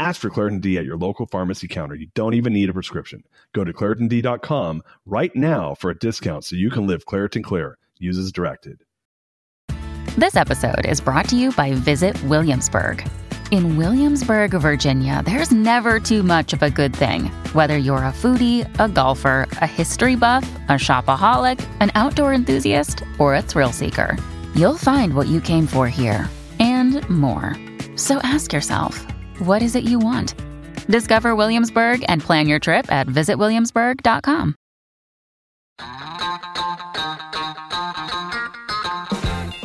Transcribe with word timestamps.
Ask 0.00 0.20
for 0.20 0.30
Claritin 0.30 0.60
D 0.60 0.78
at 0.78 0.84
your 0.84 0.96
local 0.96 1.26
pharmacy 1.26 1.66
counter. 1.66 1.96
You 1.96 2.06
don't 2.14 2.34
even 2.34 2.52
need 2.52 2.70
a 2.70 2.72
prescription. 2.72 3.24
Go 3.52 3.64
to 3.64 3.72
ClaritinD.com 3.72 4.82
right 5.06 5.34
now 5.34 5.74
for 5.74 5.90
a 5.90 5.98
discount 5.98 6.44
so 6.44 6.54
you 6.54 6.70
can 6.70 6.86
live 6.86 7.04
Claritin 7.04 7.42
Clear. 7.42 7.78
Use 7.98 8.16
as 8.16 8.30
directed. 8.30 8.84
This 10.16 10.36
episode 10.36 10.86
is 10.86 11.00
brought 11.00 11.28
to 11.30 11.36
you 11.36 11.50
by 11.50 11.72
Visit 11.72 12.20
Williamsburg. 12.24 13.08
In 13.50 13.76
Williamsburg, 13.76 14.52
Virginia, 14.52 15.22
there's 15.24 15.50
never 15.50 15.98
too 15.98 16.22
much 16.22 16.52
of 16.52 16.62
a 16.62 16.70
good 16.70 16.94
thing. 16.94 17.24
Whether 17.52 17.76
you're 17.76 17.96
a 17.96 18.12
foodie, 18.12 18.68
a 18.78 18.88
golfer, 18.88 19.48
a 19.52 19.66
history 19.66 20.14
buff, 20.14 20.48
a 20.68 20.72
shopaholic, 20.72 21.66
an 21.80 21.90
outdoor 21.96 22.34
enthusiast, 22.34 23.02
or 23.18 23.34
a 23.34 23.42
thrill 23.42 23.72
seeker, 23.72 24.16
you'll 24.54 24.76
find 24.76 25.14
what 25.14 25.26
you 25.26 25.40
came 25.40 25.66
for 25.66 25.88
here 25.88 26.28
and 26.60 27.08
more. 27.08 27.56
So 27.96 28.18
ask 28.18 28.52
yourself, 28.52 29.04
what 29.40 29.62
is 29.62 29.74
it 29.74 29.84
you 29.84 29.98
want? 29.98 30.34
Discover 30.88 31.36
Williamsburg 31.36 32.04
and 32.08 32.22
plan 32.22 32.48
your 32.48 32.58
trip 32.58 32.90
at 32.90 33.06
visitwilliamsburg.com. 33.06 34.54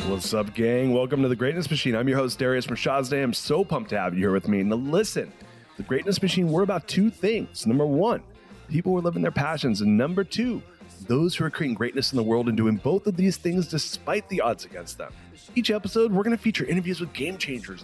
What's 0.08 0.33
up, 0.33 0.53
gang? 0.53 0.94
Welcome 0.94 1.22
to 1.23 1.28
the 1.28 1.36
Greatness 1.36 1.70
Machine. 1.70 1.95
I'm 1.95 2.08
your 2.08 2.17
host, 2.17 2.38
Darius 2.38 2.67
Mirshahzadeh. 2.67 3.23
I'm 3.23 3.33
so 3.33 3.64
pumped 3.64 3.89
to 3.89 4.00
have 4.00 4.14
you 4.14 4.20
here 4.20 4.31
with 4.31 4.48
me. 4.48 4.61
Now, 4.64 4.75
listen, 4.75 5.31
the 5.78 5.83
Greatness 5.83 6.22
Machine, 6.22 6.50
we're 6.50 6.64
about 6.64 6.88
two 6.88 7.09
things. 7.09 7.66
Number 7.66 7.86
one, 7.86 8.22
people 8.70 8.92
who 8.92 9.00
are 9.00 9.02
living 9.02 9.22
their 9.22 9.31
passions. 9.31 9.81
And 9.81 9.98
number 9.98 10.23
two, 10.23 10.61
those 11.08 11.36
who 11.36 11.45
are 11.45 11.50
creating 11.50 11.76
greatness 11.76 12.11
in 12.11 12.17
the 12.17 12.23
world 12.23 12.48
and 12.48 12.55
doing 12.55 12.76
both 12.78 13.08
of 13.08 13.17
these 13.17 13.38
things 13.38 13.67
despite 13.67 14.28
the 14.30 14.42
odds 14.42 14.66
against 14.66 14.98
them. 14.98 15.11
Each 15.55 15.72
episode, 15.72 16.11
we're 16.11 16.23
going 16.23 16.36
to 16.36 16.42
feature 16.42 16.66
interviews 16.66 17.00
with 17.00 17.11
game 17.14 17.38
changers, 17.38 17.83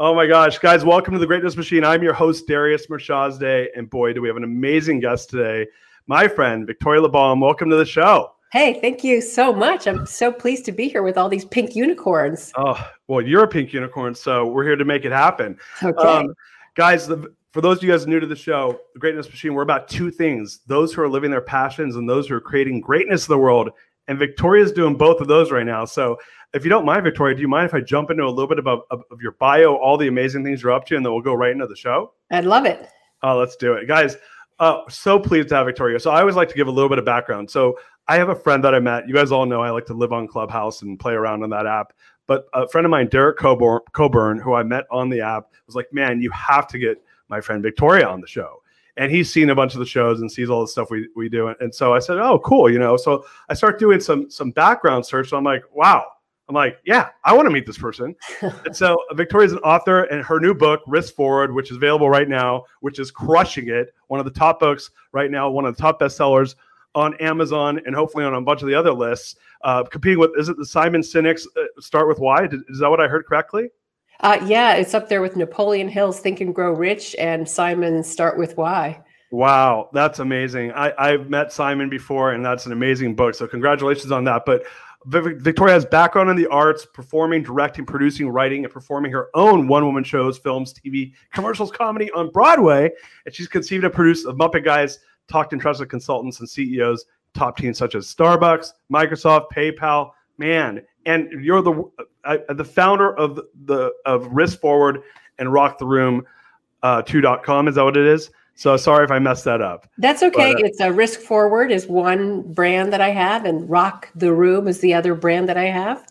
Oh 0.00 0.14
my 0.14 0.28
gosh, 0.28 0.60
guys, 0.60 0.84
welcome 0.84 1.12
to 1.14 1.18
the 1.18 1.26
Greatness 1.26 1.56
Machine. 1.56 1.82
I'm 1.82 2.04
your 2.04 2.12
host, 2.12 2.46
Darius 2.46 2.86
Mirshahzadeh, 2.86 3.66
and 3.74 3.90
boy, 3.90 4.12
do 4.12 4.22
we 4.22 4.28
have 4.28 4.36
an 4.36 4.44
amazing 4.44 5.00
guest 5.00 5.28
today, 5.28 5.66
my 6.06 6.28
friend, 6.28 6.64
Victoria 6.68 7.02
Labalme. 7.02 7.40
Welcome 7.40 7.68
to 7.70 7.74
the 7.74 7.84
show. 7.84 8.30
Hey, 8.52 8.78
thank 8.80 9.02
you 9.02 9.20
so 9.20 9.52
much. 9.52 9.88
I'm 9.88 10.06
so 10.06 10.30
pleased 10.30 10.64
to 10.66 10.72
be 10.72 10.88
here 10.88 11.02
with 11.02 11.18
all 11.18 11.28
these 11.28 11.44
pink 11.44 11.74
unicorns. 11.74 12.52
Oh, 12.54 12.80
well, 13.08 13.20
you're 13.20 13.42
a 13.42 13.48
pink 13.48 13.72
unicorn, 13.72 14.14
so 14.14 14.46
we're 14.46 14.62
here 14.62 14.76
to 14.76 14.84
make 14.84 15.04
it 15.04 15.10
happen. 15.10 15.58
Okay. 15.82 16.00
Um, 16.00 16.32
guys, 16.76 17.08
the, 17.08 17.34
for 17.50 17.60
those 17.60 17.78
of 17.78 17.82
you 17.82 17.90
guys 17.90 18.06
new 18.06 18.20
to 18.20 18.26
the 18.26 18.36
show, 18.36 18.78
the 18.94 19.00
Greatness 19.00 19.28
Machine, 19.28 19.52
we're 19.52 19.62
about 19.62 19.88
two 19.88 20.12
things 20.12 20.60
those 20.68 20.94
who 20.94 21.02
are 21.02 21.08
living 21.08 21.32
their 21.32 21.40
passions 21.40 21.96
and 21.96 22.08
those 22.08 22.28
who 22.28 22.36
are 22.36 22.40
creating 22.40 22.80
greatness 22.80 23.26
in 23.26 23.32
the 23.32 23.38
world. 23.38 23.70
And 24.08 24.18
Victoria's 24.18 24.72
doing 24.72 24.96
both 24.96 25.20
of 25.20 25.28
those 25.28 25.52
right 25.52 25.66
now. 25.66 25.84
So 25.84 26.18
if 26.54 26.64
you 26.64 26.70
don't 26.70 26.84
mind, 26.84 27.04
Victoria, 27.04 27.34
do 27.36 27.42
you 27.42 27.48
mind 27.48 27.66
if 27.66 27.74
I 27.74 27.80
jump 27.80 28.10
into 28.10 28.24
a 28.24 28.28
little 28.28 28.46
bit 28.46 28.58
about 28.58 28.86
of, 28.90 29.02
of 29.10 29.20
your 29.20 29.32
bio, 29.32 29.76
all 29.76 29.96
the 29.96 30.08
amazing 30.08 30.44
things 30.44 30.62
you're 30.62 30.72
up 30.72 30.86
to, 30.86 30.96
and 30.96 31.04
then 31.04 31.12
we'll 31.12 31.22
go 31.22 31.34
right 31.34 31.52
into 31.52 31.66
the 31.66 31.76
show? 31.76 32.12
I'd 32.30 32.46
love 32.46 32.64
it. 32.64 32.88
Oh, 33.22 33.36
let's 33.36 33.56
do 33.56 33.74
it, 33.74 33.86
guys. 33.86 34.16
Uh, 34.58 34.80
so 34.88 35.18
pleased 35.18 35.50
to 35.50 35.56
have 35.56 35.66
Victoria. 35.66 36.00
So 36.00 36.10
I 36.10 36.20
always 36.20 36.36
like 36.36 36.48
to 36.48 36.54
give 36.54 36.66
a 36.66 36.70
little 36.70 36.88
bit 36.88 36.98
of 36.98 37.04
background. 37.04 37.50
So 37.50 37.78
I 38.08 38.16
have 38.16 38.30
a 38.30 38.34
friend 38.34 38.64
that 38.64 38.74
I 38.74 38.80
met. 38.80 39.06
You 39.06 39.14
guys 39.14 39.30
all 39.30 39.46
know 39.46 39.60
I 39.60 39.70
like 39.70 39.86
to 39.86 39.94
live 39.94 40.12
on 40.12 40.26
Clubhouse 40.26 40.82
and 40.82 40.98
play 40.98 41.12
around 41.12 41.42
on 41.42 41.50
that 41.50 41.66
app. 41.66 41.92
But 42.26 42.46
a 42.54 42.66
friend 42.68 42.84
of 42.84 42.90
mine, 42.90 43.08
Derek 43.08 43.38
Coburn, 43.38 43.80
Coburn, 43.92 44.38
who 44.38 44.54
I 44.54 44.62
met 44.62 44.84
on 44.90 45.08
the 45.08 45.20
app, 45.20 45.48
was 45.66 45.74
like, 45.76 45.92
"Man, 45.92 46.20
you 46.20 46.30
have 46.30 46.66
to 46.68 46.78
get 46.78 47.02
my 47.28 47.40
friend 47.40 47.62
Victoria 47.62 48.06
on 48.06 48.20
the 48.20 48.26
show." 48.26 48.62
And 48.98 49.10
he's 49.10 49.32
seen 49.32 49.50
a 49.50 49.54
bunch 49.54 49.74
of 49.74 49.80
the 49.80 49.86
shows 49.86 50.20
and 50.20 50.30
sees 50.30 50.50
all 50.50 50.60
the 50.60 50.68
stuff 50.68 50.90
we, 50.90 51.08
we 51.16 51.28
do. 51.28 51.54
And 51.60 51.74
so 51.74 51.94
I 51.94 52.00
said, 52.00 52.18
"Oh, 52.18 52.38
cool," 52.40 52.68
you 52.70 52.78
know. 52.78 52.96
So 52.96 53.24
I 53.48 53.54
start 53.54 53.78
doing 53.78 54.00
some 54.00 54.30
some 54.30 54.50
background 54.50 55.06
search. 55.06 55.30
So 55.30 55.36
I'm 55.36 55.44
like, 55.44 55.62
"Wow." 55.72 56.04
I'm 56.48 56.54
like, 56.54 56.78
yeah, 56.86 57.10
I 57.24 57.34
want 57.34 57.44
to 57.46 57.50
meet 57.50 57.66
this 57.66 57.76
person. 57.76 58.16
and 58.40 58.74
so 58.74 58.96
Victoria's 59.12 59.52
an 59.52 59.58
author, 59.58 60.04
and 60.04 60.24
her 60.24 60.40
new 60.40 60.54
book, 60.54 60.80
Risk 60.86 61.14
Forward, 61.14 61.54
which 61.54 61.70
is 61.70 61.76
available 61.76 62.08
right 62.08 62.28
now, 62.28 62.64
which 62.80 62.98
is 62.98 63.10
crushing 63.10 63.68
it. 63.68 63.92
One 64.06 64.18
of 64.18 64.24
the 64.24 64.32
top 64.32 64.58
books 64.58 64.90
right 65.12 65.30
now, 65.30 65.50
one 65.50 65.66
of 65.66 65.76
the 65.76 65.82
top 65.82 66.00
bestsellers 66.00 66.54
on 66.94 67.14
Amazon, 67.16 67.80
and 67.84 67.94
hopefully 67.94 68.24
on 68.24 68.34
a 68.34 68.40
bunch 68.40 68.62
of 68.62 68.68
the 68.68 68.74
other 68.74 68.92
lists. 68.92 69.36
Uh, 69.62 69.84
competing 69.84 70.18
with, 70.18 70.30
is 70.38 70.48
it 70.48 70.56
the 70.56 70.64
Simon 70.64 71.02
Sinek's 71.02 71.46
uh, 71.56 71.64
Start 71.80 72.08
with 72.08 72.18
Why? 72.18 72.46
Did, 72.46 72.60
is 72.68 72.78
that 72.78 72.88
what 72.88 73.00
I 73.00 73.08
heard 73.08 73.26
correctly? 73.26 73.68
Uh, 74.20 74.38
yeah, 74.46 74.74
it's 74.74 74.94
up 74.94 75.08
there 75.08 75.22
with 75.22 75.36
Napoleon 75.36 75.88
Hill's 75.88 76.20
Think 76.20 76.40
and 76.40 76.54
Grow 76.54 76.72
Rich 76.72 77.14
and 77.18 77.48
Simon's 77.48 78.08
Start 78.08 78.36
with 78.36 78.56
Why. 78.56 79.00
Wow, 79.30 79.90
that's 79.92 80.18
amazing. 80.18 80.72
I, 80.72 80.92
I've 80.98 81.28
met 81.28 81.52
Simon 81.52 81.88
before, 81.88 82.32
and 82.32 82.44
that's 82.44 82.66
an 82.66 82.72
amazing 82.72 83.14
book. 83.14 83.34
So 83.34 83.46
congratulations 83.46 84.10
on 84.10 84.24
that. 84.24 84.44
But 84.44 84.64
Victoria 85.06 85.74
has 85.74 85.84
background 85.84 86.30
in 86.30 86.36
the 86.36 86.46
arts, 86.48 86.84
performing, 86.84 87.42
directing, 87.42 87.86
producing, 87.86 88.28
writing, 88.28 88.64
and 88.64 88.72
performing 88.72 89.12
her 89.12 89.28
own 89.34 89.68
one-woman 89.68 90.02
shows, 90.02 90.38
films, 90.38 90.74
TV, 90.74 91.12
commercials, 91.32 91.70
comedy 91.70 92.10
on 92.12 92.30
Broadway. 92.30 92.90
And 93.24 93.34
she's 93.34 93.48
conceived 93.48 93.84
and 93.84 93.92
produced 93.92 94.26
of 94.26 94.36
Muppet 94.36 94.64
Guys, 94.64 94.98
talked 95.28 95.52
and 95.52 95.62
trusted 95.62 95.90
consultants 95.90 96.40
and 96.40 96.48
CEOs, 96.48 97.04
top 97.34 97.56
teams 97.56 97.78
such 97.78 97.94
as 97.94 98.12
Starbucks, 98.12 98.72
Microsoft, 98.92 99.46
PayPal. 99.54 100.10
Man, 100.38 100.82
and 101.08 101.42
you're 101.42 101.62
the 101.62 101.82
uh, 102.24 102.36
the 102.50 102.64
founder 102.64 103.16
of 103.16 103.40
the 103.64 103.92
of 104.04 104.26
Risk 104.28 104.60
Forward 104.60 105.00
and 105.38 105.52
Rock 105.52 105.78
the 105.78 105.86
Room 105.86 106.24
uh, 106.82 107.02
2.com. 107.02 107.66
Is 107.66 107.74
that 107.74 107.84
what 107.84 107.96
it 107.96 108.06
is? 108.06 108.30
So 108.54 108.76
sorry 108.76 109.04
if 109.04 109.10
I 109.10 109.18
messed 109.18 109.44
that 109.44 109.62
up. 109.62 109.88
That's 109.98 110.22
okay. 110.22 110.52
But, 110.52 110.62
uh, 110.62 110.66
it's 110.66 110.80
a 110.80 110.92
Risk 110.92 111.20
Forward 111.20 111.72
is 111.72 111.86
one 111.86 112.42
brand 112.52 112.92
that 112.92 113.00
I 113.00 113.10
have, 113.10 113.46
and 113.46 113.68
Rock 113.68 114.10
the 114.14 114.32
Room 114.32 114.68
is 114.68 114.80
the 114.80 114.92
other 114.92 115.14
brand 115.14 115.48
that 115.48 115.56
I 115.56 115.66
have. 115.66 116.06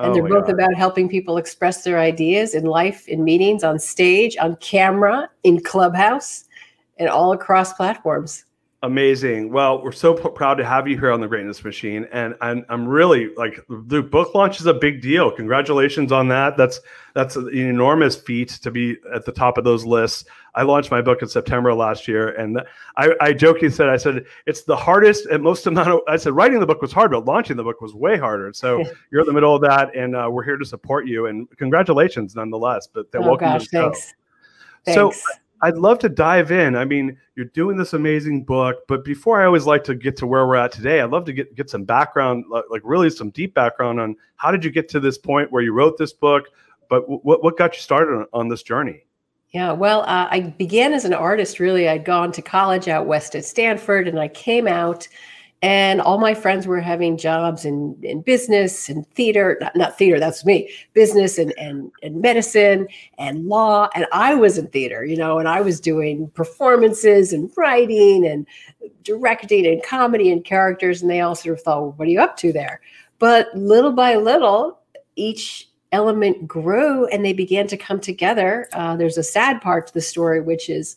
And 0.00 0.10
oh 0.10 0.14
they're 0.14 0.28
both 0.28 0.46
God. 0.46 0.54
about 0.54 0.74
helping 0.74 1.08
people 1.08 1.36
express 1.36 1.84
their 1.84 1.98
ideas 1.98 2.54
in 2.54 2.64
life, 2.64 3.06
in 3.06 3.22
meetings, 3.22 3.62
on 3.62 3.78
stage, 3.78 4.36
on 4.38 4.56
camera, 4.56 5.28
in 5.44 5.62
Clubhouse, 5.62 6.46
and 6.98 7.08
all 7.08 7.32
across 7.32 7.74
platforms. 7.74 8.44
Amazing. 8.82 9.52
Well, 9.52 9.82
we're 9.82 9.92
so 9.92 10.14
proud 10.14 10.54
to 10.54 10.64
have 10.64 10.88
you 10.88 10.98
here 10.98 11.12
on 11.12 11.20
the 11.20 11.28
Greatness 11.28 11.62
Machine, 11.62 12.08
and 12.12 12.34
I'm 12.40 12.64
I'm 12.70 12.88
really 12.88 13.28
like 13.36 13.62
the 13.68 14.00
book 14.00 14.34
launch 14.34 14.58
is 14.58 14.64
a 14.64 14.72
big 14.72 15.02
deal. 15.02 15.30
Congratulations 15.30 16.12
on 16.12 16.28
that. 16.28 16.56
That's 16.56 16.80
that's 17.14 17.36
an 17.36 17.54
enormous 17.54 18.16
feat 18.16 18.48
to 18.62 18.70
be 18.70 18.96
at 19.14 19.26
the 19.26 19.32
top 19.32 19.58
of 19.58 19.64
those 19.64 19.84
lists. 19.84 20.24
I 20.54 20.62
launched 20.62 20.90
my 20.90 21.02
book 21.02 21.20
in 21.20 21.28
September 21.28 21.74
last 21.74 22.08
year, 22.08 22.30
and 22.30 22.62
I, 22.96 23.10
I 23.20 23.32
jokingly 23.34 23.68
said, 23.68 23.90
I 23.90 23.98
said 23.98 24.24
it's 24.46 24.62
the 24.62 24.76
hardest 24.76 25.26
and 25.26 25.42
most 25.42 25.66
amount 25.66 25.88
of. 25.88 26.00
I 26.08 26.16
said 26.16 26.32
writing 26.32 26.58
the 26.58 26.66
book 26.66 26.80
was 26.80 26.90
hard, 26.90 27.10
but 27.10 27.26
launching 27.26 27.58
the 27.58 27.64
book 27.64 27.82
was 27.82 27.92
way 27.92 28.16
harder. 28.16 28.50
So 28.54 28.82
you're 29.12 29.20
in 29.20 29.26
the 29.26 29.34
middle 29.34 29.54
of 29.54 29.60
that, 29.60 29.94
and 29.94 30.16
uh, 30.16 30.30
we're 30.32 30.44
here 30.44 30.56
to 30.56 30.64
support 30.64 31.06
you. 31.06 31.26
And 31.26 31.46
congratulations, 31.58 32.34
nonetheless. 32.34 32.88
But 32.90 33.08
oh, 33.14 33.20
welcome 33.20 33.48
gosh, 33.48 33.64
to 33.64 33.70
the 33.70 33.76
show. 33.76 33.94
Thanks. 34.86 35.24
So 35.24 35.32
I'd 35.62 35.76
love 35.76 35.98
to 36.00 36.08
dive 36.08 36.50
in. 36.52 36.74
I 36.74 36.84
mean, 36.84 37.18
you're 37.34 37.46
doing 37.46 37.76
this 37.76 37.92
amazing 37.92 38.44
book, 38.44 38.78
but 38.88 39.04
before 39.04 39.40
I 39.40 39.44
always 39.44 39.66
like 39.66 39.84
to 39.84 39.94
get 39.94 40.16
to 40.18 40.26
where 40.26 40.46
we're 40.46 40.56
at 40.56 40.72
today, 40.72 41.00
I'd 41.00 41.10
love 41.10 41.24
to 41.26 41.32
get 41.32 41.54
get 41.54 41.68
some 41.68 41.84
background, 41.84 42.44
like 42.70 42.82
really 42.84 43.10
some 43.10 43.30
deep 43.30 43.54
background 43.54 44.00
on 44.00 44.16
how 44.36 44.50
did 44.50 44.64
you 44.64 44.70
get 44.70 44.88
to 44.90 45.00
this 45.00 45.18
point 45.18 45.52
where 45.52 45.62
you 45.62 45.72
wrote 45.72 45.98
this 45.98 46.12
book, 46.12 46.46
but 46.88 47.08
what 47.08 47.42
what 47.42 47.56
got 47.56 47.74
you 47.74 47.80
started 47.80 48.12
on, 48.12 48.26
on 48.32 48.48
this 48.48 48.62
journey? 48.62 49.04
Yeah, 49.50 49.72
well, 49.72 50.02
uh, 50.02 50.28
I 50.30 50.54
began 50.58 50.92
as 50.92 51.04
an 51.04 51.12
artist. 51.12 51.58
Really, 51.58 51.88
I'd 51.88 52.04
gone 52.04 52.30
to 52.32 52.42
college 52.42 52.88
out 52.88 53.06
west 53.06 53.34
at 53.34 53.44
Stanford, 53.44 54.06
and 54.06 54.18
I 54.18 54.28
came 54.28 54.68
out 54.68 55.08
and 55.62 56.00
all 56.00 56.18
my 56.18 56.32
friends 56.32 56.66
were 56.66 56.80
having 56.80 57.18
jobs 57.18 57.66
in, 57.66 57.94
in 58.02 58.22
business 58.22 58.88
and 58.88 59.06
theater 59.08 59.58
not, 59.60 59.76
not 59.76 59.98
theater 59.98 60.18
that's 60.18 60.44
me 60.44 60.70
business 60.94 61.36
and, 61.36 61.52
and 61.58 61.92
and 62.02 62.20
medicine 62.20 62.88
and 63.18 63.46
law. 63.46 63.88
And 63.94 64.06
i 64.12 64.34
was 64.34 64.56
in 64.56 64.68
theater 64.68 65.04
you 65.04 65.16
know 65.16 65.38
and 65.38 65.48
i 65.48 65.60
was 65.60 65.80
doing 65.80 66.28
performances 66.30 67.32
and 67.32 67.50
writing 67.56 68.26
and 68.26 68.46
directing 69.02 69.66
and 69.66 69.82
comedy 69.82 70.30
and 70.30 70.44
characters. 70.44 71.02
And 71.02 71.10
they 71.10 71.20
all 71.20 71.34
sort 71.34 71.58
of 71.58 71.62
thought 71.62 71.80
well, 71.82 71.92
what 71.92 72.08
are 72.08 72.10
you 72.10 72.20
up 72.20 72.36
to 72.38 72.52
there? 72.52 72.80
But 73.18 73.48
little 73.54 73.92
by 73.92 74.16
little 74.16 74.78
each 75.16 75.68
element 75.92 76.46
grew 76.46 77.06
and 77.08 77.24
they 77.24 77.32
began 77.32 77.66
to 77.66 77.76
come 77.76 78.00
together. 78.00 78.68
Uh, 78.72 78.96
there's 78.96 79.18
a 79.18 79.22
sad 79.22 79.60
part 79.60 79.88
to 79.88 79.94
the 79.94 80.00
story 80.00 80.40
which 80.40 80.70
is 80.70 80.96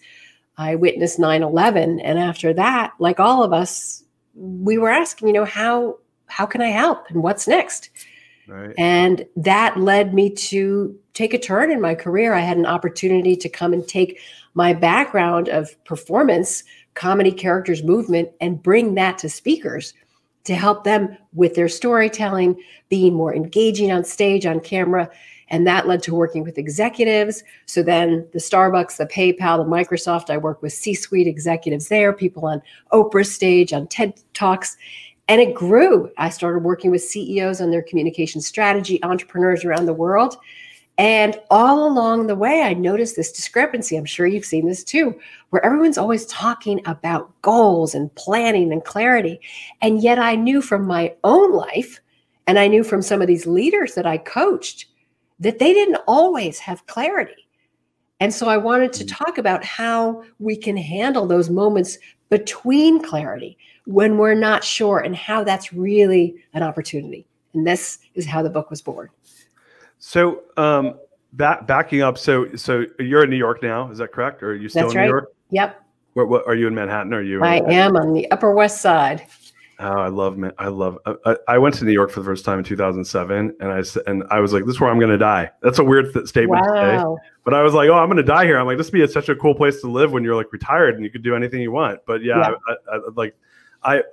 i 0.55 0.75
witnessed 0.75 1.17
9-11 1.17 1.99
and 2.03 2.19
after 2.19 2.53
that 2.53 2.93
like 2.99 3.19
all 3.19 3.41
of 3.41 3.51
us 3.51 4.02
we 4.33 4.77
were 4.77 4.89
asking, 4.89 5.27
you 5.29 5.33
know, 5.33 5.45
how 5.45 5.97
how 6.27 6.45
can 6.45 6.61
I 6.61 6.69
help 6.69 7.09
and 7.09 7.21
what's 7.21 7.47
next? 7.47 7.89
Right. 8.47 8.73
And 8.77 9.25
that 9.37 9.77
led 9.77 10.13
me 10.13 10.29
to 10.29 10.97
take 11.13 11.33
a 11.33 11.39
turn 11.39 11.71
in 11.71 11.79
my 11.79 11.95
career. 11.95 12.33
I 12.33 12.39
had 12.39 12.57
an 12.57 12.65
opportunity 12.65 13.35
to 13.35 13.49
come 13.49 13.73
and 13.73 13.87
take 13.87 14.19
my 14.53 14.73
background 14.73 15.47
of 15.49 15.81
performance, 15.85 16.63
comedy 16.95 17.31
characters 17.31 17.83
movement, 17.83 18.29
and 18.41 18.61
bring 18.61 18.95
that 18.95 19.17
to 19.19 19.29
speakers 19.29 19.93
to 20.43 20.55
help 20.55 20.83
them 20.83 21.17
with 21.33 21.55
their 21.55 21.69
storytelling, 21.69 22.61
being 22.89 23.13
more 23.13 23.33
engaging 23.33 23.91
on 23.91 24.03
stage, 24.03 24.45
on 24.45 24.59
camera. 24.59 25.09
And 25.49 25.67
that 25.67 25.87
led 25.87 26.01
to 26.03 26.15
working 26.15 26.43
with 26.43 26.57
executives. 26.57 27.43
So 27.65 27.83
then 27.83 28.27
the 28.33 28.39
Starbucks, 28.39 28.97
the 28.97 29.05
PayPal, 29.05 29.57
the 29.57 29.69
Microsoft, 29.69 30.29
I 30.29 30.37
work 30.37 30.61
with 30.61 30.73
C 30.73 30.93
suite 30.93 31.27
executives 31.27 31.87
there, 31.87 32.13
people 32.13 32.45
on 32.45 32.61
Oprah 32.91 33.25
stage, 33.25 33.73
on 33.73 33.87
TED 33.87 34.19
Talks. 34.33 34.77
And 35.27 35.39
it 35.39 35.53
grew. 35.53 36.11
I 36.17 36.29
started 36.29 36.63
working 36.63 36.91
with 36.91 37.03
CEOs 37.03 37.61
on 37.61 37.71
their 37.71 37.81
communication 37.81 38.41
strategy, 38.41 39.01
entrepreneurs 39.03 39.63
around 39.63 39.85
the 39.85 39.93
world. 39.93 40.37
And 40.97 41.39
all 41.49 41.87
along 41.87 42.27
the 42.27 42.35
way, 42.35 42.61
I 42.61 42.73
noticed 42.73 43.15
this 43.15 43.31
discrepancy. 43.31 43.95
I'm 43.95 44.05
sure 44.05 44.27
you've 44.27 44.45
seen 44.45 44.67
this 44.67 44.83
too, 44.83 45.19
where 45.49 45.65
everyone's 45.65 45.97
always 45.97 46.25
talking 46.27 46.81
about 46.85 47.33
goals 47.41 47.95
and 47.95 48.13
planning 48.13 48.71
and 48.71 48.83
clarity. 48.83 49.39
And 49.81 50.03
yet 50.03 50.19
I 50.19 50.35
knew 50.35 50.61
from 50.61 50.85
my 50.85 51.15
own 51.23 51.51
life, 51.51 51.99
and 52.45 52.59
I 52.59 52.67
knew 52.67 52.83
from 52.83 53.01
some 53.01 53.21
of 53.21 53.27
these 53.27 53.47
leaders 53.47 53.95
that 53.95 54.05
I 54.05 54.17
coached, 54.17 54.85
that 55.43 55.59
they 55.59 55.73
didn't 55.73 55.99
always 56.07 56.59
have 56.59 56.85
clarity. 56.87 57.47
And 58.19 58.33
so 58.33 58.47
I 58.47 58.57
wanted 58.57 58.93
to 58.93 59.03
mm. 59.03 59.17
talk 59.17 59.37
about 59.37 59.63
how 59.63 60.23
we 60.39 60.55
can 60.55 60.77
handle 60.77 61.27
those 61.27 61.49
moments 61.49 61.97
between 62.29 63.03
clarity 63.03 63.57
when 63.85 64.17
we're 64.17 64.33
not 64.33 64.63
sure 64.63 64.99
and 64.99 65.15
how 65.15 65.43
that's 65.43 65.73
really 65.73 66.35
an 66.53 66.63
opportunity. 66.63 67.27
And 67.53 67.67
this 67.67 67.99
is 68.15 68.25
how 68.25 68.41
the 68.41 68.49
book 68.49 68.69
was 68.69 68.81
born. 68.81 69.09
So, 69.99 70.43
um, 70.57 70.95
back, 71.33 71.67
backing 71.67 72.01
up, 72.01 72.17
so 72.17 72.55
so 72.55 72.85
you're 72.97 73.23
in 73.25 73.29
New 73.29 73.37
York 73.37 73.61
now, 73.61 73.91
is 73.91 73.97
that 73.97 74.11
correct? 74.11 74.41
Or 74.41 74.51
are 74.51 74.55
you 74.55 74.69
still 74.69 74.83
that's 74.83 74.93
in 74.93 74.99
right. 74.99 75.05
New 75.05 75.11
York? 75.11 75.33
Yep. 75.51 75.83
Where, 76.13 76.25
what 76.25 76.47
are 76.47 76.55
you 76.55 76.67
in 76.67 76.75
Manhattan? 76.75 77.13
Or 77.13 77.17
are 77.17 77.21
you? 77.21 77.43
I 77.43 77.57
am 77.71 77.95
on 77.95 78.13
the 78.13 78.29
Upper 78.31 78.51
West 78.53 78.81
Side. 78.81 79.25
Oh, 79.83 79.99
I 79.99 80.07
love 80.07 80.37
man. 80.37 80.53
I 80.57 80.69
love. 80.69 80.97
I, 81.25 81.35
I, 81.49 81.57
went 81.57 81.75
to 81.75 81.85
New 81.85 81.91
York 81.91 82.09
for 82.09 82.21
the 82.21 82.25
first 82.25 82.45
time 82.45 82.57
in 82.57 82.63
2007, 82.63 83.55
and 83.59 83.71
I 83.71 83.81
said 83.81 84.03
and 84.07 84.23
I 84.29 84.39
was 84.39 84.53
like, 84.53 84.65
"This 84.65 84.75
is 84.75 84.79
where 84.79 84.89
I'm 84.89 84.97
going 84.97 85.11
to 85.11 85.17
die." 85.17 85.51
That's 85.61 85.77
a 85.77 85.83
weird 85.83 86.13
th- 86.13 86.25
statement 86.25 86.65
wow. 86.65 86.73
to 86.73 87.17
say, 87.19 87.29
but 87.43 87.53
I 87.53 87.61
was 87.63 87.73
like, 87.73 87.89
"Oh, 87.89 87.95
I'm 87.95 88.07
going 88.07 88.17
to 88.17 88.23
die 88.23 88.45
here." 88.45 88.57
I'm 88.57 88.65
like, 88.65 88.77
"This 88.77 88.87
would 88.87 88.93
be 88.93 89.03
a, 89.03 89.07
such 89.09 89.27
a 89.27 89.35
cool 89.35 89.53
place 89.53 89.81
to 89.81 89.87
live 89.91 90.13
when 90.13 90.23
you're 90.23 90.35
like 90.35 90.53
retired 90.53 90.95
and 90.95 91.03
you 91.03 91.11
could 91.11 91.21
do 91.21 91.35
anything 91.35 91.61
you 91.61 91.71
want." 91.71 91.99
But 92.05 92.23
yeah, 92.23 92.37
yeah. 92.37 92.75
I, 92.91 92.95
I, 92.95 92.99
like, 93.15 93.35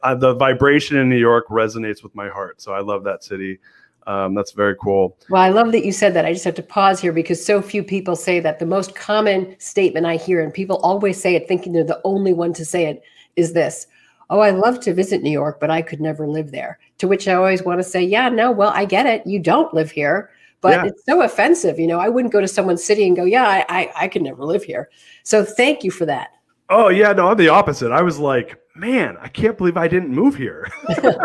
I, 0.03 0.15
the 0.15 0.35
vibration 0.35 0.97
in 0.97 1.09
New 1.09 1.19
York 1.19 1.47
resonates 1.49 2.03
with 2.03 2.15
my 2.17 2.29
heart, 2.29 2.61
so 2.61 2.73
I 2.73 2.81
love 2.81 3.05
that 3.05 3.23
city. 3.23 3.61
Um, 4.07 4.35
that's 4.35 4.51
very 4.53 4.75
cool. 4.77 5.17
Well, 5.29 5.43
I 5.43 5.51
love 5.51 5.71
that 5.71 5.85
you 5.85 5.93
said 5.93 6.15
that. 6.15 6.25
I 6.25 6.33
just 6.33 6.45
have 6.45 6.55
to 6.57 6.65
pause 6.65 7.01
here 7.01 7.13
because 7.13 7.45
so 7.45 7.63
few 7.63 7.85
people 7.85 8.17
say 8.17 8.41
that. 8.41 8.59
The 8.59 8.67
most 8.67 8.97
common 8.97 9.55
statement 9.61 10.07
I 10.07 10.17
hear, 10.17 10.43
and 10.43 10.53
people 10.53 10.79
always 10.79 11.21
say 11.21 11.37
it 11.37 11.47
thinking 11.47 11.73
they're 11.73 11.85
the 11.85 12.01
only 12.03 12.33
one 12.33 12.53
to 12.55 12.65
say 12.65 12.87
it, 12.87 13.05
is 13.37 13.53
this 13.53 13.87
oh, 14.31 14.41
I 14.41 14.51
love 14.51 14.81
to 14.81 14.95
visit 14.95 15.23
New 15.23 15.31
York, 15.31 15.61
but 15.61 15.71
I 15.71 15.83
could 15.83 16.01
never 16.01 16.27
live 16.27 16.53
there. 16.53 16.79
To 16.99 17.09
which 17.09 17.29
I 17.29 17.35
always 17.35 17.63
want 17.63 17.81
to 17.81 17.85
say, 17.85 18.03
yeah, 18.03 18.29
no, 18.29 18.51
well, 18.51 18.73
I 18.75 18.85
get 18.85 19.07
it. 19.07 19.27
You 19.27 19.41
don't 19.41 19.75
live 19.75 19.91
here, 19.91 20.31
but 20.61 20.73
yeah. 20.73 20.87
it's 20.87 21.05
so 21.05 21.23
offensive. 21.23 21.79
You 21.79 21.89
know, 21.89 21.99
I 21.99 22.09
wouldn't 22.09 22.33
go 22.33 22.41
to 22.41 22.49
someone's 22.49 22.85
city 22.85 23.07
and 23.07 23.17
go, 23.17 23.25
yeah, 23.25 23.47
I, 23.47 23.67
I, 23.69 23.93
I 23.97 24.09
could 24.09 24.23
never 24.23 24.45
live 24.45 24.63
here. 24.63 24.89
So 25.25 25.45
thank 25.45 25.85
you 25.85 25.91
for 25.91 26.07
that. 26.07 26.31
Oh 26.69 26.89
yeah, 26.89 27.13
no, 27.13 27.29
I'm 27.29 27.37
the 27.37 27.49
opposite. 27.49 27.91
I 27.91 28.01
was 28.01 28.21
like, 28.21 28.57
man, 28.77 29.17
I 29.21 29.27
can't 29.27 29.59
believe 29.59 29.77
I 29.77 29.89
didn't 29.89 30.11
move 30.11 30.37
here. 30.37 30.71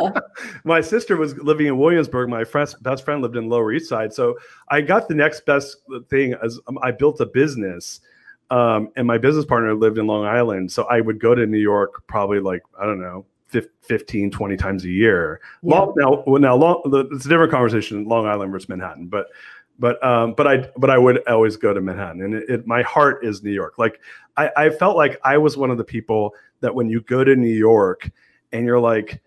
my 0.63 0.81
sister 0.81 1.17
was 1.17 1.37
living 1.37 1.67
in 1.67 1.77
Williamsburg. 1.77 2.29
My 2.29 2.43
friend's 2.43 2.73
best 2.73 3.05
friend 3.05 3.21
lived 3.21 3.35
in 3.35 3.47
Lower 3.47 3.71
East 3.71 3.87
Side. 3.87 4.11
So 4.11 4.37
I 4.69 4.81
got 4.81 5.07
the 5.07 5.13
next 5.13 5.45
best 5.45 5.77
thing 6.09 6.33
as 6.43 6.59
um, 6.67 6.79
I 6.81 6.89
built 6.89 7.21
a 7.21 7.27
business 7.27 8.01
um, 8.49 8.89
and 8.95 9.07
my 9.07 9.17
business 9.17 9.45
partner 9.45 9.73
lived 9.73 9.97
in 9.97 10.07
Long 10.07 10.25
Island. 10.25 10.71
So 10.71 10.83
I 10.83 11.01
would 11.01 11.19
go 11.19 11.33
to 11.35 11.45
New 11.45 11.59
York 11.59 12.05
probably 12.07 12.39
like, 12.39 12.63
I 12.79 12.85
don't 12.85 12.99
know, 12.99 13.25
15, 13.81 14.31
20 14.31 14.57
times 14.57 14.83
a 14.83 14.89
year. 14.89 15.39
Yeah. 15.63 15.75
Long, 15.75 15.93
now, 15.95 16.23
now 16.37 16.55
long, 16.55 16.81
it's 17.11 17.25
a 17.25 17.29
different 17.29 17.51
conversation, 17.51 18.05
Long 18.05 18.27
Island 18.27 18.51
versus 18.51 18.69
Manhattan, 18.69 19.07
but, 19.07 19.27
but, 19.79 20.03
um, 20.03 20.33
but 20.33 20.47
I, 20.47 20.69
but 20.77 20.89
I 20.89 20.97
would 20.97 21.25
always 21.27 21.57
go 21.57 21.73
to 21.73 21.81
Manhattan 21.81 22.21
and 22.21 22.33
it, 22.33 22.49
it, 22.49 22.67
my 22.67 22.81
heart 22.81 23.25
is 23.25 23.43
New 23.43 23.51
York. 23.51 23.77
Like 23.77 23.99
I, 24.37 24.51
I 24.55 24.69
felt 24.69 24.95
like 24.97 25.19
I 25.23 25.37
was 25.37 25.57
one 25.57 25.71
of 25.71 25.77
the 25.77 25.83
people 25.83 26.33
that 26.61 26.73
when 26.73 26.89
you 26.89 27.01
go 27.01 27.23
to 27.23 27.35
New 27.35 27.47
York 27.53 28.09
and 28.51 28.65
you're 28.65 28.79
like, 28.79 29.21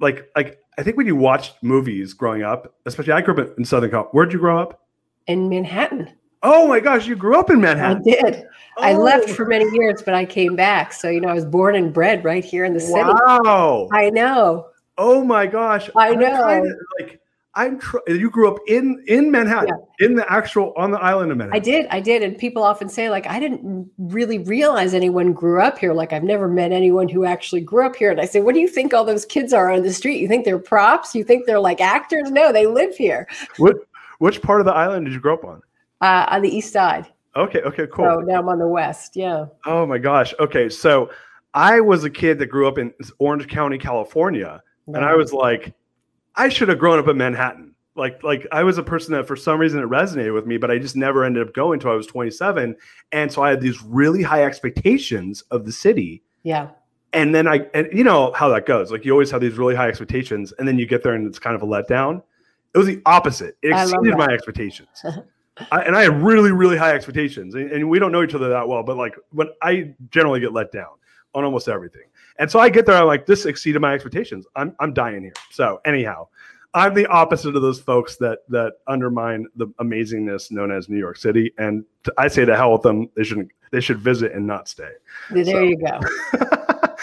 like, 0.00 0.30
like, 0.34 0.58
I 0.78 0.82
think 0.82 0.96
when 0.96 1.06
you 1.06 1.16
watched 1.16 1.62
movies 1.62 2.14
growing 2.14 2.42
up, 2.42 2.74
especially 2.86 3.12
I 3.12 3.20
grew 3.20 3.34
up 3.34 3.58
in 3.58 3.64
Southern 3.64 3.90
California. 3.90 4.12
Where'd 4.12 4.32
you 4.32 4.38
grow 4.38 4.58
up? 4.58 4.86
In 5.26 5.48
Manhattan. 5.48 6.10
Oh 6.42 6.66
my 6.66 6.80
gosh, 6.80 7.06
you 7.06 7.16
grew 7.16 7.38
up 7.38 7.50
in 7.50 7.60
Manhattan. 7.60 8.02
I 8.06 8.10
did. 8.10 8.44
Oh. 8.76 8.82
I 8.82 8.94
left 8.94 9.28
oh. 9.28 9.34
for 9.34 9.46
many 9.46 9.64
years, 9.76 10.02
but 10.02 10.14
I 10.14 10.24
came 10.24 10.56
back. 10.56 10.92
So, 10.92 11.08
you 11.08 11.20
know, 11.20 11.28
I 11.28 11.34
was 11.34 11.44
born 11.44 11.76
and 11.76 11.92
bred 11.92 12.24
right 12.24 12.44
here 12.44 12.64
in 12.64 12.74
the 12.74 12.80
city. 12.80 13.00
Wow. 13.00 13.88
I 13.92 14.10
know. 14.10 14.66
Oh 14.98 15.24
my 15.24 15.46
gosh. 15.46 15.88
I 15.96 16.14
know. 16.14 16.42
I'm 16.42 16.64
like 17.00 17.20
I'm 17.54 17.78
tr- 17.78 17.98
you 18.06 18.30
grew 18.30 18.48
up 18.48 18.58
in 18.66 19.02
in 19.06 19.30
Manhattan, 19.30 19.76
yeah. 20.00 20.06
in 20.06 20.14
the 20.14 20.30
actual 20.32 20.72
on 20.76 20.90
the 20.90 20.98
island 20.98 21.32
of 21.32 21.38
Manhattan. 21.38 21.60
I 21.60 21.62
did. 21.62 21.86
I 21.90 22.00
did. 22.00 22.22
And 22.22 22.36
people 22.38 22.62
often 22.62 22.88
say 22.88 23.10
like 23.10 23.26
I 23.26 23.38
didn't 23.38 23.90
really 23.98 24.38
realize 24.38 24.94
anyone 24.94 25.34
grew 25.34 25.60
up 25.60 25.78
here. 25.78 25.92
Like 25.92 26.14
I've 26.14 26.22
never 26.22 26.48
met 26.48 26.72
anyone 26.72 27.10
who 27.10 27.26
actually 27.26 27.60
grew 27.60 27.84
up 27.84 27.94
here. 27.94 28.10
And 28.10 28.20
I 28.20 28.24
say, 28.24 28.40
"What 28.40 28.54
do 28.54 28.60
you 28.60 28.68
think 28.68 28.94
all 28.94 29.04
those 29.04 29.26
kids 29.26 29.52
are 29.52 29.70
on 29.70 29.82
the 29.82 29.92
street? 29.92 30.18
You 30.18 30.28
think 30.28 30.46
they're 30.46 30.58
props? 30.58 31.14
You 31.14 31.24
think 31.24 31.44
they're 31.44 31.60
like 31.60 31.82
actors? 31.82 32.30
No, 32.30 32.52
they 32.52 32.66
live 32.66 32.96
here." 32.96 33.28
What 33.58 33.76
which 34.18 34.40
part 34.40 34.60
of 34.60 34.66
the 34.66 34.72
island 34.72 35.04
did 35.04 35.12
you 35.12 35.20
grow 35.20 35.34
up 35.34 35.44
on? 35.44 35.62
Uh, 36.02 36.26
on 36.30 36.42
the 36.42 36.54
east 36.54 36.72
side. 36.72 37.06
Okay. 37.36 37.60
Okay. 37.62 37.86
Cool. 37.86 38.04
So 38.04 38.20
now 38.20 38.40
I'm 38.40 38.48
on 38.48 38.58
the 38.58 38.66
west. 38.66 39.16
Yeah. 39.16 39.46
Oh 39.64 39.86
my 39.86 39.98
gosh. 39.98 40.34
Okay. 40.38 40.68
So 40.68 41.10
I 41.54 41.80
was 41.80 42.04
a 42.04 42.10
kid 42.10 42.38
that 42.40 42.46
grew 42.46 42.66
up 42.66 42.76
in 42.76 42.92
Orange 43.18 43.48
County, 43.48 43.78
California, 43.78 44.62
and 44.88 45.04
I 45.04 45.14
was 45.14 45.32
like, 45.32 45.74
I 46.34 46.48
should 46.48 46.68
have 46.68 46.78
grown 46.78 46.98
up 46.98 47.08
in 47.08 47.16
Manhattan. 47.16 47.74
Like, 47.94 48.22
like 48.22 48.46
I 48.52 48.64
was 48.64 48.78
a 48.78 48.82
person 48.82 49.12
that 49.12 49.26
for 49.26 49.36
some 49.36 49.60
reason 49.60 49.78
it 49.78 49.86
resonated 49.86 50.32
with 50.32 50.46
me, 50.46 50.56
but 50.56 50.70
I 50.70 50.78
just 50.78 50.96
never 50.96 51.24
ended 51.24 51.46
up 51.46 51.54
going 51.54 51.74
until 51.74 51.90
I 51.92 51.94
was 51.94 52.06
27, 52.06 52.74
and 53.12 53.30
so 53.30 53.42
I 53.42 53.50
had 53.50 53.60
these 53.60 53.82
really 53.82 54.22
high 54.22 54.44
expectations 54.44 55.42
of 55.50 55.66
the 55.66 55.72
city. 55.72 56.22
Yeah. 56.42 56.70
And 57.12 57.34
then 57.34 57.46
I, 57.46 57.66
and 57.74 57.88
you 57.92 58.02
know 58.02 58.32
how 58.32 58.48
that 58.48 58.64
goes. 58.64 58.90
Like 58.90 59.04
you 59.04 59.12
always 59.12 59.30
have 59.30 59.42
these 59.42 59.58
really 59.58 59.74
high 59.74 59.88
expectations, 59.88 60.52
and 60.58 60.66
then 60.66 60.78
you 60.78 60.86
get 60.86 61.02
there 61.02 61.12
and 61.12 61.26
it's 61.26 61.38
kind 61.38 61.54
of 61.54 61.62
a 61.62 61.66
letdown. 61.66 62.22
It 62.74 62.78
was 62.78 62.86
the 62.86 63.02
opposite. 63.04 63.58
It 63.60 63.72
exceeded 63.72 64.16
my 64.16 64.28
expectations. 64.28 65.04
I, 65.70 65.82
and 65.82 65.96
I 65.96 66.02
had 66.02 66.22
really, 66.22 66.50
really 66.50 66.76
high 66.76 66.92
expectations, 66.92 67.54
and, 67.54 67.70
and, 67.70 67.88
we 67.90 67.98
don't 67.98 68.10
know 68.10 68.22
each 68.22 68.34
other 68.34 68.48
that 68.48 68.66
well. 68.66 68.82
But 68.82 68.96
like, 68.96 69.14
when 69.32 69.48
I 69.60 69.94
generally 70.10 70.40
get 70.40 70.52
let 70.52 70.72
down 70.72 70.92
on 71.34 71.44
almost 71.44 71.68
everything, 71.68 72.04
and 72.38 72.50
so 72.50 72.58
I 72.58 72.70
get 72.70 72.86
there, 72.86 72.96
I'm 72.96 73.06
like, 73.06 73.26
this 73.26 73.44
exceeded 73.44 73.82
my 73.82 73.92
expectations. 73.92 74.46
I'm 74.56 74.74
I'm 74.80 74.94
dying 74.94 75.22
here. 75.22 75.34
So 75.50 75.80
anyhow, 75.84 76.28
I'm 76.74 76.94
the 76.94 77.06
opposite 77.06 77.54
of 77.54 77.60
those 77.60 77.80
folks 77.80 78.16
that 78.16 78.40
that 78.48 78.74
undermine 78.86 79.46
the 79.56 79.66
amazingness 79.78 80.50
known 80.50 80.72
as 80.72 80.88
New 80.88 80.98
York 80.98 81.18
City, 81.18 81.52
and 81.58 81.84
I 82.16 82.28
say 82.28 82.44
to 82.46 82.56
hell 82.56 82.72
with 82.72 82.82
them. 82.82 83.10
They 83.14 83.24
shouldn't. 83.24 83.50
They 83.72 83.80
should 83.80 83.98
visit 83.98 84.32
and 84.32 84.46
not 84.46 84.68
stay. 84.68 84.90
There 85.30 85.44
so. 85.44 85.62
you 85.62 85.78
go. 85.78 86.00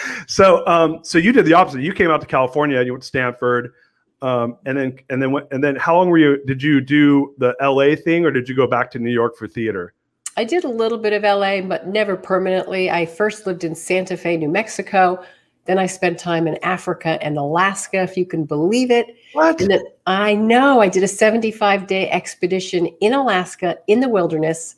so, 0.26 0.66
um, 0.66 1.00
so 1.02 1.18
you 1.18 1.32
did 1.32 1.44
the 1.44 1.52
opposite. 1.52 1.82
You 1.82 1.92
came 1.92 2.10
out 2.10 2.20
to 2.20 2.26
California. 2.26 2.82
You 2.82 2.92
went 2.92 3.02
to 3.02 3.08
Stanford. 3.08 3.72
Um, 4.22 4.58
and 4.66 4.76
then 4.76 4.98
and 5.08 5.22
then 5.22 5.34
and 5.50 5.64
then 5.64 5.76
how 5.76 5.96
long 5.96 6.10
were 6.10 6.18
you? 6.18 6.44
Did 6.44 6.62
you 6.62 6.80
do 6.80 7.34
the 7.38 7.56
LA 7.60 7.96
thing, 7.96 8.24
or 8.24 8.30
did 8.30 8.48
you 8.48 8.54
go 8.54 8.66
back 8.66 8.90
to 8.92 8.98
New 8.98 9.12
York 9.12 9.36
for 9.36 9.48
theater? 9.48 9.94
I 10.36 10.44
did 10.44 10.64
a 10.64 10.68
little 10.68 10.98
bit 10.98 11.12
of 11.12 11.22
LA, 11.22 11.60
but 11.60 11.88
never 11.88 12.16
permanently. 12.16 12.90
I 12.90 13.06
first 13.06 13.46
lived 13.46 13.64
in 13.64 13.74
Santa 13.74 14.16
Fe, 14.16 14.36
New 14.36 14.48
Mexico. 14.48 15.22
Then 15.66 15.78
I 15.78 15.86
spent 15.86 16.18
time 16.18 16.46
in 16.46 16.58
Africa 16.62 17.18
and 17.22 17.36
Alaska, 17.36 18.02
if 18.02 18.16
you 18.16 18.24
can 18.24 18.44
believe 18.44 18.90
it. 18.90 19.06
What? 19.32 19.60
And 19.60 19.70
then, 19.70 19.82
I 20.06 20.34
know 20.34 20.80
I 20.80 20.88
did 20.88 21.02
a 21.02 21.08
75 21.08 21.86
day 21.86 22.10
expedition 22.10 22.86
in 23.00 23.12
Alaska 23.12 23.78
in 23.86 24.00
the 24.00 24.08
wilderness. 24.08 24.76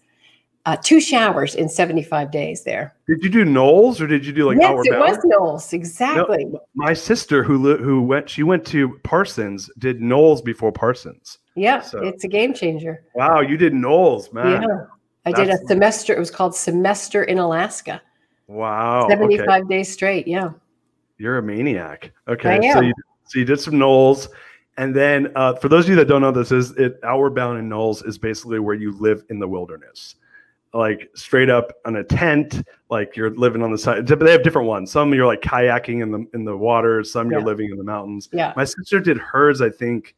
Uh, 0.64 0.76
two 0.76 1.00
showers 1.00 1.56
in 1.56 1.68
75 1.68 2.30
days 2.30 2.62
there. 2.62 2.94
Did 3.08 3.24
you 3.24 3.30
do 3.30 3.44
NOLS 3.44 4.00
or 4.00 4.06
did 4.06 4.24
you 4.24 4.32
do 4.32 4.46
like 4.46 4.58
yes, 4.60 4.70
Outward 4.70 4.86
it 4.86 4.92
Bound? 4.92 5.02
was 5.02 5.18
NOLS 5.24 5.72
exactly. 5.72 6.44
No, 6.44 6.60
my 6.76 6.92
sister 6.92 7.42
who 7.42 7.76
who 7.78 8.00
went 8.00 8.30
she 8.30 8.44
went 8.44 8.64
to 8.66 8.96
Parsons 9.02 9.68
did 9.78 10.00
NOLS 10.00 10.40
before 10.44 10.70
Parsons. 10.70 11.38
yeah, 11.56 11.80
so- 11.80 11.98
it's 12.06 12.22
a 12.22 12.28
game 12.28 12.54
changer. 12.54 13.02
Wow, 13.16 13.40
you 13.40 13.56
did 13.56 13.72
NOLS, 13.72 14.32
man. 14.32 14.62
yeah, 14.62 14.84
I 15.26 15.32
did 15.32 15.50
a 15.50 15.58
semester. 15.66 16.14
It 16.14 16.20
was 16.20 16.30
called 16.30 16.54
semester 16.54 17.24
in 17.24 17.38
Alaska, 17.38 18.00
Wow. 18.46 19.08
75 19.08 19.48
Okay. 19.48 19.68
days 19.68 19.92
straight. 19.92 20.28
Yeah, 20.28 20.50
You're 21.18 21.38
a 21.38 21.42
maniac. 21.42 22.12
Okay. 22.28 22.70
So 22.72 22.80
you 22.82 22.92
so 23.24 23.38
you 23.40 23.44
did 23.44 23.58
some 23.58 23.74
NOLS. 23.74 24.28
And 24.78 24.94
then 24.94 25.32
uh, 25.34 25.54
for 25.56 25.68
those 25.68 25.84
of 25.86 25.90
you 25.90 25.96
that 25.96 26.06
don't 26.06 26.20
know 26.22 26.30
this 26.30 26.52
is 26.52 26.70
it 26.78 27.00
Outward 27.02 27.34
Bound 27.34 27.58
and 27.58 27.68
NOLS 27.68 28.06
is 28.06 28.16
basically 28.16 28.60
where 28.60 28.76
you 28.76 28.92
live 28.92 29.24
in 29.28 29.40
the 29.40 29.48
wilderness. 29.48 30.14
Like 30.74 31.10
straight 31.14 31.50
up 31.50 31.72
on 31.84 31.96
a 31.96 32.04
tent, 32.04 32.66
like 32.88 33.14
you're 33.14 33.30
living 33.30 33.62
on 33.62 33.72
the 33.72 33.78
side. 33.78 34.06
But 34.06 34.20
they 34.20 34.32
have 34.32 34.42
different 34.42 34.68
ones. 34.68 34.90
Some 34.90 35.12
you're 35.12 35.26
like 35.26 35.42
kayaking 35.42 36.02
in 36.02 36.10
the 36.10 36.26
in 36.32 36.44
the 36.44 36.56
water, 36.56 37.04
some 37.04 37.30
you're 37.30 37.42
living 37.42 37.70
in 37.70 37.76
the 37.76 37.84
mountains. 37.84 38.30
yeah, 38.32 38.54
My 38.56 38.64
sister 38.64 38.98
did 38.98 39.18
hers, 39.18 39.60
I 39.60 39.68
think, 39.68 40.14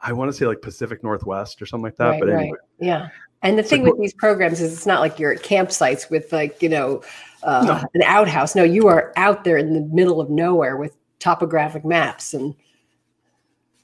I 0.00 0.12
want 0.12 0.30
to 0.30 0.36
say 0.36 0.46
like 0.46 0.62
Pacific 0.62 1.02
Northwest 1.02 1.60
or 1.60 1.66
something 1.66 1.84
like 1.84 1.96
that. 1.96 2.10
right, 2.10 2.20
but 2.20 2.28
right, 2.28 2.42
anyway. 2.42 2.58
yeah. 2.78 3.08
And 3.42 3.58
the 3.58 3.62
thing 3.62 3.82
with 3.82 3.98
these 3.98 4.12
programs 4.12 4.60
is 4.60 4.72
it's 4.72 4.86
not 4.86 5.00
like 5.00 5.18
you're 5.18 5.32
at 5.32 5.42
campsites 5.42 6.10
with 6.10 6.30
like 6.32 6.60
you 6.62 6.68
know 6.68 7.02
uh, 7.42 7.82
an 7.94 8.02
outhouse. 8.02 8.54
No, 8.54 8.64
you 8.64 8.86
are 8.88 9.12
out 9.16 9.44
there 9.44 9.56
in 9.56 9.72
the 9.72 9.80
middle 9.80 10.20
of 10.20 10.28
nowhere 10.28 10.76
with 10.76 10.94
topographic 11.20 11.84
maps 11.84 12.34
and 12.34 12.54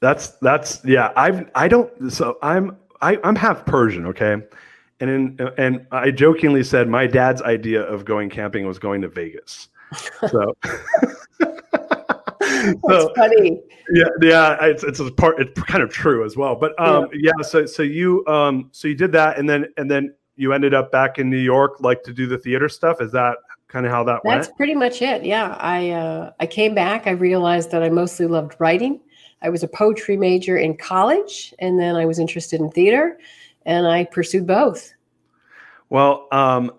That's 0.00 0.28
that's 0.42 0.84
yeah. 0.84 1.12
I've 1.16 1.50
I 1.54 1.68
don't 1.68 2.12
so 2.12 2.38
I'm 2.42 2.76
I, 3.00 3.18
I'm 3.24 3.36
half 3.36 3.64
Persian, 3.64 4.06
okay, 4.06 4.36
and 5.00 5.10
in, 5.10 5.50
and 5.58 5.86
I 5.90 6.10
jokingly 6.10 6.64
said 6.64 6.88
my 6.88 7.06
dad's 7.06 7.42
idea 7.42 7.82
of 7.82 8.04
going 8.04 8.30
camping 8.30 8.66
was 8.66 8.78
going 8.78 9.02
to 9.02 9.08
Vegas. 9.08 9.68
So, 10.28 10.56
That's 12.48 12.80
so 12.88 13.12
funny. 13.14 13.60
yeah, 13.92 14.04
yeah, 14.20 14.64
it's 14.64 14.82
it's 14.82 15.00
a 15.00 15.10
part. 15.10 15.40
It's 15.40 15.60
kind 15.62 15.82
of 15.82 15.90
true 15.90 16.24
as 16.24 16.36
well. 16.36 16.56
But 16.56 16.78
um, 16.80 17.08
yeah. 17.12 17.32
So 17.42 17.66
so 17.66 17.82
you 17.82 18.24
um 18.26 18.68
so 18.72 18.88
you 18.88 18.94
did 18.94 19.12
that, 19.12 19.38
and 19.38 19.48
then 19.48 19.66
and 19.76 19.90
then 19.90 20.14
you 20.36 20.52
ended 20.52 20.74
up 20.74 20.90
back 20.90 21.18
in 21.18 21.30
New 21.30 21.38
York, 21.38 21.80
like 21.80 22.02
to 22.04 22.12
do 22.12 22.26
the 22.26 22.38
theater 22.38 22.68
stuff. 22.68 23.00
Is 23.00 23.12
that 23.12 23.36
kind 23.68 23.86
of 23.86 23.92
how 23.92 24.04
that 24.04 24.14
That's 24.14 24.24
went? 24.24 24.42
That's 24.42 24.56
pretty 24.56 24.74
much 24.74 25.02
it. 25.02 25.24
Yeah, 25.24 25.56
I 25.60 25.90
uh, 25.90 26.32
I 26.40 26.46
came 26.46 26.74
back. 26.74 27.06
I 27.06 27.10
realized 27.10 27.70
that 27.70 27.82
I 27.82 27.88
mostly 27.88 28.26
loved 28.26 28.56
writing. 28.58 29.00
I 29.42 29.50
was 29.50 29.62
a 29.62 29.68
poetry 29.68 30.16
major 30.16 30.56
in 30.56 30.76
college, 30.76 31.54
and 31.58 31.78
then 31.78 31.94
I 31.94 32.06
was 32.06 32.18
interested 32.18 32.60
in 32.60 32.70
theater, 32.70 33.18
and 33.66 33.86
I 33.86 34.04
pursued 34.04 34.46
both. 34.46 34.94
Well, 35.90 36.28
um, 36.32 36.72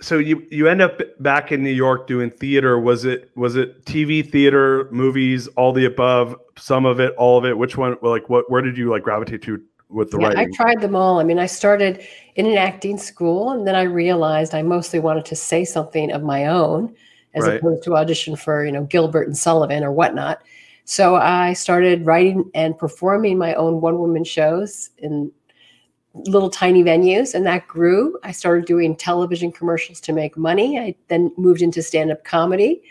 so 0.00 0.18
you 0.18 0.46
you 0.50 0.68
end 0.68 0.82
up 0.82 1.00
back 1.20 1.52
in 1.52 1.62
New 1.62 1.70
York 1.70 2.06
doing 2.06 2.30
theater. 2.30 2.78
Was 2.80 3.04
it 3.04 3.30
was 3.36 3.56
it 3.56 3.84
TV, 3.84 4.28
theater, 4.28 4.88
movies, 4.90 5.46
all 5.48 5.72
the 5.72 5.84
above? 5.84 6.36
Some 6.58 6.84
of 6.84 6.98
it, 6.98 7.14
all 7.16 7.38
of 7.38 7.44
it. 7.44 7.56
Which 7.56 7.76
one? 7.76 7.96
Like 8.02 8.28
what? 8.28 8.50
Where 8.50 8.60
did 8.60 8.76
you 8.76 8.90
like 8.90 9.04
gravitate 9.04 9.42
to 9.42 9.62
with 9.88 10.10
the 10.10 10.18
Yeah, 10.18 10.34
I 10.36 10.48
tried 10.52 10.80
them 10.80 10.96
all. 10.96 11.20
I 11.20 11.24
mean, 11.24 11.38
I 11.38 11.46
started 11.46 12.04
in 12.34 12.46
an 12.46 12.58
acting 12.58 12.98
school, 12.98 13.52
and 13.52 13.66
then 13.66 13.74
I 13.74 13.82
realized 13.82 14.54
I 14.54 14.62
mostly 14.62 14.98
wanted 14.98 15.24
to 15.26 15.36
say 15.36 15.64
something 15.64 16.10
of 16.10 16.22
my 16.22 16.46
own, 16.46 16.94
as 17.34 17.46
Right. 17.46 17.58
opposed 17.58 17.84
to 17.84 17.96
audition 17.96 18.36
for 18.36 18.64
you 18.64 18.72
know 18.72 18.84
Gilbert 18.84 19.28
and 19.28 19.36
Sullivan 19.36 19.82
or 19.82 19.92
whatnot. 19.92 20.42
So 20.84 21.16
I 21.16 21.54
started 21.54 22.06
writing 22.06 22.50
and 22.54 22.78
performing 22.78 23.38
my 23.38 23.54
own 23.54 23.80
one 23.80 23.98
woman 23.98 24.24
shows 24.24 24.90
in 24.98 25.32
little 26.24 26.50
tiny 26.50 26.82
venues, 26.82 27.34
and 27.34 27.46
that 27.46 27.68
grew. 27.68 28.18
I 28.22 28.32
started 28.32 28.64
doing 28.64 28.96
television 28.96 29.52
commercials 29.52 30.00
to 30.02 30.12
make 30.12 30.36
money. 30.36 30.78
I 30.78 30.94
then 31.08 31.32
moved 31.36 31.62
into 31.62 31.82
stand 31.82 32.10
up 32.10 32.24
comedy. 32.24 32.82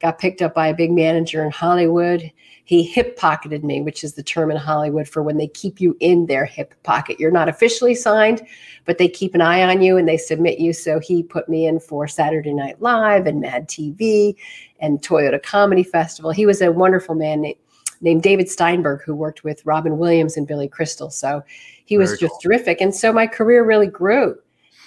Got 0.00 0.18
picked 0.18 0.42
up 0.42 0.54
by 0.54 0.68
a 0.68 0.74
big 0.74 0.90
manager 0.90 1.44
in 1.44 1.50
Hollywood 1.52 2.32
he 2.64 2.82
hip 2.82 3.16
pocketed 3.16 3.64
me, 3.64 3.80
which 3.80 4.04
is 4.04 4.14
the 4.14 4.22
term 4.22 4.50
in 4.50 4.56
Hollywood 4.56 5.08
for 5.08 5.22
when 5.22 5.36
they 5.36 5.48
keep 5.48 5.80
you 5.80 5.96
in 6.00 6.26
their 6.26 6.44
hip 6.44 6.74
pocket. 6.84 7.18
You're 7.18 7.30
not 7.30 7.48
officially 7.48 7.94
signed, 7.94 8.46
but 8.84 8.98
they 8.98 9.08
keep 9.08 9.34
an 9.34 9.40
eye 9.40 9.62
on 9.62 9.82
you 9.82 9.96
and 9.96 10.08
they 10.08 10.16
submit 10.16 10.58
you. 10.58 10.72
So 10.72 11.00
he 11.00 11.22
put 11.22 11.48
me 11.48 11.66
in 11.66 11.80
for 11.80 12.06
Saturday 12.06 12.54
Night 12.54 12.80
Live 12.80 13.26
and 13.26 13.40
Mad 13.40 13.68
TV 13.68 14.36
and 14.80 15.02
Toyota 15.02 15.42
Comedy 15.42 15.82
Festival. 15.82 16.30
He 16.30 16.46
was 16.46 16.62
a 16.62 16.72
wonderful 16.72 17.14
man 17.14 17.42
named 18.02 18.22
David 18.22 18.50
Steinberg 18.50 19.02
who 19.02 19.14
worked 19.14 19.44
with 19.44 19.64
Robin 19.64 19.96
Williams 19.98 20.36
and 20.36 20.46
Billy 20.46 20.68
Crystal. 20.68 21.10
So 21.10 21.42
he 21.84 21.96
was 21.96 22.10
Very 22.10 22.18
just 22.18 22.32
cool. 22.32 22.40
terrific. 22.40 22.80
And 22.80 22.94
so 22.94 23.12
my 23.12 23.26
career 23.26 23.64
really 23.64 23.86
grew. 23.86 24.36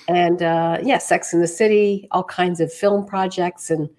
And 0.08 0.44
uh, 0.44 0.78
yeah, 0.84 1.00
Sex 1.00 1.34
in 1.34 1.42
the 1.42 1.48
City, 1.48 2.08
all 2.12 2.24
kinds 2.24 2.60
of 2.60 2.72
film 2.72 3.06
projects. 3.06 3.72
And 3.72 3.90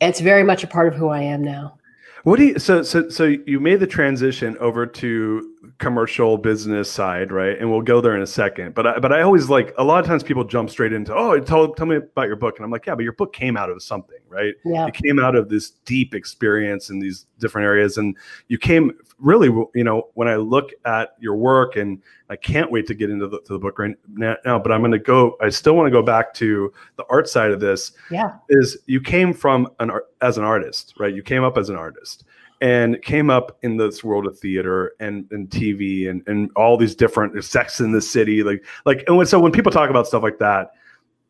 it's 0.00 0.20
very 0.20 0.42
much 0.42 0.64
a 0.64 0.66
part 0.66 0.88
of 0.88 0.94
who 0.94 1.08
I 1.08 1.22
am 1.22 1.42
now. 1.42 1.76
What 2.24 2.38
do 2.38 2.44
you 2.44 2.58
so 2.58 2.82
so 2.82 3.08
so 3.08 3.24
you 3.24 3.60
made 3.60 3.80
the 3.80 3.86
transition 3.86 4.56
over 4.58 4.84
to 4.84 5.54
commercial 5.78 6.36
business 6.36 6.90
side, 6.90 7.32
right? 7.32 7.58
And 7.58 7.70
we'll 7.70 7.80
go 7.80 8.02
there 8.02 8.14
in 8.14 8.20
a 8.20 8.26
second. 8.26 8.74
But 8.74 8.86
I, 8.86 8.98
but 8.98 9.10
I 9.10 9.22
always 9.22 9.48
like 9.48 9.72
a 9.78 9.84
lot 9.84 10.00
of 10.00 10.06
times 10.06 10.22
people 10.22 10.44
jump 10.44 10.68
straight 10.68 10.92
into 10.92 11.14
oh 11.14 11.40
tell 11.40 11.72
tell 11.72 11.86
me 11.86 11.96
about 11.96 12.26
your 12.26 12.36
book, 12.36 12.58
and 12.58 12.64
I'm 12.64 12.70
like 12.70 12.84
yeah, 12.84 12.94
but 12.94 13.04
your 13.04 13.14
book 13.14 13.32
came 13.32 13.56
out 13.56 13.70
of 13.70 13.82
something, 13.82 14.18
right? 14.30 14.54
Yeah. 14.64 14.86
It 14.86 14.94
came 14.94 15.18
out 15.18 15.36
of 15.36 15.48
this 15.48 15.70
deep 15.84 16.14
experience 16.14 16.88
in 16.88 16.98
these 17.00 17.26
different 17.38 17.66
areas, 17.66 17.98
and 17.98 18.16
you 18.48 18.56
came 18.56 18.92
really 19.18 19.48
you 19.74 19.84
know 19.84 20.08
when 20.14 20.28
I 20.28 20.36
look 20.36 20.70
at 20.86 21.14
your 21.18 21.36
work, 21.36 21.76
and 21.76 22.00
I 22.30 22.36
can't 22.36 22.70
wait 22.70 22.86
to 22.86 22.94
get 22.94 23.10
into 23.10 23.26
the, 23.26 23.40
to 23.40 23.52
the 23.52 23.58
book 23.58 23.78
right 23.78 23.94
now. 24.08 24.36
But 24.58 24.72
I'm 24.72 24.80
going 24.80 24.92
to 24.92 24.98
go. 24.98 25.36
I 25.42 25.50
still 25.50 25.74
want 25.74 25.86
to 25.86 25.90
go 25.90 26.02
back 26.02 26.32
to 26.34 26.72
the 26.96 27.04
art 27.10 27.28
side 27.28 27.50
of 27.50 27.60
this 27.60 27.92
Yeah. 28.10 28.36
is 28.48 28.78
you 28.86 29.00
came 29.00 29.34
from 29.34 29.68
an 29.80 29.90
art 29.90 30.06
as 30.22 30.38
an 30.38 30.44
artist, 30.44 30.94
right? 30.98 31.12
You 31.12 31.22
came 31.22 31.44
up 31.44 31.58
as 31.58 31.68
an 31.68 31.76
artist 31.76 32.24
and 32.62 33.00
came 33.02 33.30
up 33.30 33.56
in 33.62 33.78
this 33.78 34.04
world 34.04 34.26
of 34.26 34.38
theater 34.38 34.92
and, 35.00 35.26
and 35.30 35.48
TV 35.48 36.10
and, 36.10 36.22
and 36.26 36.50
all 36.56 36.76
these 36.76 36.94
different 36.94 37.42
sex 37.42 37.80
in 37.80 37.90
the 37.90 38.02
city. 38.02 38.42
Like, 38.42 38.62
like, 38.84 39.02
and 39.06 39.16
when, 39.16 39.26
so 39.26 39.40
when 39.40 39.50
people 39.50 39.72
talk 39.72 39.88
about 39.88 40.06
stuff 40.06 40.22
like 40.22 40.38
that, 40.40 40.72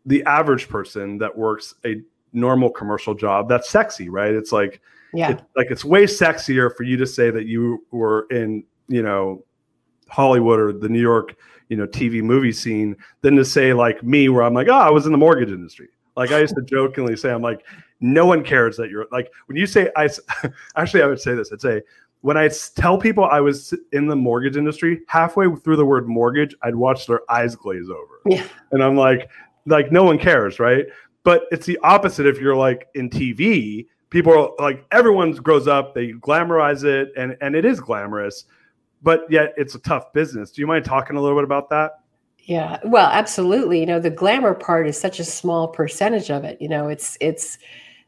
the 0.06 0.24
average 0.24 0.68
person 0.68 1.18
that 1.18 1.36
works 1.38 1.74
a 1.84 2.02
normal 2.32 2.70
commercial 2.70 3.14
job, 3.14 3.48
that's 3.48 3.68
sexy, 3.70 4.08
right? 4.08 4.32
It's 4.34 4.52
like, 4.52 4.80
Yeah. 5.12 5.32
it, 5.32 5.42
like 5.56 5.70
it's 5.70 5.84
way 5.84 6.04
sexier 6.04 6.74
for 6.76 6.82
you 6.84 6.96
to 6.96 7.06
say 7.06 7.30
that 7.30 7.46
you 7.46 7.84
were 7.90 8.26
in, 8.30 8.64
you 8.88 9.02
know, 9.02 9.44
Hollywood 10.08 10.58
or 10.60 10.72
the 10.72 10.88
New 10.88 11.00
York, 11.00 11.36
you 11.68 11.76
know, 11.76 11.86
TV 11.86 12.22
movie 12.22 12.52
scene 12.52 12.96
than 13.22 13.36
to 13.36 13.44
say 13.44 13.72
like 13.72 14.02
me, 14.02 14.28
where 14.28 14.42
I'm 14.42 14.54
like, 14.54 14.68
oh, 14.68 14.72
I 14.72 14.90
was 14.90 15.06
in 15.06 15.12
the 15.12 15.18
mortgage 15.18 15.50
industry. 15.50 15.88
Like 16.16 16.32
I 16.32 16.40
used 16.40 16.56
to 16.56 16.62
jokingly 16.62 17.16
say, 17.16 17.30
I'm 17.30 17.42
like, 17.42 17.64
no 18.00 18.26
one 18.26 18.42
cares 18.42 18.76
that 18.76 18.90
you're 18.90 19.06
like 19.12 19.30
when 19.46 19.56
you 19.56 19.66
say 19.66 19.90
I 19.96 20.08
Actually, 20.76 21.02
I 21.02 21.06
would 21.06 21.20
say 21.20 21.34
this. 21.34 21.52
I'd 21.52 21.60
say 21.60 21.82
when 22.22 22.36
I 22.36 22.48
tell 22.76 22.98
people 22.98 23.24
I 23.24 23.40
was 23.40 23.72
in 23.92 24.06
the 24.06 24.16
mortgage 24.16 24.56
industry, 24.56 25.00
halfway 25.06 25.46
through 25.64 25.76
the 25.76 25.86
word 25.86 26.06
mortgage, 26.08 26.54
I'd 26.62 26.74
watch 26.74 27.06
their 27.06 27.20
eyes 27.30 27.54
glaze 27.56 27.88
over, 27.88 28.20
Yeah. 28.26 28.44
and 28.72 28.82
I'm 28.82 28.96
like, 28.96 29.30
like 29.66 29.90
no 29.92 30.02
one 30.04 30.18
cares, 30.18 30.58
right? 30.58 30.86
But 31.22 31.42
it's 31.50 31.66
the 31.66 31.78
opposite 31.82 32.26
if 32.26 32.40
you're 32.40 32.56
like 32.56 32.88
in 32.94 33.10
TV. 33.10 33.86
People 34.10 34.32
are 34.32 34.50
like 34.64 34.84
everyone 34.90 35.32
grows 35.32 35.68
up, 35.68 35.94
they 35.94 36.12
glamorize 36.12 36.84
it, 36.84 37.12
and 37.16 37.36
and 37.40 37.54
it 37.54 37.64
is 37.64 37.80
glamorous, 37.80 38.44
but 39.02 39.20
yet 39.30 39.52
it's 39.56 39.74
a 39.74 39.78
tough 39.78 40.12
business. 40.12 40.50
Do 40.50 40.60
you 40.60 40.66
mind 40.66 40.84
talking 40.84 41.16
a 41.16 41.20
little 41.20 41.36
bit 41.36 41.44
about 41.44 41.68
that? 41.70 42.00
Yeah, 42.44 42.78
well, 42.84 43.06
absolutely. 43.06 43.80
You 43.80 43.86
know, 43.86 44.00
the 44.00 44.10
glamour 44.10 44.54
part 44.54 44.88
is 44.88 44.98
such 44.98 45.20
a 45.20 45.24
small 45.24 45.68
percentage 45.68 46.30
of 46.30 46.42
it. 46.44 46.60
You 46.60 46.68
know, 46.68 46.88
it's 46.88 47.16
it's 47.20 47.58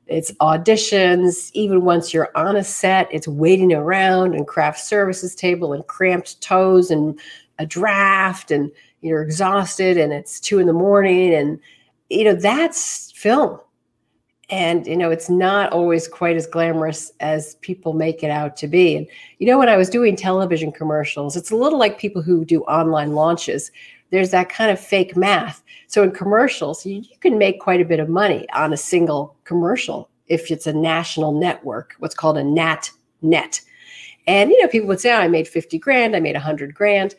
it's 0.06 0.32
auditions. 0.40 1.50
Even 1.54 1.84
once 1.84 2.12
you're 2.12 2.30
on 2.34 2.56
a 2.56 2.64
set, 2.64 3.08
it's 3.12 3.28
waiting 3.28 3.72
around 3.72 4.34
and 4.34 4.46
craft 4.46 4.80
services 4.80 5.34
table 5.34 5.72
and 5.72 5.86
cramped 5.86 6.40
toes 6.40 6.90
and 6.90 7.20
a 7.58 7.66
draft 7.66 8.50
and 8.50 8.70
you're 9.00 9.22
exhausted 9.22 9.96
and 9.96 10.12
it's 10.12 10.40
two 10.40 10.58
in 10.58 10.66
the 10.66 10.72
morning 10.72 11.34
and 11.34 11.58
you 12.12 12.24
know 12.24 12.34
that's 12.34 13.12
film. 13.12 13.58
And 14.50 14.86
you 14.86 14.96
know, 14.96 15.10
it's 15.10 15.30
not 15.30 15.72
always 15.72 16.06
quite 16.06 16.36
as 16.36 16.46
glamorous 16.46 17.10
as 17.20 17.54
people 17.62 17.94
make 17.94 18.22
it 18.22 18.30
out 18.30 18.56
to 18.58 18.68
be. 18.68 18.96
And 18.96 19.06
you 19.38 19.46
know, 19.46 19.58
when 19.58 19.68
I 19.68 19.78
was 19.78 19.88
doing 19.88 20.14
television 20.14 20.72
commercials, 20.72 21.36
it's 21.36 21.50
a 21.50 21.56
little 21.56 21.78
like 21.78 21.98
people 21.98 22.20
who 22.20 22.44
do 22.44 22.62
online 22.62 23.12
launches 23.12 23.70
there's 24.12 24.30
that 24.30 24.50
kind 24.50 24.70
of 24.70 24.78
fake 24.78 25.16
math. 25.16 25.64
So 25.88 26.02
in 26.04 26.12
commercials, 26.12 26.86
you, 26.86 26.96
you 26.96 27.16
can 27.20 27.38
make 27.38 27.60
quite 27.60 27.80
a 27.80 27.84
bit 27.84 27.98
of 27.98 28.08
money 28.08 28.46
on 28.54 28.72
a 28.72 28.76
single 28.76 29.34
commercial 29.44 30.08
if 30.28 30.50
it's 30.50 30.66
a 30.66 30.72
national 30.72 31.32
network, 31.32 31.94
what's 31.98 32.14
called 32.14 32.38
a 32.38 32.44
nat 32.44 32.90
net. 33.22 33.60
And 34.26 34.50
you 34.50 34.62
know, 34.62 34.68
people 34.68 34.86
would 34.88 35.00
say, 35.00 35.12
oh, 35.12 35.16
I 35.16 35.28
made 35.28 35.48
50 35.48 35.78
grand, 35.78 36.14
I 36.14 36.20
made 36.20 36.36
100 36.36 36.74
grand 36.74 37.14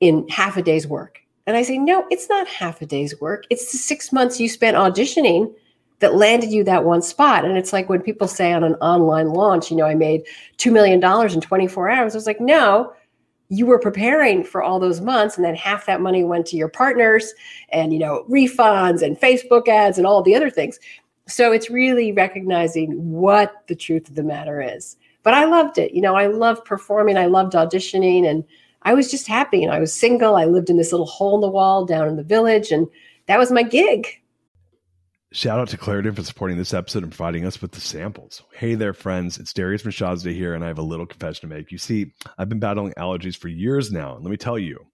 in 0.00 0.28
half 0.28 0.56
a 0.56 0.62
day's 0.62 0.86
work. 0.86 1.21
And 1.46 1.56
I 1.56 1.62
say, 1.62 1.78
no, 1.78 2.06
it's 2.10 2.28
not 2.28 2.46
half 2.46 2.82
a 2.82 2.86
day's 2.86 3.20
work. 3.20 3.44
It's 3.50 3.72
the 3.72 3.78
six 3.78 4.12
months 4.12 4.38
you 4.38 4.48
spent 4.48 4.76
auditioning 4.76 5.52
that 5.98 6.14
landed 6.14 6.50
you 6.50 6.64
that 6.64 6.84
one 6.84 7.02
spot. 7.02 7.44
And 7.44 7.56
it's 7.56 7.72
like 7.72 7.88
when 7.88 8.02
people 8.02 8.28
say 8.28 8.52
on 8.52 8.64
an 8.64 8.74
online 8.74 9.28
launch, 9.30 9.70
you 9.70 9.76
know, 9.76 9.86
I 9.86 9.94
made 9.94 10.22
$2 10.58 10.72
million 10.72 11.02
in 11.32 11.40
24 11.40 11.90
hours. 11.90 12.14
I 12.14 12.16
was 12.16 12.26
like, 12.26 12.40
no, 12.40 12.92
you 13.52 13.66
were 13.66 13.78
preparing 13.78 14.42
for 14.42 14.62
all 14.62 14.80
those 14.80 15.02
months 15.02 15.36
and 15.36 15.44
then 15.44 15.54
half 15.54 15.84
that 15.84 16.00
money 16.00 16.24
went 16.24 16.46
to 16.46 16.56
your 16.56 16.68
partners 16.68 17.34
and 17.68 17.92
you 17.92 17.98
know 17.98 18.24
refunds 18.30 19.02
and 19.02 19.20
facebook 19.20 19.68
ads 19.68 19.98
and 19.98 20.06
all 20.06 20.22
the 20.22 20.34
other 20.34 20.48
things 20.48 20.80
so 21.28 21.52
it's 21.52 21.68
really 21.68 22.12
recognizing 22.12 22.92
what 23.10 23.62
the 23.68 23.74
truth 23.74 24.08
of 24.08 24.14
the 24.14 24.22
matter 24.22 24.62
is 24.62 24.96
but 25.22 25.34
i 25.34 25.44
loved 25.44 25.76
it 25.76 25.92
you 25.92 26.00
know 26.00 26.14
i 26.14 26.26
loved 26.26 26.64
performing 26.64 27.18
i 27.18 27.26
loved 27.26 27.52
auditioning 27.52 28.26
and 28.26 28.42
i 28.84 28.94
was 28.94 29.10
just 29.10 29.26
happy 29.26 29.62
and 29.62 29.72
i 29.72 29.78
was 29.78 29.92
single 29.92 30.36
i 30.36 30.44
lived 30.44 30.70
in 30.70 30.76
this 30.76 30.92
little 30.92 31.06
hole 31.06 31.34
in 31.34 31.40
the 31.40 31.50
wall 31.50 31.84
down 31.84 32.08
in 32.08 32.16
the 32.16 32.22
village 32.22 32.70
and 32.70 32.86
that 33.26 33.38
was 33.38 33.52
my 33.52 33.62
gig 33.62 34.06
Shout 35.34 35.58
out 35.58 35.68
to 35.68 35.78
Claritin 35.78 36.14
for 36.14 36.22
supporting 36.22 36.58
this 36.58 36.74
episode 36.74 37.04
and 37.04 37.10
providing 37.10 37.46
us 37.46 37.62
with 37.62 37.72
the 37.72 37.80
samples. 37.80 38.42
Hey 38.52 38.74
there, 38.74 38.92
friends. 38.92 39.38
It's 39.38 39.54
Darius 39.54 39.80
from 39.80 39.90
Mirshahzadeh 39.90 40.34
here, 40.34 40.52
and 40.52 40.62
I 40.62 40.66
have 40.66 40.76
a 40.76 40.82
little 40.82 41.06
confession 41.06 41.48
to 41.48 41.54
make. 41.54 41.72
You 41.72 41.78
see, 41.78 42.12
I've 42.36 42.50
been 42.50 42.58
battling 42.58 42.92
allergies 42.98 43.34
for 43.34 43.48
years 43.48 43.90
now, 43.90 44.14
and 44.14 44.22
let 44.22 44.30
me 44.30 44.36
tell 44.36 44.58
you, 44.58 44.84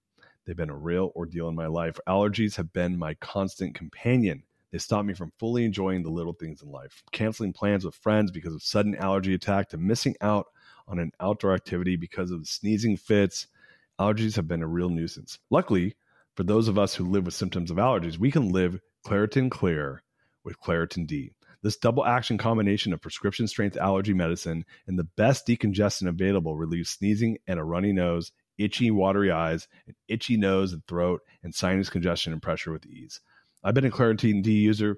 they've 0.45 0.55
been 0.55 0.69
a 0.69 0.77
real 0.77 1.11
ordeal 1.13 1.49
in 1.49 1.55
my 1.55 1.67
life. 1.67 1.99
Allergies 2.07 2.55
have 2.55 2.71
been 2.71 2.97
my 2.97 3.15
constant 3.15 3.75
companion. 3.75 4.41
They 4.71 4.77
stop 4.77 5.03
me 5.03 5.13
from 5.13 5.33
fully 5.39 5.65
enjoying 5.65 6.03
the 6.03 6.09
little 6.09 6.31
things 6.31 6.61
in 6.61 6.71
life, 6.71 7.03
canceling 7.11 7.51
plans 7.51 7.83
with 7.83 7.95
friends 7.95 8.31
because 8.31 8.53
of 8.53 8.63
sudden 8.63 8.95
allergy 8.95 9.33
attack 9.33 9.67
to 9.69 9.77
missing 9.77 10.15
out 10.21 10.45
on 10.87 10.99
an 10.99 11.11
outdoor 11.19 11.53
activity 11.53 11.97
because 11.97 12.31
of 12.31 12.47
sneezing 12.47 12.95
fits. 12.95 13.47
Allergies 13.99 14.37
have 14.37 14.47
been 14.47 14.63
a 14.63 14.67
real 14.67 14.89
nuisance. 14.89 15.39
Luckily, 15.49 15.95
for 16.35 16.43
those 16.43 16.69
of 16.69 16.79
us 16.79 16.95
who 16.95 17.09
live 17.09 17.25
with 17.25 17.33
symptoms 17.33 17.69
of 17.69 17.77
allergies, 17.77 18.17
we 18.17 18.31
can 18.31 18.49
live 18.49 18.79
Claritin 19.05 19.51
Clear 19.51 20.03
with 20.45 20.59
Claritin 20.61 21.05
D. 21.05 21.31
This 21.61 21.75
double 21.75 22.05
action 22.05 22.37
combination 22.37 22.93
of 22.93 23.01
prescription 23.01 23.45
strength 23.45 23.75
allergy 23.75 24.13
medicine 24.13 24.63
and 24.87 24.97
the 24.97 25.03
best 25.17 25.45
decongestant 25.45 26.07
available 26.07 26.55
relieves 26.55 26.91
sneezing 26.91 27.39
and 27.45 27.59
a 27.59 27.63
runny 27.63 27.91
nose, 27.91 28.31
itchy, 28.57 28.89
watery 28.89 29.31
eyes, 29.31 29.67
an 29.85 29.95
itchy 30.07 30.37
nose 30.37 30.71
and 30.71 30.85
throat, 30.87 31.19
and 31.43 31.53
sinus 31.53 31.89
congestion 31.89 32.31
and 32.31 32.41
pressure 32.41 32.71
with 32.71 32.85
ease. 32.85 33.19
I've 33.61 33.73
been 33.73 33.85
a 33.85 33.91
Claritin 33.91 34.41
D 34.41 34.53
user 34.53 34.97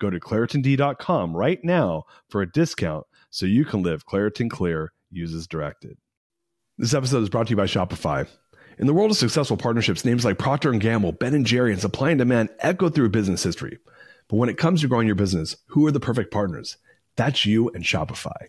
Go 0.00 0.10
to 0.10 0.20
ClaritinD.com 0.20 1.36
right 1.36 1.62
now 1.62 2.04
for 2.28 2.42
a 2.42 2.50
discount 2.50 3.06
so 3.30 3.46
you 3.46 3.64
can 3.64 3.82
live 3.82 4.06
Claritin 4.06 4.50
Clear. 4.50 4.92
uses 5.10 5.46
directed. 5.46 5.96
This 6.76 6.94
episode 6.94 7.22
is 7.22 7.28
brought 7.28 7.46
to 7.46 7.50
you 7.50 7.56
by 7.56 7.66
Shopify. 7.66 8.26
In 8.78 8.88
the 8.88 8.94
world 8.94 9.12
of 9.12 9.16
successful 9.16 9.56
partnerships, 9.56 10.04
names 10.04 10.24
like 10.24 10.38
Procter 10.38 10.72
& 10.72 10.78
Gamble, 10.78 11.12
Ben 11.12 11.44
& 11.44 11.46
Jerry, 11.46 11.70
and 11.70 11.80
Supply 11.80 12.10
and 12.10 12.18
Demand 12.18 12.48
echo 12.58 12.88
through 12.88 13.10
business 13.10 13.44
history. 13.44 13.78
But 14.28 14.36
when 14.36 14.48
it 14.48 14.58
comes 14.58 14.80
to 14.80 14.88
growing 14.88 15.06
your 15.06 15.14
business, 15.14 15.56
who 15.66 15.86
are 15.86 15.92
the 15.92 16.00
perfect 16.00 16.32
partners? 16.32 16.76
That's 17.16 17.46
you 17.46 17.68
and 17.70 17.84
Shopify. 17.84 18.48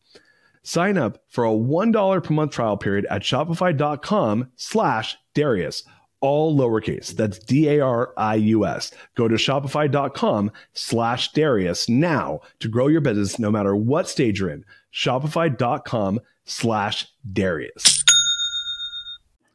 Sign 0.63 0.97
up 0.97 1.23
for 1.27 1.45
a 1.45 1.49
$1 1.49 2.23
per 2.23 2.33
month 2.33 2.51
trial 2.51 2.77
period 2.77 3.05
at 3.09 3.21
shopify.com 3.21 4.51
slash 4.55 5.17
Darius, 5.33 5.83
all 6.19 6.55
lowercase. 6.55 7.15
That's 7.15 7.39
D-A-R-I-U-S. 7.39 8.91
Go 9.15 9.27
to 9.27 9.35
shopify.com 9.35 10.51
slash 10.73 11.31
Darius 11.31 11.89
now 11.89 12.41
to 12.59 12.67
grow 12.67 12.87
your 12.87 13.01
business 13.01 13.39
no 13.39 13.51
matter 13.51 13.75
what 13.75 14.07
stage 14.07 14.39
you're 14.39 14.49
in. 14.49 14.65
Shopify.com 14.93 16.19
slash 16.45 17.07
Darius 17.31 18.00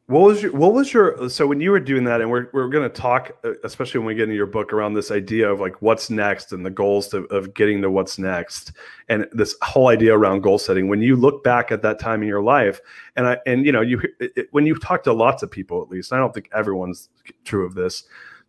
what 0.08 0.22
was 0.22 0.40
your 0.40 0.52
what 0.52 0.72
was 0.72 0.92
your 0.92 1.28
so 1.28 1.46
when 1.48 1.60
you 1.60 1.70
were 1.72 1.80
doing 1.80 2.04
that 2.04 2.20
and 2.20 2.30
we're, 2.30 2.48
we're 2.52 2.68
going 2.68 2.88
to 2.88 2.94
talk 2.94 3.36
uh, 3.44 3.52
especially 3.64 3.98
when 3.98 4.06
we 4.06 4.14
get 4.14 4.24
into 4.24 4.36
your 4.36 4.46
book 4.46 4.72
around 4.72 4.94
this 4.94 5.10
idea 5.10 5.50
of 5.50 5.58
like 5.58 5.82
what's 5.82 6.10
next 6.10 6.52
and 6.52 6.64
the 6.64 6.70
goals 6.70 7.08
to, 7.08 7.24
of 7.26 7.52
getting 7.54 7.82
to 7.82 7.90
what's 7.90 8.16
next 8.16 8.72
and 9.08 9.26
this 9.32 9.56
whole 9.62 9.88
idea 9.88 10.16
around 10.16 10.42
goal 10.42 10.58
setting 10.58 10.88
when 10.88 11.02
you 11.02 11.16
look 11.16 11.42
back 11.42 11.72
at 11.72 11.82
that 11.82 11.98
time 11.98 12.22
in 12.22 12.28
your 12.28 12.42
life 12.42 12.80
and 13.16 13.26
i 13.26 13.36
and 13.46 13.66
you 13.66 13.72
know 13.72 13.80
you 13.80 14.00
it, 14.20 14.46
when 14.52 14.64
you 14.64 14.76
talk 14.76 15.02
to 15.02 15.12
lots 15.12 15.42
of 15.42 15.50
people 15.50 15.82
at 15.82 15.88
least 15.88 16.12
i 16.12 16.16
don't 16.16 16.32
think 16.32 16.48
everyone's 16.54 17.08
true 17.44 17.66
of 17.66 17.74
this 17.74 18.04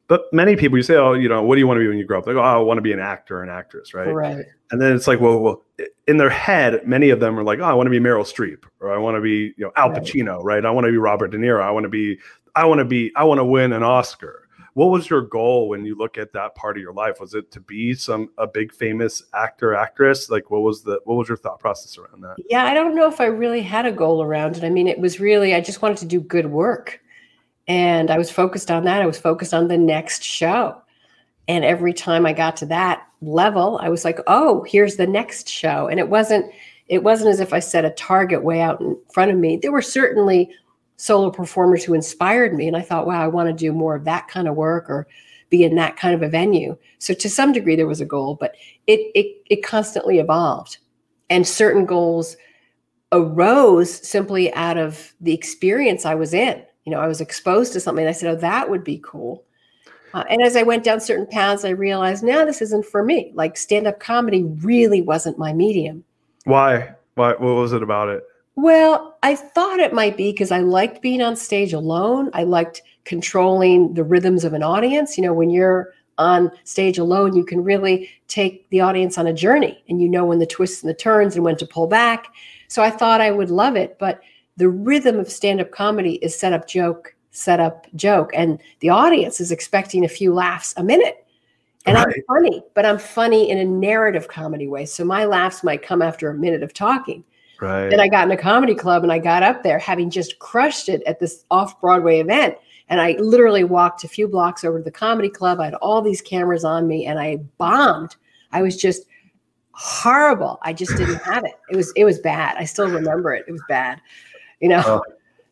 but 0.08 0.32
many 0.32 0.56
people 0.56 0.78
you 0.78 0.84
say 0.84 0.96
oh 0.96 1.14
you 1.14 1.30
know 1.30 1.44
what 1.44 1.56
do 1.56 1.60
you 1.60 1.68
want 1.68 1.78
to 1.78 1.82
be 1.82 1.88
when 1.88 1.98
you 1.98 2.06
grow 2.06 2.20
up? 2.20 2.28
Like 2.28 2.36
oh 2.36 2.42
i 2.42 2.58
want 2.58 2.78
to 2.78 2.82
be 2.82 2.94
an 2.94 3.00
actor 3.00 3.40
or 3.40 3.44
an 3.44 3.50
actress 3.50 3.94
right? 3.94 4.12
Right. 4.12 4.46
And 4.72 4.82
then 4.82 4.96
it's 4.96 5.08
like 5.08 5.20
well, 5.20 5.40
well 5.40 5.64
in 6.08 6.18
their 6.18 6.30
head 6.30 6.86
many 6.88 7.10
of 7.10 7.20
them 7.20 7.38
are 7.38 7.44
like 7.44 7.60
oh 7.60 7.66
i 7.66 7.74
want 7.74 7.88
to 7.88 7.92
be 7.92 8.00
meryl 8.00 8.24
streep 8.24 8.64
or 8.80 8.94
i 8.94 8.98
want 8.98 9.16
to 9.16 9.22
be 9.22 9.54
you 9.58 9.66
know 9.66 9.72
al 9.76 9.90
pacino 9.92 10.38
right, 10.44 10.56
right? 10.56 10.66
i 10.66 10.72
want 10.72 10.86
to 10.86 10.92
be 10.92 10.98
robert 10.98 11.30
de 11.30 11.38
niro 11.38 11.62
i 11.62 11.72
want 11.72 11.84
to 11.84 11.90
be 11.90 12.18
i 12.56 12.66
want 12.66 12.80
to 12.80 12.86
be 12.86 13.12
i 13.16 13.24
want 13.24 13.40
to 13.40 13.46
win 13.46 13.74
an 13.74 13.84
oscar. 13.84 14.44
What 14.74 14.92
was 14.92 15.10
your 15.10 15.24
goal 15.24 15.70
when 15.70 15.86
you 15.86 15.96
look 15.98 16.20
at 16.20 16.34
that 16.34 16.54
part 16.54 16.78
of 16.78 16.84
your 16.84 16.94
life? 16.94 17.20
Was 17.20 17.34
it 17.34 17.50
to 17.50 17.60
be 17.60 17.96
some 17.96 18.30
a 18.38 18.46
big 18.46 18.72
famous 18.72 19.24
actor 19.34 19.74
actress? 19.74 20.30
Like 20.30 20.52
what 20.52 20.62
was 20.62 20.84
the 20.84 21.00
what 21.06 21.16
was 21.16 21.28
your 21.28 21.38
thought 21.38 21.60
process 21.60 21.98
around 21.98 22.22
that? 22.22 22.36
Yeah 22.48 22.64
i 22.66 22.76
don't 22.76 22.94
know 22.94 23.08
if 23.08 23.20
i 23.20 23.26
really 23.26 23.62
had 23.62 23.88
a 23.88 23.92
goal 23.92 24.22
around 24.22 24.56
it. 24.56 24.64
I 24.64 24.70
mean 24.70 24.88
it 24.88 25.00
was 25.00 25.20
really 25.20 25.56
i 25.56 25.62
just 25.62 25.82
wanted 25.82 25.98
to 25.98 26.06
do 26.06 26.22
good 26.22 26.52
work 26.52 27.02
and 27.68 28.10
I 28.10 28.18
was 28.18 28.32
focused 28.32 28.72
on 28.72 28.86
that. 28.86 29.02
I 29.02 29.06
was 29.06 29.20
focused 29.20 29.54
on 29.54 29.68
the 29.68 29.78
next 29.78 30.24
show. 30.24 30.82
And 31.48 31.64
every 31.64 31.94
time 31.94 32.26
I 32.26 32.34
got 32.34 32.58
to 32.58 32.66
that 32.68 33.06
level, 33.22 33.80
I 33.82 33.90
was 33.90 34.06
like, 34.06 34.20
oh, 34.28 34.64
here's 34.68 34.96
the 34.96 35.08
next 35.08 35.50
show. 35.50 35.88
And 35.88 36.00
it 36.00 36.10
wasn't, 36.10 36.52
it 36.88 37.04
wasn't 37.04 37.30
as 37.30 37.40
if 37.40 37.54
I 37.54 37.60
set 37.60 37.86
a 37.86 37.92
target 37.92 38.44
way 38.44 38.62
out 38.62 38.82
in 38.82 38.98
front 39.14 39.32
of 39.32 39.38
me. 39.38 39.58
There 39.58 39.72
were 39.72 39.82
certainly 39.82 40.50
solo 40.98 41.30
performers 41.30 41.84
who 41.84 41.94
inspired 41.94 42.54
me. 42.54 42.68
And 42.68 42.76
I 42.76 42.82
thought, 42.82 43.08
wow, 43.08 43.22
I 43.22 43.28
want 43.28 43.48
to 43.48 43.54
do 43.54 43.72
more 43.72 43.96
of 43.96 44.06
that 44.06 44.28
kind 44.28 44.48
of 44.48 44.56
work 44.56 44.90
or 44.90 45.08
be 45.50 45.64
in 45.64 45.76
that 45.76 45.96
kind 45.96 46.14
of 46.14 46.22
a 46.22 46.30
venue. 46.30 46.78
So 47.00 47.14
to 47.14 47.30
some 47.30 47.54
degree 47.54 47.76
there 47.76 47.88
was 47.88 48.02
a 48.02 48.06
goal, 48.06 48.36
but 48.40 48.56
it 48.86 49.12
it 49.16 49.38
it 49.50 49.64
constantly 49.64 50.20
evolved. 50.20 50.78
And 51.30 51.48
certain 51.48 51.86
goals 51.86 52.36
arose 53.12 54.06
simply 54.08 54.54
out 54.54 54.78
of 54.78 55.14
the 55.22 55.34
experience 55.34 56.06
I 56.06 56.16
was 56.16 56.34
in 56.34 56.64
you 56.88 56.92
know, 56.92 57.02
I 57.02 57.08
was 57.08 57.20
exposed 57.20 57.74
to 57.74 57.82
something. 57.82 58.08
I 58.08 58.14
said, 58.14 58.30
oh, 58.32 58.40
that 58.40 58.70
would 58.70 58.86
be 58.86 59.02
cool. 59.04 59.44
Uh, 60.14 60.24
and 60.30 60.42
as 60.42 60.56
I 60.56 60.64
went 60.64 60.86
down 60.86 61.02
certain 61.02 61.28
paths, 61.28 61.66
I 61.66 61.72
realized 61.72 62.24
now 62.24 62.46
this 62.46 62.62
isn't 62.62 62.86
for 62.86 63.04
me. 63.04 63.34
Like 63.36 63.58
stand 63.58 63.88
up 63.88 64.00
comedy 64.00 64.46
really 64.46 65.02
wasn't 65.02 65.38
my 65.38 65.52
medium. 65.52 66.06
Why? 66.46 66.96
Why? 67.16 67.32
What 67.32 67.42
was 67.42 67.74
it 67.74 67.84
about 67.84 68.08
it? 68.08 68.24
Well, 68.56 69.18
I 69.22 69.36
thought 69.36 69.82
it 69.82 69.94
might 69.94 70.16
be 70.16 70.32
because 70.32 70.50
I 70.50 70.62
liked 70.62 71.02
being 71.02 71.22
on 71.22 71.36
stage 71.36 71.74
alone. 71.74 72.30
I 72.32 72.44
liked 72.44 72.82
controlling 73.04 73.94
the 73.94 74.06
rhythms 74.06 74.46
of 74.46 74.54
an 74.54 74.64
audience. 74.64 75.18
You 75.18 75.26
know, 75.26 75.34
when 75.34 75.50
you're 75.50 75.94
on 76.18 76.50
stage 76.64 76.98
alone, 76.98 77.36
you 77.36 77.44
can 77.44 77.66
really 77.66 78.10
take 78.30 78.68
the 78.70 78.80
audience 78.80 79.18
on 79.18 79.28
a 79.28 79.34
journey 79.34 79.84
and 79.90 80.02
you 80.02 80.08
know 80.08 80.24
when 80.24 80.40
the 80.40 80.46
twists 80.46 80.84
and 80.84 80.90
the 80.90 80.96
turns 80.96 81.36
and 81.36 81.44
when 81.44 81.58
to 81.58 81.66
pull 81.66 81.88
back. 81.88 82.28
So 82.70 82.82
I 82.82 82.92
thought 82.92 83.20
I 83.20 83.32
would 83.32 83.52
love 83.52 83.76
it. 83.76 84.00
But 84.00 84.22
the 84.58 84.70
rhythm 84.70 85.20
of 85.20 85.30
stand 85.32 85.62
up 85.62 85.72
comedy 85.72 86.16
is 86.16 86.38
set 86.38 86.54
up 86.54 86.68
joke, 86.68 87.16
set 87.32 87.60
up 87.60 87.88
joke. 87.96 88.32
And 88.34 88.60
the 88.80 88.90
audience 88.90 89.40
is 89.40 89.52
expecting 89.52 90.04
a 90.04 90.10
few 90.10 90.34
laughs 90.34 90.74
a 90.78 90.84
minute. 90.84 91.26
And 91.86 91.96
right. 91.96 92.08
I'm 92.08 92.24
funny, 92.28 92.64
but 92.74 92.86
I'm 92.86 92.98
funny 92.98 93.50
in 93.50 93.60
a 93.60 93.66
narrative 93.66 94.28
comedy 94.28 94.68
way. 94.68 94.86
So 94.86 95.06
my 95.06 95.26
laughs 95.26 95.64
might 95.64 95.82
come 95.82 96.02
after 96.02 96.30
a 96.30 96.34
minute 96.34 96.64
of 96.64 96.74
talking. 96.74 97.24
Right. 97.62 97.90
Then 97.90 98.00
I 98.00 98.08
got 98.08 98.28
in 98.28 98.32
a 98.32 98.38
comedy 98.38 98.76
club 98.76 99.04
and 99.04 99.12
I 99.12 99.20
got 99.20 99.42
up 99.42 99.64
there 99.64 99.80
having 99.80 100.10
just 100.10 100.38
crushed 100.40 100.90
it 100.90 101.02
at 101.04 101.20
this 101.20 101.46
off 101.50 101.80
Broadway 101.80 102.20
event. 102.20 102.56
And 102.90 103.00
I 103.00 103.14
literally 103.20 103.64
walked 103.64 104.04
a 104.04 104.08
few 104.08 104.28
blocks 104.28 104.64
over 104.64 104.80
to 104.80 104.84
the 104.84 104.92
comedy 104.92 105.30
club. 105.30 105.60
I 105.60 105.66
had 105.66 105.74
all 105.76 106.02
these 106.02 106.22
cameras 106.22 106.64
on 106.64 106.88
me 106.88 107.06
and 107.06 107.20
I 107.20 107.38
bombed. 107.58 108.16
I 108.52 108.62
was 108.62 108.78
just 108.78 109.06
horrible. 109.72 110.60
I 110.64 110.74
just 110.74 110.96
didn't 110.98 111.22
have 111.24 111.46
it. 111.46 111.54
It 111.70 111.76
was 111.76 111.92
it 111.96 112.06
was 112.06 112.20
bad. 112.20 112.58
I 112.58 112.66
still 112.66 112.90
remember 112.90 113.34
it. 113.34 113.46
It 113.48 113.52
was 113.52 113.64
bad. 113.70 114.02
You 114.60 114.70
know. 114.70 114.84
Oh, 114.86 115.02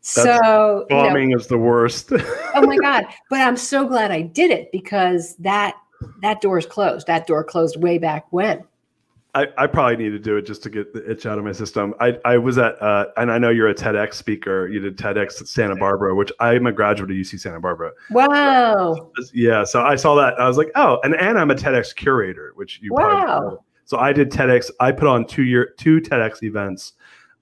so 0.00 0.86
bombing 0.88 1.30
you 1.30 1.36
know, 1.36 1.40
is 1.40 1.48
the 1.48 1.58
worst. 1.58 2.12
oh 2.54 2.62
my 2.62 2.76
god. 2.76 3.06
But 3.28 3.40
I'm 3.40 3.56
so 3.56 3.86
glad 3.86 4.10
I 4.10 4.22
did 4.22 4.50
it 4.50 4.70
because 4.70 5.36
that 5.36 5.76
that 6.22 6.40
door 6.40 6.58
is 6.58 6.66
closed. 6.66 7.06
That 7.06 7.26
door 7.26 7.42
closed 7.42 7.82
way 7.82 7.98
back 7.98 8.26
when. 8.30 8.64
I, 9.36 9.48
I 9.58 9.66
probably 9.66 9.96
need 9.98 10.10
to 10.10 10.18
do 10.18 10.38
it 10.38 10.46
just 10.46 10.62
to 10.62 10.70
get 10.70 10.94
the 10.94 11.10
itch 11.10 11.26
out 11.26 11.36
of 11.36 11.44
my 11.44 11.52
system. 11.52 11.94
I, 12.00 12.18
I 12.24 12.38
was 12.38 12.56
at, 12.56 12.80
uh, 12.80 13.08
and 13.18 13.30
I 13.30 13.36
know 13.36 13.50
you're 13.50 13.68
a 13.68 13.74
TEDx 13.74 14.14
speaker. 14.14 14.66
You 14.66 14.80
did 14.80 14.96
TEDx 14.96 15.42
at 15.42 15.46
Santa 15.46 15.76
Barbara, 15.76 16.14
which 16.14 16.32
I'm 16.40 16.66
a 16.66 16.72
graduate 16.72 17.10
of 17.10 17.16
UC 17.18 17.40
Santa 17.40 17.60
Barbara. 17.60 17.92
Wow. 18.10 19.10
Yeah. 19.34 19.64
So 19.64 19.82
I 19.82 19.96
saw 19.96 20.14
that. 20.14 20.40
I 20.40 20.48
was 20.48 20.56
like, 20.56 20.70
oh, 20.74 21.00
and, 21.04 21.14
and 21.16 21.38
I'm 21.38 21.50
a 21.50 21.54
TEDx 21.54 21.94
curator, 21.94 22.52
which 22.54 22.80
you 22.80 22.94
wow. 22.94 23.62
So 23.84 23.98
I 23.98 24.14
did 24.14 24.30
TEDx. 24.30 24.70
I 24.80 24.90
put 24.90 25.06
on 25.06 25.26
two 25.26 25.44
year 25.44 25.74
two 25.76 26.00
TEDx 26.00 26.42
events. 26.42 26.94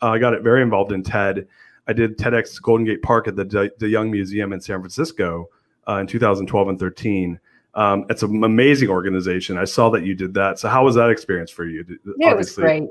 Uh, 0.05 0.11
I 0.11 0.19
got 0.19 0.35
it 0.35 0.43
very 0.43 0.61
involved 0.61 0.93
in 0.93 1.03
TED. 1.03 1.49
I 1.89 1.95
did 1.95 2.19
TEDx 2.19 2.61
Golden 2.61 2.85
Gate 2.85 3.01
Park 3.01 3.27
at 3.27 3.37
the 3.37 3.45
de 3.79 3.89
Young 3.89 4.11
Museum 4.11 4.53
in 4.53 4.61
San 4.61 4.81
Francisco 4.81 5.49
uh, 5.89 5.95
in 5.95 6.07
2012 6.07 6.69
and 6.69 6.79
13. 6.79 7.41
Um, 7.75 8.05
it's 8.11 8.23
an 8.23 8.45
amazing 8.45 8.91
organization. 8.91 9.57
I 9.57 9.65
saw 9.65 9.89
that 9.91 10.05
you 10.05 10.15
did 10.15 10.35
that. 10.35 10.59
So 10.59 10.69
how 10.69 10.85
was 10.85 10.95
that 10.97 11.09
experience 11.09 11.51
for 11.51 11.65
you? 11.65 11.87
Yeah, 12.19 12.33
Obviously. 12.33 12.33
it 12.33 12.37
was 12.37 12.53
great. 12.81 12.91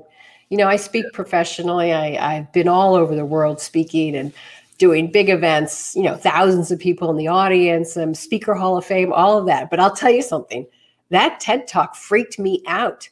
You 0.50 0.58
know, 0.58 0.68
I 0.68 0.76
speak 0.76 1.06
professionally. 1.14 1.94
I, 1.94 2.38
I've 2.38 2.52
been 2.52 2.68
all 2.68 2.96
over 2.96 3.16
the 3.16 3.26
world 3.26 3.62
speaking 3.62 4.16
and 4.16 4.34
doing 4.80 5.12
big 5.12 5.30
events, 5.30 5.96
you 5.96 6.04
know, 6.04 6.16
thousands 6.16 6.72
of 6.72 6.80
people 6.80 7.12
in 7.12 7.18
the 7.18 7.28
audience, 7.28 7.96
um, 7.96 8.16
Speaker 8.16 8.56
Hall 8.56 8.76
of 8.76 8.86
Fame, 8.86 9.14
all 9.14 9.38
of 9.38 9.46
that. 9.46 9.70
But 9.70 9.80
I'll 9.80 9.96
tell 9.96 10.12
you 10.12 10.24
something 10.24 10.66
that 11.12 11.40
TED 11.40 11.68
Talk 11.68 11.96
freaked 11.96 12.40
me 12.40 12.64
out 12.66 13.08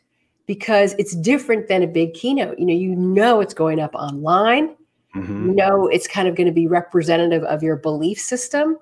because 0.52 0.96
it's 1.00 1.16
different 1.16 1.70
than 1.70 1.82
a 1.82 1.88
big 1.88 2.14
keynote. 2.14 2.60
You 2.60 2.66
know, 2.66 2.74
you 2.74 2.94
know 2.94 3.40
it's 3.40 3.54
going 3.54 3.80
up 3.80 3.96
online. 3.96 4.76
Mm-hmm. 5.16 5.46
You 5.46 5.56
know 5.56 5.88
it's 5.88 6.10
kind 6.10 6.28
of 6.28 6.36
going 6.36 6.48
to 6.48 6.52
be 6.52 6.68
representative 6.68 7.42
of 7.46 7.64
your 7.64 7.78
belief 7.78 8.20
system. 8.20 8.78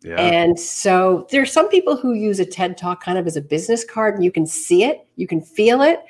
Yeah. 0.00 0.16
And 0.16 0.58
so 0.58 1.28
there's 1.30 1.52
some 1.52 1.68
people 1.68 1.96
who 1.96 2.14
use 2.14 2.40
a 2.40 2.44
TED 2.44 2.76
Talk 2.76 3.04
kind 3.04 3.18
of 3.18 3.28
as 3.28 3.36
a 3.36 3.40
business 3.40 3.84
card, 3.84 4.16
and 4.16 4.24
you 4.24 4.32
can 4.32 4.46
see 4.46 4.82
it, 4.82 5.06
you 5.14 5.28
can 5.28 5.40
feel 5.40 5.80
it, 5.82 6.00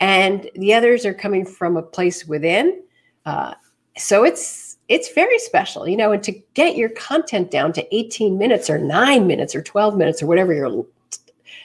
and 0.00 0.48
the 0.54 0.72
others 0.72 1.04
are 1.04 1.12
coming 1.12 1.44
from 1.44 1.76
a 1.76 1.82
place 1.82 2.24
within. 2.24 2.82
Uh, 3.26 3.52
so 3.98 4.24
it's 4.24 4.78
it's 4.88 5.12
very 5.12 5.38
special, 5.40 5.86
you 5.86 5.98
know. 5.98 6.12
And 6.12 6.22
to 6.22 6.32
get 6.54 6.74
your 6.74 6.88
content 6.88 7.50
down 7.50 7.74
to 7.74 7.94
18 7.94 8.38
minutes 8.38 8.70
or 8.70 8.78
nine 8.78 9.26
minutes 9.26 9.54
or 9.54 9.60
12 9.60 9.98
minutes 9.98 10.22
or 10.22 10.26
whatever 10.26 10.54
your 10.54 10.86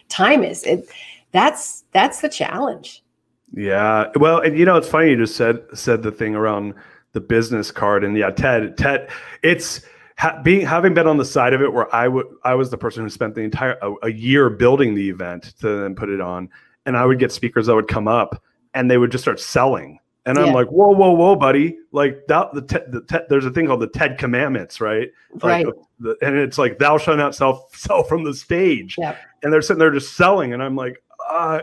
time 0.09 0.43
is, 0.43 0.65
it 0.65 0.85
that's 1.31 1.83
that's 1.91 2.21
the 2.21 2.29
challenge. 2.29 3.03
Yeah. 3.53 4.07
Well, 4.15 4.39
and 4.39 4.57
you 4.57 4.65
know, 4.65 4.77
it's 4.77 4.87
funny 4.87 5.11
you 5.11 5.17
just 5.17 5.35
said 5.35 5.59
said 5.73 6.03
the 6.03 6.11
thing 6.11 6.35
around 6.35 6.73
the 7.13 7.21
business 7.21 7.71
card, 7.71 8.03
and 8.03 8.15
yeah, 8.17 8.29
TED 8.29 8.77
TED. 8.77 9.09
It's 9.43 9.81
ha- 10.17 10.39
being 10.43 10.65
having 10.65 10.93
been 10.93 11.07
on 11.07 11.17
the 11.17 11.25
side 11.25 11.53
of 11.53 11.61
it 11.61 11.73
where 11.73 11.93
I 11.93 12.07
would 12.07 12.27
I 12.43 12.53
was 12.53 12.69
the 12.69 12.77
person 12.77 13.03
who 13.03 13.09
spent 13.09 13.35
the 13.35 13.41
entire 13.41 13.77
a, 13.81 13.93
a, 14.03 14.11
year 14.11 14.49
building 14.49 14.93
the 14.93 15.09
event 15.09 15.55
to 15.61 15.81
then 15.81 15.95
put 15.95 16.09
it 16.09 16.21
on, 16.21 16.49
and 16.85 16.95
I 16.95 17.05
would 17.05 17.19
get 17.19 17.31
speakers 17.31 17.67
that 17.67 17.75
would 17.75 17.87
come 17.87 18.07
up 18.07 18.41
and 18.73 18.89
they 18.89 18.97
would 18.97 19.11
just 19.11 19.23
start 19.23 19.39
selling. 19.39 19.99
And 20.25 20.37
I'm 20.37 20.53
like, 20.53 20.67
whoa, 20.67 20.89
whoa, 20.89 21.11
whoa, 21.11 21.35
buddy! 21.35 21.77
Like 21.91 22.27
that, 22.27 22.53
the, 22.53 22.61
te- 22.61 22.85
the 22.89 23.01
te- 23.01 23.25
there's 23.29 23.45
a 23.45 23.49
thing 23.49 23.65
called 23.65 23.79
the 23.79 23.87
TED 23.87 24.19
Commandments, 24.19 24.79
right? 24.79 25.09
Right. 25.41 25.65
The, 25.99 26.15
and 26.21 26.37
it's 26.37 26.59
like, 26.59 26.77
thou 26.77 26.99
shalt 26.99 27.17
not 27.17 27.33
sell 27.33 27.67
sell 27.73 28.03
from 28.03 28.23
the 28.23 28.35
stage. 28.35 28.95
Yep. 28.99 29.17
And 29.41 29.51
they're 29.51 29.63
sitting 29.63 29.79
there 29.79 29.89
just 29.89 30.15
selling, 30.15 30.53
and 30.53 30.61
I'm 30.61 30.75
like, 30.75 31.01
uh, 31.29 31.61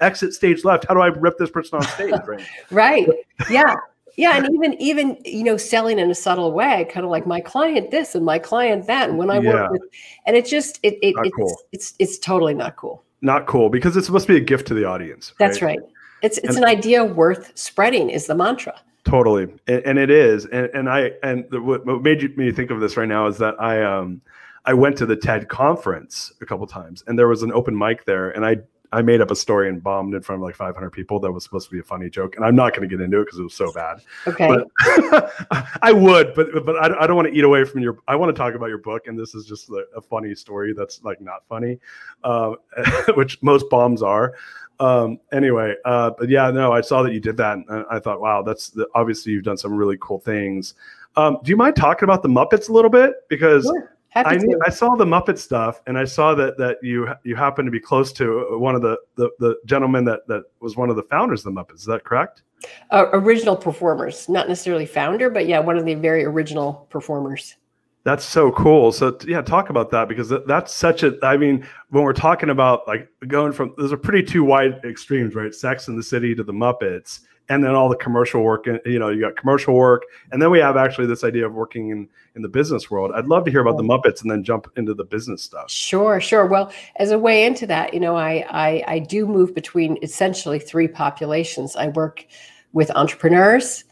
exit 0.00 0.34
stage 0.34 0.64
left. 0.64 0.86
How 0.88 0.94
do 0.94 1.00
I 1.00 1.08
rip 1.08 1.38
this 1.38 1.50
person 1.50 1.78
on 1.78 1.82
stage? 1.82 2.14
Right. 2.26 2.46
right. 2.70 3.08
Yeah 3.50 3.76
yeah 4.16 4.36
and 4.36 4.48
even 4.54 4.74
even 4.80 5.16
you 5.24 5.44
know 5.44 5.56
selling 5.56 5.98
in 5.98 6.10
a 6.10 6.14
subtle 6.14 6.52
way 6.52 6.86
kind 6.90 7.04
of 7.04 7.10
like 7.10 7.26
my 7.26 7.40
client 7.40 7.90
this 7.90 8.14
and 8.14 8.24
my 8.24 8.38
client 8.38 8.86
that 8.86 9.08
and 9.08 9.18
when 9.18 9.30
i 9.30 9.38
yeah. 9.38 9.52
work 9.52 9.70
with 9.70 9.82
and 10.26 10.36
it 10.36 10.46
just 10.46 10.80
it, 10.82 10.94
it 11.02 11.14
it's, 11.18 11.36
cool. 11.36 11.56
it's 11.72 11.94
it's 11.98 12.18
totally 12.18 12.54
not 12.54 12.76
cool 12.76 13.02
not 13.22 13.46
cool 13.46 13.68
because 13.68 13.96
it's 13.96 14.06
supposed 14.06 14.26
to 14.26 14.32
be 14.32 14.38
a 14.38 14.44
gift 14.44 14.66
to 14.66 14.74
the 14.74 14.84
audience 14.84 15.32
right? 15.38 15.46
that's 15.46 15.62
right 15.62 15.80
it's 16.22 16.38
it's 16.38 16.56
and, 16.56 16.58
an 16.58 16.64
idea 16.64 17.04
worth 17.04 17.56
spreading 17.56 18.10
is 18.10 18.26
the 18.26 18.34
mantra 18.34 18.78
totally 19.04 19.44
and, 19.68 19.82
and 19.84 19.98
it 19.98 20.10
is 20.10 20.46
and, 20.46 20.66
and 20.74 20.90
i 20.90 21.10
and 21.22 21.44
the, 21.50 21.60
what 21.60 21.86
made 22.02 22.36
me 22.36 22.50
think 22.50 22.70
of 22.70 22.80
this 22.80 22.96
right 22.96 23.08
now 23.08 23.26
is 23.26 23.38
that 23.38 23.54
i 23.60 23.82
um 23.82 24.20
i 24.64 24.72
went 24.72 24.96
to 24.96 25.06
the 25.06 25.16
ted 25.16 25.48
conference 25.48 26.32
a 26.40 26.46
couple 26.46 26.66
times 26.66 27.04
and 27.06 27.18
there 27.18 27.28
was 27.28 27.42
an 27.42 27.52
open 27.52 27.76
mic 27.76 28.04
there 28.04 28.30
and 28.30 28.44
i 28.44 28.56
I 28.92 29.02
made 29.02 29.20
up 29.20 29.30
a 29.30 29.36
story 29.36 29.68
and 29.68 29.82
bombed 29.82 30.14
in 30.14 30.22
front 30.22 30.40
of 30.40 30.44
like 30.44 30.54
500 30.54 30.90
people 30.90 31.20
that 31.20 31.32
was 31.32 31.44
supposed 31.44 31.68
to 31.68 31.72
be 31.72 31.80
a 31.80 31.82
funny 31.82 32.08
joke, 32.10 32.36
and 32.36 32.44
I'm 32.44 32.54
not 32.54 32.74
going 32.74 32.88
to 32.88 32.96
get 32.96 33.02
into 33.02 33.20
it 33.20 33.24
because 33.24 33.38
it 33.38 33.42
was 33.42 33.54
so 33.54 33.72
bad. 33.72 34.00
Okay. 34.26 34.48
But 34.48 35.32
I 35.82 35.92
would, 35.92 36.34
but 36.34 36.64
but 36.64 36.76
I, 36.76 37.04
I 37.04 37.06
don't 37.06 37.16
want 37.16 37.28
to 37.28 37.34
eat 37.34 37.44
away 37.44 37.64
from 37.64 37.80
your. 37.80 37.98
I 38.08 38.16
want 38.16 38.34
to 38.34 38.38
talk 38.38 38.54
about 38.54 38.66
your 38.66 38.78
book, 38.78 39.06
and 39.06 39.18
this 39.18 39.34
is 39.34 39.46
just 39.46 39.68
a, 39.70 39.84
a 39.96 40.00
funny 40.00 40.34
story 40.34 40.72
that's 40.72 41.02
like 41.02 41.20
not 41.20 41.46
funny, 41.48 41.78
uh, 42.24 42.54
which 43.14 43.42
most 43.42 43.68
bombs 43.70 44.02
are. 44.02 44.34
Um, 44.78 45.18
anyway, 45.32 45.74
uh, 45.84 46.10
but 46.18 46.28
yeah, 46.28 46.50
no, 46.50 46.72
I 46.72 46.82
saw 46.82 47.02
that 47.02 47.12
you 47.12 47.20
did 47.20 47.36
that, 47.38 47.56
and 47.56 47.84
I 47.90 47.98
thought, 47.98 48.20
wow, 48.20 48.42
that's 48.42 48.70
the, 48.70 48.86
obviously 48.94 49.32
you've 49.32 49.44
done 49.44 49.56
some 49.56 49.74
really 49.74 49.96
cool 50.00 50.20
things. 50.20 50.74
Um, 51.16 51.38
do 51.42 51.50
you 51.50 51.56
mind 51.56 51.76
talking 51.76 52.04
about 52.04 52.22
the 52.22 52.28
Muppets 52.28 52.68
a 52.68 52.72
little 52.72 52.90
bit 52.90 53.14
because? 53.28 53.64
Sure. 53.64 53.95
I, 54.14 54.36
knew, 54.36 54.58
I 54.64 54.70
saw 54.70 54.94
the 54.94 55.04
Muppet 55.04 55.38
stuff, 55.38 55.82
and 55.86 55.98
I 55.98 56.04
saw 56.04 56.34
that 56.34 56.56
that 56.58 56.78
you 56.82 57.08
you 57.24 57.36
happen 57.36 57.64
to 57.66 57.70
be 57.70 57.80
close 57.80 58.12
to 58.14 58.58
one 58.58 58.74
of 58.74 58.82
the, 58.82 58.96
the 59.16 59.30
the 59.38 59.56
gentlemen 59.66 60.04
that 60.06 60.26
that 60.28 60.44
was 60.60 60.76
one 60.76 60.88
of 60.88 60.96
the 60.96 61.02
founders 61.02 61.44
of 61.44 61.54
the 61.54 61.60
Muppets. 61.60 61.80
Is 61.80 61.84
that 61.84 62.04
correct? 62.04 62.42
Uh, 62.90 63.06
original 63.12 63.56
performers, 63.56 64.28
not 64.28 64.48
necessarily 64.48 64.86
founder, 64.86 65.28
but 65.28 65.46
yeah, 65.46 65.58
one 65.58 65.76
of 65.76 65.84
the 65.84 65.94
very 65.94 66.24
original 66.24 66.86
performers. 66.88 67.56
That's 68.04 68.24
so 68.24 68.52
cool. 68.52 68.92
So 68.92 69.18
yeah, 69.26 69.42
talk 69.42 69.68
about 69.68 69.90
that 69.90 70.08
because 70.08 70.32
that's 70.46 70.72
such 70.72 71.02
a. 71.02 71.18
I 71.22 71.36
mean, 71.36 71.66
when 71.90 72.04
we're 72.04 72.12
talking 72.12 72.50
about 72.50 72.86
like 72.86 73.08
going 73.26 73.52
from, 73.52 73.74
those 73.76 73.92
are 73.92 73.96
pretty 73.96 74.22
two 74.22 74.44
wide 74.44 74.80
extremes, 74.84 75.34
right? 75.34 75.54
Sex 75.54 75.88
in 75.88 75.96
the 75.96 76.02
City 76.02 76.34
to 76.36 76.44
the 76.44 76.52
Muppets 76.52 77.20
and 77.48 77.62
then 77.62 77.74
all 77.74 77.88
the 77.88 77.96
commercial 77.96 78.42
work 78.42 78.66
you 78.84 78.98
know 78.98 79.08
you 79.08 79.20
got 79.20 79.36
commercial 79.36 79.74
work 79.74 80.02
and 80.32 80.42
then 80.42 80.50
we 80.50 80.58
have 80.58 80.76
actually 80.76 81.06
this 81.06 81.24
idea 81.24 81.46
of 81.46 81.54
working 81.54 81.90
in 81.90 82.08
in 82.34 82.42
the 82.42 82.48
business 82.48 82.90
world. 82.90 83.12
I'd 83.14 83.26
love 83.26 83.46
to 83.46 83.50
hear 83.50 83.60
about 83.60 83.78
the 83.78 83.82
muppets 83.82 84.20
and 84.20 84.30
then 84.30 84.44
jump 84.44 84.70
into 84.76 84.92
the 84.92 85.04
business 85.04 85.42
stuff. 85.42 85.70
Sure 85.70 86.20
sure. 86.20 86.46
Well 86.46 86.72
as 86.96 87.10
a 87.10 87.18
way 87.18 87.44
into 87.44 87.66
that 87.66 87.94
you 87.94 88.00
know 88.00 88.16
i 88.16 88.44
i, 88.50 88.84
I 88.86 88.98
do 88.98 89.26
move 89.26 89.54
between 89.54 89.98
essentially 90.02 90.58
three 90.58 90.88
populations. 90.88 91.76
I 91.76 91.88
work 91.88 92.26
with 92.72 92.90
entrepreneurs 92.90 93.84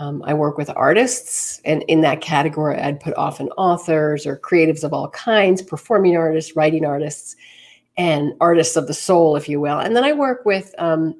um, 0.00 0.22
I 0.24 0.32
work 0.34 0.56
with 0.56 0.70
artists, 0.76 1.60
and 1.64 1.82
in 1.88 2.02
that 2.02 2.20
category, 2.20 2.78
I'd 2.78 3.00
put 3.00 3.14
often 3.16 3.48
authors 3.50 4.26
or 4.26 4.38
creatives 4.38 4.84
of 4.84 4.92
all 4.92 5.10
kinds, 5.10 5.60
performing 5.60 6.16
artists, 6.16 6.54
writing 6.54 6.84
artists, 6.84 7.34
and 7.96 8.32
artists 8.40 8.76
of 8.76 8.86
the 8.86 8.94
soul, 8.94 9.34
if 9.34 9.48
you 9.48 9.60
will. 9.60 9.78
And 9.78 9.96
then 9.96 10.04
I 10.04 10.12
work 10.12 10.44
with 10.44 10.72
um, 10.78 11.16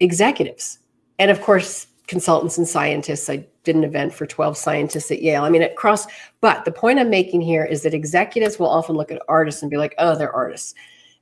executives. 0.00 0.78
And 1.18 1.30
of 1.30 1.40
course, 1.42 1.86
consultants 2.10 2.58
and 2.58 2.66
scientists. 2.66 3.30
I 3.30 3.46
did 3.62 3.76
an 3.76 3.84
event 3.84 4.12
for 4.12 4.26
12 4.26 4.56
scientists 4.56 5.12
at 5.12 5.22
Yale. 5.22 5.44
I 5.44 5.48
mean, 5.48 5.62
across, 5.62 6.06
but 6.40 6.64
the 6.64 6.72
point 6.72 6.98
I'm 6.98 7.08
making 7.08 7.40
here 7.40 7.64
is 7.64 7.82
that 7.82 7.94
executives 7.94 8.58
will 8.58 8.68
often 8.68 8.96
look 8.96 9.12
at 9.12 9.22
artists 9.28 9.62
and 9.62 9.70
be 9.70 9.76
like, 9.76 9.94
oh, 9.98 10.16
they're 10.16 10.34
artists. 10.34 10.74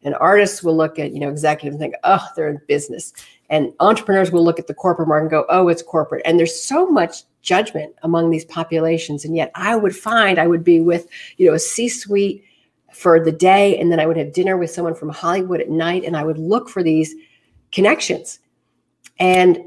And 0.02 0.14
artists 0.14 0.62
will 0.62 0.76
look 0.76 0.98
at, 0.98 1.12
you 1.12 1.20
know, 1.20 1.28
executives 1.28 1.74
and 1.74 1.80
think, 1.80 1.94
oh, 2.04 2.26
they're 2.34 2.48
in 2.48 2.60
business. 2.68 3.12
And 3.50 3.74
entrepreneurs 3.80 4.32
will 4.32 4.42
look 4.42 4.58
at 4.58 4.66
the 4.66 4.72
corporate 4.72 5.08
market 5.08 5.24
and 5.24 5.30
go, 5.30 5.44
oh, 5.50 5.68
it's 5.68 5.82
corporate. 5.82 6.22
And 6.24 6.38
there's 6.38 6.58
so 6.58 6.88
much 6.88 7.24
judgment 7.42 7.94
among 8.02 8.30
these 8.30 8.46
populations. 8.46 9.26
And 9.26 9.36
yet 9.36 9.50
I 9.54 9.76
would 9.76 9.94
find 9.94 10.38
I 10.38 10.46
would 10.46 10.64
be 10.64 10.80
with, 10.80 11.06
you 11.36 11.48
know, 11.48 11.54
a 11.54 11.58
C-suite 11.58 12.42
for 12.94 13.22
the 13.22 13.32
day. 13.32 13.78
And 13.78 13.92
then 13.92 14.00
I 14.00 14.06
would 14.06 14.16
have 14.16 14.32
dinner 14.32 14.56
with 14.56 14.70
someone 14.70 14.94
from 14.94 15.10
Hollywood 15.10 15.60
at 15.60 15.68
night. 15.68 16.04
And 16.04 16.16
I 16.16 16.24
would 16.24 16.38
look 16.38 16.70
for 16.70 16.82
these 16.82 17.14
connections 17.72 18.38
and 19.18 19.58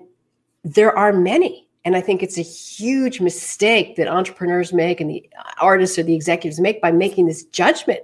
there 0.64 0.98
are 0.98 1.14
many. 1.14 1.68
And 1.84 1.96
I 1.96 2.02
think 2.02 2.22
it's 2.22 2.38
a 2.38 2.44
huge 2.44 3.22
mistake 3.22 3.96
that 3.96 4.08
entrepreneurs 4.08 4.72
make 4.72 5.02
and 5.02 5.10
the 5.10 5.28
artists 5.60 5.98
or 5.98 6.04
the 6.04 6.14
executives 6.14 6.60
make 6.60 6.82
by 6.82 6.92
making 6.92 7.26
this 7.26 7.44
judgment. 7.46 8.02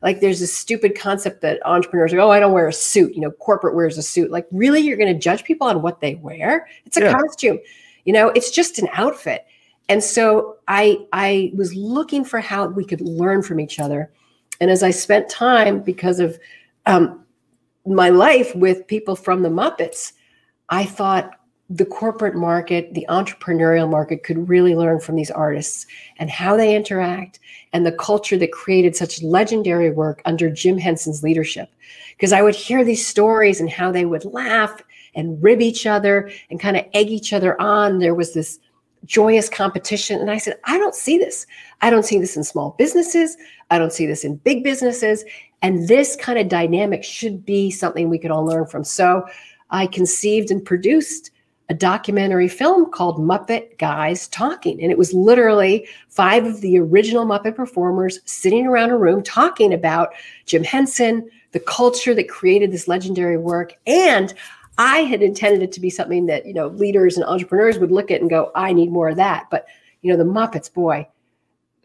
Like 0.00 0.20
there's 0.20 0.40
this 0.40 0.54
stupid 0.54 0.98
concept 0.98 1.42
that 1.42 1.60
entrepreneurs 1.66 2.14
are, 2.14 2.20
oh, 2.20 2.30
I 2.30 2.40
don't 2.40 2.52
wear 2.52 2.68
a 2.68 2.72
suit. 2.72 3.14
You 3.14 3.20
know, 3.20 3.30
corporate 3.32 3.74
wears 3.74 3.98
a 3.98 4.02
suit. 4.02 4.30
Like, 4.30 4.46
really, 4.50 4.80
you're 4.80 4.96
going 4.96 5.12
to 5.12 5.18
judge 5.18 5.44
people 5.44 5.66
on 5.66 5.82
what 5.82 6.00
they 6.00 6.14
wear? 6.14 6.68
It's 6.86 6.96
a 6.96 7.02
yeah. 7.02 7.12
costume. 7.12 7.58
You 8.04 8.12
know, 8.12 8.28
it's 8.28 8.50
just 8.50 8.78
an 8.78 8.88
outfit. 8.92 9.44
And 9.88 10.02
so 10.02 10.56
I 10.68 11.06
I 11.12 11.52
was 11.54 11.74
looking 11.74 12.24
for 12.24 12.40
how 12.40 12.68
we 12.68 12.84
could 12.84 13.00
learn 13.00 13.42
from 13.42 13.58
each 13.58 13.78
other. 13.78 14.10
And 14.60 14.70
as 14.70 14.82
I 14.82 14.90
spent 14.90 15.28
time 15.28 15.80
because 15.80 16.20
of 16.20 16.38
um, 16.86 17.24
my 17.86 18.08
life 18.10 18.54
with 18.54 18.86
people 18.86 19.16
from 19.16 19.42
the 19.42 19.48
Muppets, 19.48 20.12
I 20.68 20.84
thought 20.84 21.34
the 21.70 21.84
corporate 21.84 22.34
market, 22.34 22.94
the 22.94 23.06
entrepreneurial 23.10 23.90
market 23.90 24.24
could 24.24 24.48
really 24.48 24.74
learn 24.74 25.00
from 25.00 25.16
these 25.16 25.30
artists 25.30 25.86
and 26.18 26.30
how 26.30 26.56
they 26.56 26.74
interact 26.74 27.40
and 27.74 27.84
the 27.84 27.92
culture 27.92 28.38
that 28.38 28.52
created 28.52 28.96
such 28.96 29.22
legendary 29.22 29.90
work 29.90 30.22
under 30.24 30.48
Jim 30.48 30.78
Henson's 30.78 31.22
leadership. 31.22 31.68
Because 32.16 32.32
I 32.32 32.42
would 32.42 32.54
hear 32.54 32.84
these 32.84 33.06
stories 33.06 33.60
and 33.60 33.68
how 33.68 33.92
they 33.92 34.06
would 34.06 34.24
laugh 34.24 34.82
and 35.14 35.42
rib 35.42 35.60
each 35.60 35.86
other 35.86 36.30
and 36.50 36.58
kind 36.58 36.76
of 36.76 36.86
egg 36.94 37.08
each 37.08 37.34
other 37.34 37.60
on. 37.60 37.98
There 37.98 38.14
was 38.14 38.32
this 38.32 38.58
joyous 39.04 39.48
competition. 39.48 40.20
And 40.20 40.30
I 40.30 40.38
said, 40.38 40.58
I 40.64 40.78
don't 40.78 40.94
see 40.94 41.18
this. 41.18 41.46
I 41.82 41.90
don't 41.90 42.04
see 42.04 42.18
this 42.18 42.36
in 42.36 42.44
small 42.44 42.74
businesses. 42.78 43.36
I 43.70 43.78
don't 43.78 43.92
see 43.92 44.06
this 44.06 44.24
in 44.24 44.36
big 44.36 44.64
businesses. 44.64 45.24
And 45.60 45.86
this 45.88 46.16
kind 46.16 46.38
of 46.38 46.48
dynamic 46.48 47.04
should 47.04 47.44
be 47.44 47.70
something 47.70 48.08
we 48.08 48.18
could 48.18 48.30
all 48.30 48.44
learn 48.44 48.66
from. 48.66 48.84
So 48.84 49.26
I 49.70 49.86
conceived 49.86 50.50
and 50.50 50.64
produced 50.64 51.30
a 51.68 51.74
documentary 51.74 52.48
film 52.48 52.90
called 52.90 53.18
Muppet 53.18 53.76
Guys 53.78 54.26
Talking. 54.28 54.82
And 54.82 54.90
it 54.90 54.96
was 54.96 55.12
literally 55.12 55.86
five 56.08 56.46
of 56.46 56.62
the 56.62 56.78
original 56.78 57.26
Muppet 57.26 57.56
performers 57.56 58.20
sitting 58.24 58.66
around 58.66 58.90
a 58.90 58.96
room 58.96 59.22
talking 59.22 59.74
about 59.74 60.14
Jim 60.46 60.64
Henson, 60.64 61.28
the 61.52 61.60
culture 61.60 62.14
that 62.14 62.28
created 62.28 62.72
this 62.72 62.88
legendary 62.88 63.36
work. 63.36 63.74
And 63.86 64.32
I 64.78 65.00
had 65.00 65.22
intended 65.22 65.62
it 65.62 65.72
to 65.72 65.80
be 65.80 65.90
something 65.90 66.26
that, 66.26 66.46
you 66.46 66.54
know, 66.54 66.68
leaders 66.68 67.16
and 67.16 67.26
entrepreneurs 67.26 67.78
would 67.78 67.92
look 67.92 68.10
at 68.10 68.20
and 68.22 68.30
go, 68.30 68.50
I 68.54 68.72
need 68.72 68.90
more 68.90 69.10
of 69.10 69.16
that. 69.16 69.48
But, 69.50 69.66
you 70.00 70.10
know, 70.10 70.16
the 70.16 70.30
Muppets, 70.30 70.72
boy, 70.72 71.06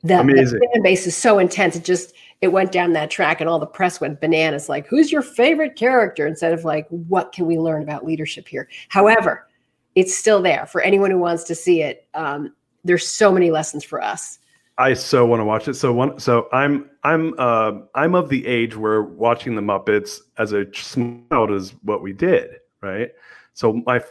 the, 0.04 0.18
the 0.18 0.70
fan 0.74 0.84
base 0.84 1.08
is 1.08 1.18
so 1.18 1.40
intense. 1.40 1.76
It 1.76 1.84
just, 1.84 2.14
it 2.42 2.50
went 2.50 2.72
down 2.72 2.94
that 2.94 3.10
track 3.10 3.40
and 3.40 3.50
all 3.50 3.60
the 3.60 3.66
press 3.66 4.02
went 4.02 4.20
bananas 4.20 4.70
like, 4.70 4.88
who's 4.88 5.12
your 5.12 5.22
favorite 5.22 5.76
character? 5.76 6.28
Instead 6.28 6.54
of 6.54 6.66
like, 6.66 6.88
what 6.90 7.32
can 7.32 7.46
we 7.46 7.58
learn 7.58 7.84
about 7.84 8.06
leadership 8.06 8.48
here? 8.48 8.68
However, 8.90 9.48
it's 9.96 10.16
still 10.16 10.42
there 10.42 10.66
for 10.66 10.82
anyone 10.82 11.12
who 11.12 11.20
wants 11.20 11.44
to 11.46 11.56
see 11.56 11.82
it. 11.82 12.08
Um, 12.14 12.54
there's 12.84 13.08
so 13.08 13.32
many 13.32 13.52
lessons 13.52 13.84
for 13.84 14.02
us. 14.02 14.40
I 14.78 14.94
so 14.96 15.26
want 15.26 15.40
to 15.40 15.46
watch 15.46 15.68
it. 15.68 15.76
So 15.76 15.94
one, 15.94 16.20
so 16.20 16.50
I'm 16.52 16.90
I'm 17.04 17.36
uh, 17.38 17.74
I'm 17.94 18.16
of 18.16 18.30
the 18.30 18.46
age 18.48 18.76
where 18.76 19.04
watching 19.04 19.56
the 19.56 19.62
Muppets 19.62 20.20
as 20.38 20.52
a 20.52 20.66
child 20.66 21.52
is 21.52 21.76
what 21.84 22.02
we 22.02 22.12
did, 22.12 22.58
right? 22.82 23.12
So 23.54 23.84
my 23.86 24.02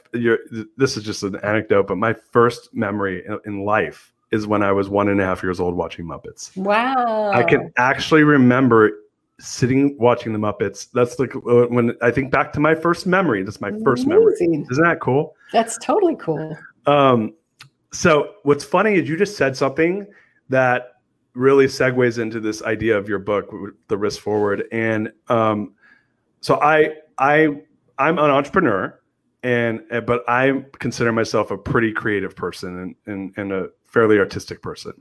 this 0.76 0.96
is 0.96 1.02
just 1.02 1.24
an 1.24 1.36
anecdote, 1.42 1.88
but 1.88 1.96
my 1.96 2.12
first 2.12 2.72
memory 2.72 3.26
in 3.44 3.64
life 3.64 4.11
is 4.32 4.46
when 4.46 4.62
I 4.62 4.72
was 4.72 4.88
one 4.88 5.08
and 5.08 5.20
a 5.20 5.24
half 5.24 5.42
years 5.42 5.60
old 5.60 5.74
watching 5.74 6.06
Muppets. 6.06 6.56
Wow! 6.56 7.30
I 7.32 7.42
can 7.42 7.72
actually 7.76 8.24
remember 8.24 8.90
sitting 9.38 9.96
watching 9.98 10.32
the 10.32 10.38
Muppets. 10.38 10.88
That's 10.92 11.18
like 11.18 11.34
uh, 11.36 11.66
when 11.66 11.96
I 12.00 12.10
think 12.10 12.30
back 12.30 12.52
to 12.54 12.60
my 12.60 12.74
first 12.74 13.06
memory. 13.06 13.42
That's 13.42 13.60
my 13.60 13.68
Amazing. 13.68 13.84
first 13.84 14.06
memory. 14.06 14.34
Isn't 14.40 14.84
that 14.84 15.00
cool? 15.00 15.36
That's 15.52 15.78
totally 15.78 16.16
cool. 16.16 16.56
Um, 16.86 17.34
so 17.92 18.34
what's 18.44 18.64
funny 18.64 18.94
is 18.94 19.08
you 19.08 19.16
just 19.16 19.36
said 19.36 19.56
something 19.56 20.06
that 20.48 20.92
really 21.34 21.66
segues 21.66 22.18
into 22.18 22.40
this 22.40 22.62
idea 22.62 22.96
of 22.96 23.08
your 23.08 23.18
book, 23.18 23.50
The 23.88 23.96
Risk 23.96 24.20
Forward. 24.20 24.64
And 24.72 25.12
um, 25.28 25.74
so 26.40 26.60
I 26.60 26.94
I 27.18 27.62
I'm 27.98 28.18
an 28.18 28.30
entrepreneur, 28.30 28.98
and 29.42 29.82
but 30.06 30.24
I 30.28 30.64
consider 30.78 31.12
myself 31.12 31.50
a 31.50 31.58
pretty 31.58 31.92
creative 31.92 32.34
person 32.36 32.78
and 32.78 32.94
and, 33.06 33.34
and 33.36 33.52
a 33.52 33.68
fairly 33.92 34.18
artistic 34.18 34.62
person. 34.62 34.92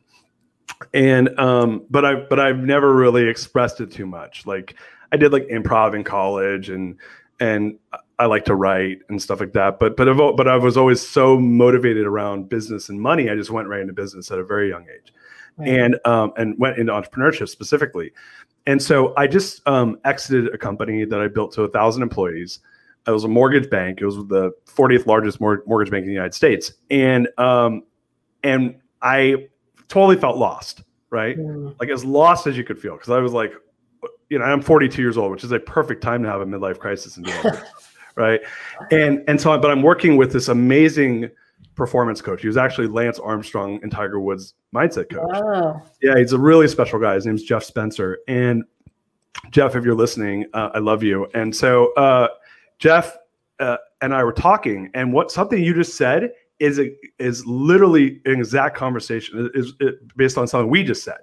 And 0.94 1.38
um 1.40 1.86
but 1.90 2.06
i 2.06 2.16
but 2.16 2.40
i've 2.40 2.60
never 2.60 2.96
really 2.96 3.28
expressed 3.28 3.82
it 3.82 3.92
too 3.92 4.06
much. 4.06 4.46
Like 4.46 4.76
i 5.12 5.18
did 5.18 5.32
like 5.32 5.48
improv 5.48 5.96
in 5.96 6.04
college 6.04 6.70
and 6.70 6.98
and 7.40 7.78
i 8.20 8.26
like 8.26 8.46
to 8.46 8.56
write 8.56 9.00
and 9.10 9.22
stuff 9.22 9.40
like 9.40 9.54
that 9.54 9.80
but 9.80 9.98
but 9.98 10.08
I've, 10.08 10.18
but 10.38 10.48
i 10.48 10.56
was 10.56 10.78
always 10.78 11.02
so 11.06 11.40
motivated 11.40 12.06
around 12.06 12.50
business 12.50 12.90
and 12.90 13.02
money 13.02 13.30
i 13.30 13.36
just 13.36 13.50
went 13.50 13.68
right 13.68 13.82
into 13.82 13.94
business 13.94 14.30
at 14.32 14.38
a 14.40 14.44
very 14.44 14.70
young 14.70 14.84
age. 14.84 15.14
Right. 15.58 15.70
and 15.70 16.00
um 16.06 16.32
and 16.38 16.58
went 16.60 16.78
into 16.78 16.94
entrepreneurship 16.94 17.50
specifically. 17.50 18.12
And 18.68 18.82
so 18.82 19.14
i 19.18 19.28
just 19.28 19.68
um 19.68 20.00
exited 20.06 20.54
a 20.54 20.58
company 20.58 21.04
that 21.04 21.20
i 21.20 21.28
built 21.28 21.52
to 21.54 21.64
a 21.64 21.70
thousand 21.70 22.04
employees. 22.04 22.60
It 23.08 23.12
was 23.12 23.24
a 23.24 23.28
mortgage 23.28 23.70
bank. 23.70 24.00
It 24.02 24.06
was 24.06 24.16
the 24.28 24.52
40th 24.68 25.08
largest 25.08 25.42
mor- 25.42 25.64
mortgage 25.66 25.92
bank 25.92 26.04
in 26.04 26.08
the 26.08 26.14
united 26.14 26.36
states. 26.36 26.74
And 26.90 27.28
um 27.38 27.84
and 28.44 28.76
i 29.02 29.48
totally 29.88 30.16
felt 30.16 30.38
lost, 30.38 30.84
right? 31.10 31.38
Mm. 31.38 31.76
Like 31.80 31.90
as 31.90 32.06
lost 32.06 32.48
as 32.48 32.58
you 32.58 32.64
could 32.64 32.80
feel. 32.80 32.98
Cause 32.98 33.10
I 33.10 33.20
was 33.20 33.34
like, 33.34 33.54
you 34.30 34.40
know, 34.40 34.46
I'm 34.46 34.62
42 34.62 35.02
years 35.02 35.18
old, 35.18 35.32
which 35.32 35.44
is 35.44 35.52
a 35.52 35.60
perfect 35.60 36.02
time 36.02 36.24
to 36.24 36.30
have 36.30 36.42
a 36.42 36.46
midlife 36.46 36.80
crisis 36.80 37.18
and 37.18 37.28
right. 38.16 38.40
And 38.92 39.24
and 39.28 39.40
so, 39.40 39.58
but 39.60 39.70
I'm 39.70 39.82
working 39.82 40.16
with 40.16 40.32
this 40.32 40.48
amazing 40.48 41.30
performance 41.76 42.22
coach. 42.22 42.42
He 42.42 42.48
was 42.48 42.58
actually 42.58 42.88
Lance 42.88 43.20
Armstrong 43.20 43.80
and 43.84 43.92
Tiger 43.92 44.20
Woods 44.20 44.54
mindset 44.74 45.10
coach. 45.10 45.30
Wow. 45.34 45.82
Yeah, 46.02 46.18
he's 46.18 46.32
a 46.32 46.40
really 46.40 46.68
special 46.68 47.00
guy. 47.00 47.16
His 47.16 47.26
name's 47.26 47.44
Jeff 47.44 47.64
Spencer. 47.64 48.20
And 48.28 48.64
Jeff, 49.50 49.76
if 49.76 49.84
you're 49.84 49.96
listening, 49.96 50.46
uh, 50.54 50.70
I 50.74 50.80
love 50.80 51.04
you. 51.04 51.28
And 51.34 51.56
so 51.56 51.94
uh, 51.94 52.30
Jeff 52.80 53.18
uh, 53.60 53.78
and 54.02 54.14
I 54.14 54.24
were 54.24 54.34
talking, 54.34 54.90
and 54.94 55.14
what 55.14 55.32
something 55.32 55.62
you 55.62 55.74
just 55.74 55.98
said 55.98 56.32
is 56.62 56.80
a, 56.80 56.92
is 57.18 57.44
literally 57.48 58.22
an 58.26 58.40
exact 58.40 58.78
conversation 58.78 59.50
is, 59.56 59.74
is 59.80 59.94
based 60.16 60.38
on 60.38 60.48
something 60.48 60.70
we 60.70 60.84
just 60.84 61.04
said, 61.04 61.18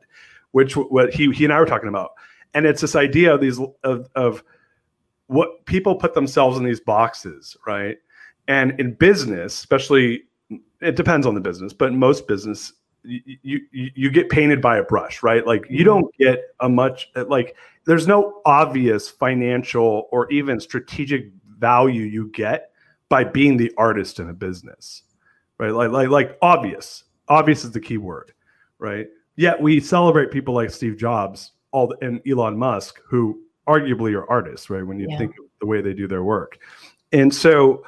which 0.50 0.76
what 0.76 1.14
he 1.14 1.30
he 1.32 1.44
and 1.44 1.52
I 1.52 1.60
were 1.60 1.66
talking 1.66 1.88
about, 1.88 2.10
and 2.54 2.66
it's 2.66 2.80
this 2.80 2.96
idea 2.96 3.32
of 3.32 3.40
these 3.40 3.60
of 3.84 4.08
of 4.16 4.42
what 5.28 5.64
people 5.64 5.94
put 5.94 6.14
themselves 6.14 6.58
in 6.58 6.64
these 6.64 6.80
boxes, 6.80 7.56
right? 7.66 7.98
And 8.48 8.78
in 8.80 8.94
business, 8.94 9.54
especially, 9.54 10.24
it 10.80 10.96
depends 10.96 11.24
on 11.24 11.34
the 11.36 11.40
business, 11.40 11.72
but 11.72 11.92
most 11.92 12.26
business, 12.26 12.72
you, 13.04 13.60
you 13.70 13.90
you 13.94 14.10
get 14.10 14.30
painted 14.30 14.60
by 14.60 14.78
a 14.78 14.82
brush, 14.82 15.22
right? 15.22 15.46
Like 15.46 15.66
you 15.70 15.78
mm-hmm. 15.78 15.84
don't 15.84 16.14
get 16.16 16.40
a 16.58 16.68
much 16.68 17.10
like 17.28 17.54
there's 17.84 18.08
no 18.08 18.40
obvious 18.44 19.08
financial 19.08 20.08
or 20.10 20.28
even 20.32 20.58
strategic 20.58 21.30
value 21.58 22.02
you 22.02 22.28
get 22.32 22.72
by 23.08 23.22
being 23.22 23.56
the 23.56 23.72
artist 23.78 24.18
in 24.18 24.28
a 24.28 24.34
business 24.34 25.04
right? 25.58 25.70
Like, 25.70 25.90
like, 25.90 26.08
like 26.08 26.38
obvious. 26.42 27.04
Obvious 27.28 27.64
is 27.64 27.72
the 27.72 27.80
key 27.80 27.98
word, 27.98 28.32
right? 28.78 29.08
Yet 29.36 29.60
we 29.60 29.80
celebrate 29.80 30.30
people 30.30 30.54
like 30.54 30.70
Steve 30.70 30.96
Jobs, 30.96 31.52
all 31.70 31.94
and 32.00 32.20
Elon 32.28 32.56
Musk, 32.56 33.00
who 33.06 33.40
arguably 33.68 34.14
are 34.14 34.28
artists, 34.30 34.70
right? 34.70 34.84
When 34.84 34.98
you 34.98 35.06
yeah. 35.10 35.18
think 35.18 35.32
of 35.32 35.44
the 35.60 35.66
way 35.66 35.80
they 35.80 35.92
do 35.92 36.08
their 36.08 36.24
work, 36.24 36.58
and 37.12 37.32
so 37.32 37.84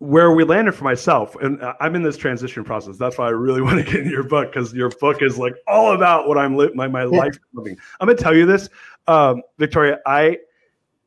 where 0.00 0.32
we 0.32 0.44
landed 0.44 0.72
for 0.72 0.84
myself, 0.84 1.36
and 1.36 1.62
I'm 1.78 1.94
in 1.94 2.02
this 2.02 2.16
transition 2.16 2.64
process. 2.64 2.96
That's 2.96 3.18
why 3.18 3.26
I 3.26 3.30
really 3.30 3.62
want 3.66 3.78
to 3.78 3.84
get 3.84 4.02
in 4.02 4.10
your 4.10 4.24
book 4.24 4.52
because 4.52 4.74
your 4.74 4.90
book 4.90 5.22
is 5.22 5.38
like 5.38 5.54
all 5.68 5.94
about 5.94 6.26
what 6.26 6.36
I'm 6.36 6.56
living, 6.56 6.76
my 6.76 6.88
my 6.88 7.02
yeah. 7.02 7.18
life 7.18 7.38
living. 7.54 7.76
I'm 8.00 8.08
gonna 8.08 8.18
tell 8.18 8.36
you 8.36 8.46
this, 8.46 8.68
um, 9.06 9.42
Victoria. 9.58 10.00
I 10.04 10.38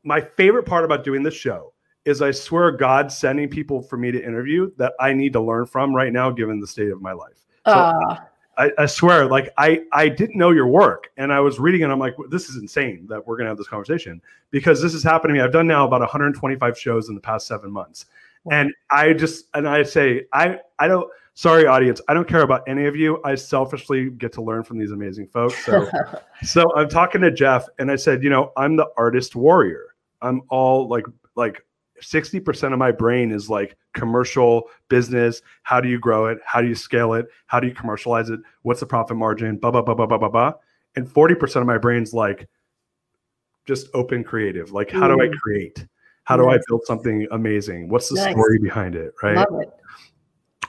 my 0.03 0.21
favorite 0.21 0.63
part 0.63 0.85
about 0.85 1.03
doing 1.03 1.23
this 1.23 1.33
show 1.33 1.72
is 2.05 2.21
I 2.21 2.31
swear 2.31 2.71
God 2.71 3.11
sending 3.11 3.47
people 3.49 3.81
for 3.81 3.97
me 3.97 4.11
to 4.11 4.23
interview 4.23 4.71
that 4.77 4.93
I 4.99 5.13
need 5.13 5.33
to 5.33 5.41
learn 5.41 5.65
from 5.65 5.95
right 5.95 6.11
now, 6.11 6.31
given 6.31 6.59
the 6.59 6.67
state 6.67 6.91
of 6.91 7.01
my 7.01 7.13
life. 7.13 7.45
So 7.65 7.71
uh. 7.71 8.17
I, 8.57 8.71
I, 8.77 8.85
swear, 8.85 9.25
like 9.25 9.51
I, 9.57 9.83
I 9.91 10.09
didn't 10.09 10.37
know 10.37 10.51
your 10.51 10.67
work 10.67 11.11
and 11.17 11.33
I 11.33 11.39
was 11.39 11.59
reading 11.59 11.83
and 11.83 11.91
I'm 11.91 11.99
like, 11.99 12.15
this 12.29 12.49
is 12.49 12.57
insane 12.57 13.07
that 13.09 13.25
we're 13.25 13.35
going 13.35 13.45
to 13.45 13.49
have 13.49 13.57
this 13.57 13.67
conversation 13.67 14.21
because 14.51 14.81
this 14.81 14.93
has 14.93 15.01
happened 15.01 15.29
to 15.29 15.33
me. 15.33 15.41
I've 15.41 15.51
done 15.51 15.65
now 15.65 15.87
about 15.87 16.01
125 16.01 16.77
shows 16.77 17.09
in 17.09 17.15
the 17.15 17.21
past 17.21 17.47
seven 17.47 17.71
months. 17.71 18.05
And 18.51 18.73
I 18.91 19.13
just, 19.13 19.47
and 19.53 19.67
I 19.67 19.83
say, 19.83 20.25
I, 20.33 20.59
I 20.77 20.87
don't, 20.87 21.09
sorry 21.33 21.65
audience, 21.65 22.01
I 22.09 22.13
don't 22.13 22.27
care 22.27 22.41
about 22.41 22.63
any 22.67 22.85
of 22.85 22.95
you. 22.95 23.21
I 23.23 23.35
selfishly 23.35 24.09
get 24.09 24.33
to 24.33 24.41
learn 24.41 24.63
from 24.63 24.77
these 24.77 24.91
amazing 24.91 25.27
folks. 25.27 25.63
So, 25.65 25.89
so 26.43 26.75
I'm 26.75 26.89
talking 26.89 27.21
to 27.21 27.31
Jeff 27.31 27.65
and 27.79 27.89
I 27.89 27.95
said, 27.95 28.21
you 28.21 28.29
know, 28.29 28.51
I'm 28.57 28.75
the 28.75 28.87
artist 28.97 29.35
warrior. 29.35 29.95
I'm 30.21 30.41
all 30.49 30.87
like, 30.89 31.05
like 31.35 31.65
60% 32.01 32.73
of 32.73 32.79
my 32.79 32.91
brain 32.91 33.32
is 33.32 33.49
like 33.49 33.77
commercial 33.93 34.69
business. 34.89 35.41
How 35.63 35.79
do 35.79 35.89
you 35.89 35.99
grow 35.99 36.27
it? 36.27 36.39
How 36.45 36.62
do 36.62 36.67
you 36.67 36.75
scale 36.75 37.13
it? 37.13 37.27
How 37.47 37.60
do 37.60 37.67
you 37.67 37.73
commercialize 37.73 38.29
it? 38.29 38.39
What's 38.63 38.79
the 38.79 38.86
profit 38.86 39.17
margin? 39.17 39.58
Blah, 39.58 39.71
blah, 39.71 39.82
blah, 39.82 39.93
blah, 39.95 40.06
blah, 40.06 40.17
blah, 40.17 40.29
blah. 40.29 40.53
And 40.95 41.08
40% 41.08 41.56
of 41.58 41.67
my 41.67 41.77
brain's 41.77 42.13
like 42.13 42.47
just 43.65 43.88
open 43.93 44.23
creative. 44.23 44.71
Like, 44.71 44.91
how 44.91 45.08
mm. 45.08 45.17
do 45.17 45.23
I 45.23 45.27
mm. 45.27 45.38
create? 45.39 45.86
How 46.25 46.38
do 46.38 46.49
I 46.49 46.58
build 46.67 46.84
something 46.86 47.27
amazing? 47.32 47.89
What's 47.89 48.10
the 48.10 48.15
nice. 48.15 48.32
story 48.32 48.58
behind 48.60 48.95
it? 48.95 49.13
Right. 49.21 49.38
It. 49.38 49.69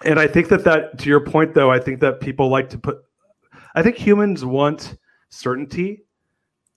and 0.05 0.19
I 0.19 0.27
think 0.27 0.49
that 0.49 0.65
that 0.65 0.99
to 0.99 1.09
your 1.09 1.21
point 1.21 1.55
though, 1.55 1.71
I 1.71 1.79
think 1.79 2.01
that 2.01 2.21
people 2.21 2.49
like 2.49 2.69
to 2.71 2.79
put 2.79 2.99
I 3.75 3.83
think 3.83 3.97
humans 3.97 4.45
want 4.45 4.97
certainty. 5.31 6.04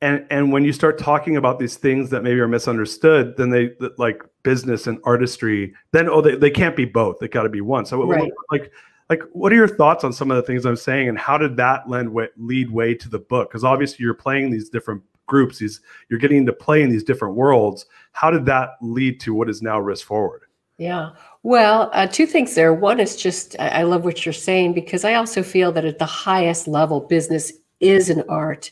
And 0.02 0.28
and 0.30 0.52
when 0.52 0.64
you 0.64 0.74
start 0.74 1.00
talking 1.00 1.38
about 1.38 1.58
these 1.58 1.76
things 1.76 2.12
that 2.12 2.24
maybe 2.24 2.40
are 2.40 2.48
misunderstood, 2.48 3.36
then 3.38 3.50
they 3.50 3.72
like 3.98 4.22
business 4.44 4.86
and 4.86 5.00
artistry, 5.04 5.74
then 5.92 6.08
oh 6.08 6.22
they, 6.22 6.36
they 6.36 6.52
can't 6.52 6.76
be 6.76 6.86
both. 6.86 7.18
They 7.20 7.28
got 7.28 7.44
to 7.44 7.50
be 7.50 7.62
one. 7.62 7.86
So 7.86 8.04
right. 8.04 8.32
like 8.52 8.72
like 9.10 9.22
what 9.32 9.52
are 9.52 9.56
your 9.56 9.68
thoughts 9.68 10.04
on 10.04 10.14
some 10.14 10.32
of 10.32 10.38
the 10.38 10.44
things 10.44 10.66
i'm 10.66 10.76
saying 10.76 11.10
and 11.10 11.18
how 11.18 11.38
did 11.38 11.56
that 11.58 11.90
lend 11.90 12.12
way, 12.12 12.28
lead 12.38 12.70
way 12.70 12.94
to 12.94 13.10
the 13.10 13.20
book 13.20 13.50
because 13.50 13.64
obviously 13.64 14.04
you're 14.04 14.14
playing 14.14 14.52
these 14.52 14.70
different 14.70 15.02
groups 15.26 15.60
these 15.60 15.82
you're 16.10 16.20
getting 16.20 16.46
to 16.46 16.54
play 16.54 16.82
in 16.82 16.90
these 16.90 17.04
different 17.04 17.36
worlds 17.36 17.86
how 18.14 18.32
did 18.32 18.46
that 18.46 18.72
lead 18.82 19.20
to 19.20 19.34
what 19.34 19.50
is 19.50 19.62
now 19.62 19.80
risk 19.80 20.06
forward 20.06 20.44
yeah 20.78 21.12
well 21.44 21.90
uh, 21.94 22.08
two 22.08 22.26
things 22.26 22.56
there 22.56 22.74
one 22.74 23.00
is 23.00 23.16
just 23.16 23.56
I 23.60 23.84
love 23.84 24.06
what 24.06 24.26
you're 24.26 24.34
saying 24.34 24.74
because 24.74 25.04
i 25.04 25.16
also 25.16 25.44
feel 25.44 25.72
that 25.74 25.86
at 25.86 26.00
the 26.00 26.06
highest 26.06 26.68
level 26.68 27.02
business 27.02 27.52
is 27.80 28.10
an 28.10 28.24
art 28.30 28.72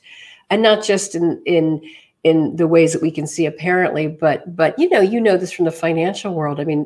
and 0.50 0.62
not 0.62 0.84
just 0.84 1.16
in 1.16 1.42
in 1.46 1.82
in 2.24 2.56
the 2.56 2.68
ways 2.68 2.94
that 2.94 3.02
we 3.02 3.12
can 3.12 3.28
see 3.28 3.46
apparently 3.46 4.08
but 4.08 4.56
but 4.56 4.78
you 4.80 4.90
know 4.90 5.00
you 5.02 5.22
know 5.22 5.38
this 5.38 5.52
from 5.52 5.66
the 5.66 5.72
financial 5.72 6.34
world 6.34 6.60
i 6.60 6.64
mean 6.64 6.86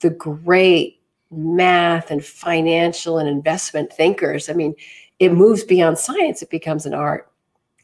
the 0.00 0.10
great 0.10 0.98
math 1.30 2.10
and 2.10 2.24
financial 2.24 3.18
and 3.18 3.28
investment 3.28 3.92
thinkers. 3.92 4.48
I 4.48 4.54
mean, 4.54 4.74
it 5.18 5.32
moves 5.32 5.64
beyond 5.64 5.98
science, 5.98 6.42
it 6.42 6.50
becomes 6.50 6.86
an 6.86 6.94
art. 6.94 7.30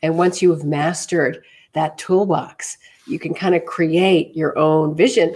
And 0.02 0.18
once 0.18 0.42
you 0.42 0.50
have 0.50 0.64
mastered 0.64 1.42
that 1.72 1.98
toolbox, 1.98 2.78
you 3.06 3.18
can 3.18 3.34
kind 3.34 3.54
of 3.54 3.64
create 3.64 4.34
your 4.36 4.56
own 4.58 4.94
vision 4.94 5.34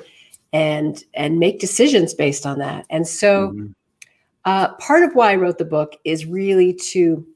and 0.52 1.04
and 1.14 1.38
make 1.38 1.60
decisions 1.60 2.14
based 2.14 2.46
on 2.46 2.58
that. 2.58 2.86
And 2.88 3.06
so 3.06 3.48
mm-hmm. 3.48 3.66
uh, 4.44 4.74
part 4.74 5.02
of 5.02 5.14
why 5.14 5.32
I 5.32 5.36
wrote 5.36 5.58
the 5.58 5.64
book 5.64 5.96
is 6.04 6.24
really 6.24 6.72
to 6.74 7.26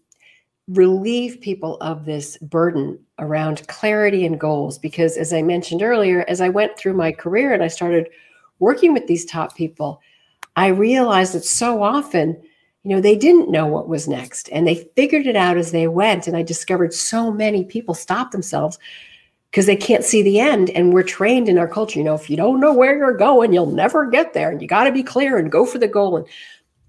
relieve 0.72 1.40
people 1.40 1.76
of 1.80 2.04
this 2.04 2.36
burden 2.38 2.98
around 3.18 3.66
clarity 3.68 4.24
and 4.26 4.38
goals 4.38 4.78
because 4.78 5.16
as 5.16 5.32
i 5.32 5.42
mentioned 5.42 5.82
earlier 5.82 6.24
as 6.28 6.40
i 6.40 6.48
went 6.48 6.76
through 6.76 6.94
my 6.94 7.10
career 7.10 7.52
and 7.52 7.62
i 7.62 7.68
started 7.68 8.08
working 8.58 8.92
with 8.92 9.06
these 9.06 9.24
top 9.24 9.56
people 9.56 10.00
I 10.56 10.68
realized 10.68 11.34
that 11.34 11.44
so 11.44 11.82
often, 11.82 12.40
you 12.82 12.94
know, 12.94 13.00
they 13.00 13.16
didn't 13.16 13.50
know 13.50 13.66
what 13.66 13.88
was 13.88 14.08
next 14.08 14.48
and 14.50 14.66
they 14.66 14.88
figured 14.96 15.26
it 15.26 15.36
out 15.36 15.56
as 15.56 15.72
they 15.72 15.88
went. 15.88 16.26
And 16.26 16.36
I 16.36 16.42
discovered 16.42 16.92
so 16.92 17.30
many 17.30 17.64
people 17.64 17.94
stop 17.94 18.30
themselves 18.30 18.78
because 19.50 19.66
they 19.66 19.76
can't 19.76 20.04
see 20.04 20.22
the 20.22 20.40
end. 20.40 20.70
And 20.70 20.92
we're 20.92 21.02
trained 21.02 21.48
in 21.48 21.58
our 21.58 21.68
culture, 21.68 21.98
you 21.98 22.04
know, 22.04 22.14
if 22.14 22.28
you 22.28 22.36
don't 22.36 22.60
know 22.60 22.72
where 22.72 22.96
you're 22.96 23.16
going, 23.16 23.52
you'll 23.52 23.66
never 23.66 24.06
get 24.06 24.34
there. 24.34 24.50
And 24.50 24.60
you 24.60 24.68
got 24.68 24.84
to 24.84 24.92
be 24.92 25.02
clear 25.02 25.38
and 25.38 25.52
go 25.52 25.64
for 25.64 25.78
the 25.78 25.88
goal. 25.88 26.16
And 26.16 26.26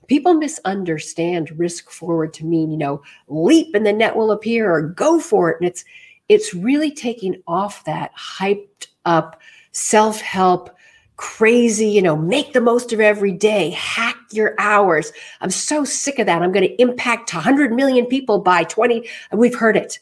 people 0.08 0.34
misunderstand 0.34 1.58
risk 1.58 1.90
forward 1.90 2.34
to 2.36 2.46
mean, 2.46 2.72
you 2.72 2.78
know, 2.78 3.02
leap 3.28 3.74
and 3.74 3.86
the 3.86 3.94
net 3.94 4.16
will 4.16 4.32
appear 4.32 4.72
or 4.72 4.82
go 4.82 5.20
for 5.20 5.52
it. 5.52 5.58
And 5.60 5.68
it's 5.68 5.86
it's 6.30 6.54
really 6.54 6.92
taking 6.92 7.42
off 7.48 7.84
that 7.86 8.12
hyped 8.16 8.88
up 9.06 9.42
self-help 9.72 10.70
crazy, 11.18 11.88
you 11.88 12.02
know, 12.02 12.16
make 12.16 12.54
the 12.54 12.62
most 12.62 12.92
of 12.92 13.00
every 13.00 13.32
day, 13.32 13.70
hack 13.72 14.18
your 14.32 14.56
hours. 14.58 15.12
I'm 15.42 15.52
so 15.52 15.86
sick 15.86 16.20
of 16.20 16.26
that. 16.26 16.42
I'm 16.42 16.52
going 16.52 16.68
to 16.68 16.82
impact 16.82 17.34
100 17.34 17.72
million 17.72 18.06
people 18.06 18.40
by 18.40 18.64
20. 18.64 19.08
We've 19.32 19.56
heard 19.56 19.78
it. 19.78 20.00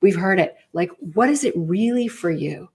We've 0.00 0.16
heard 0.16 0.40
it. 0.40 0.56
Like, 0.72 0.90
what 0.98 1.30
is 1.30 1.44
it 1.44 1.54
really 1.56 2.08
for 2.08 2.30
you? 2.30 2.68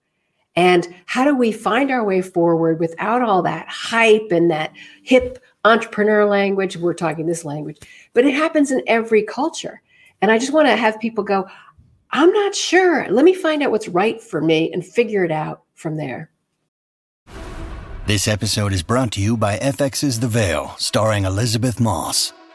And 0.55 0.87
how 1.05 1.25
do 1.25 1.35
we 1.35 1.51
find 1.51 1.91
our 1.91 2.03
way 2.03 2.21
forward 2.21 2.79
without 2.79 3.21
all 3.21 3.41
that 3.43 3.67
hype 3.67 4.31
and 4.31 4.49
that 4.51 4.73
hip 5.03 5.43
entrepreneur 5.69 6.25
language? 6.25 6.77
We're 6.77 6.93
talking 6.93 7.25
this 7.25 7.45
language, 7.45 7.79
but 8.13 8.25
it 8.25 8.33
happens 8.33 8.71
in 8.71 8.81
every 8.87 9.23
culture. 9.23 9.81
And 10.21 10.31
I 10.31 10.37
just 10.37 10.53
want 10.53 10.67
to 10.67 10.75
have 10.75 10.99
people 10.99 11.23
go, 11.23 11.47
I'm 12.11 12.31
not 12.31 12.55
sure. 12.55 13.07
Let 13.09 13.23
me 13.23 13.33
find 13.33 13.61
out 13.61 13.71
what's 13.71 13.87
right 13.87 14.21
for 14.21 14.41
me 14.41 14.71
and 14.73 14.85
figure 14.85 15.23
it 15.23 15.31
out 15.31 15.63
from 15.75 15.95
there. 15.95 16.31
This 18.07 18.27
episode 18.27 18.73
is 18.73 18.81
brought 18.81 19.11
to 19.13 19.21
you 19.21 19.37
by 19.37 19.59
FX's 19.59 20.19
The 20.19 20.27
Veil, 20.27 20.73
starring 20.79 21.25
Elisabeth 21.25 21.79
Moss. 21.79 22.33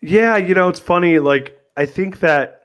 Yeah, 0.00 0.36
you 0.36 0.54
know, 0.54 0.68
it's 0.68 0.80
funny. 0.80 1.18
Like, 1.18 1.58
I 1.76 1.86
think 1.86 2.20
that, 2.20 2.62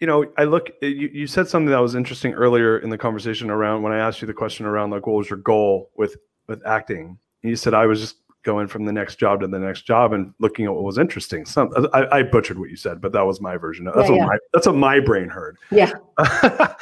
you 0.00 0.06
know, 0.06 0.26
I 0.36 0.44
look, 0.44 0.70
eh, 0.82 0.86
you, 0.86 1.08
you 1.12 1.26
said 1.26 1.48
something 1.48 1.70
that 1.70 1.80
was 1.80 1.94
interesting 1.94 2.34
earlier 2.34 2.78
in 2.78 2.90
the 2.90 2.98
conversation 2.98 3.50
around 3.50 3.82
when 3.82 3.92
I 3.92 3.98
asked 3.98 4.20
you 4.20 4.26
the 4.26 4.34
question 4.34 4.66
around, 4.66 4.90
like, 4.90 5.06
what 5.06 5.16
was 5.16 5.30
your 5.30 5.38
goal 5.38 5.90
with 5.96 6.16
with 6.46 6.64
acting? 6.66 7.18
And 7.42 7.50
you 7.50 7.56
said, 7.56 7.74
I 7.74 7.86
was 7.86 8.00
just 8.00 8.16
going 8.46 8.68
from 8.68 8.84
the 8.84 8.92
next 8.92 9.16
job 9.16 9.40
to 9.40 9.48
the 9.48 9.58
next 9.58 9.82
job 9.82 10.12
and 10.12 10.32
looking 10.38 10.66
at 10.66 10.72
what 10.72 10.84
was 10.84 10.98
interesting. 10.98 11.44
Some 11.44 11.70
uh, 11.76 11.88
I, 11.92 12.18
I 12.18 12.22
butchered 12.22 12.58
what 12.58 12.70
you 12.70 12.76
said, 12.76 13.00
but 13.00 13.12
that 13.12 13.26
was 13.26 13.40
my 13.40 13.56
version. 13.56 13.84
That's 13.84 13.96
yeah, 13.96 14.10
what 14.10 14.16
yeah. 14.16 14.26
my 14.26 14.38
that's 14.54 14.66
what 14.66 14.76
my 14.76 15.00
brain 15.00 15.28
heard. 15.28 15.58
Yeah. 15.70 15.92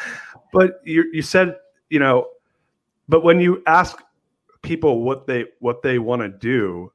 but 0.52 0.80
you 0.84 1.04
you 1.12 1.22
said, 1.22 1.56
you 1.88 1.98
know, 1.98 2.28
but 3.08 3.24
when 3.24 3.40
you 3.40 3.62
ask 3.66 3.98
people 4.62 5.02
what 5.02 5.26
they 5.26 5.46
what 5.60 5.82
they 5.82 5.98
want 5.98 6.22
to 6.22 6.28
do, 6.28 6.92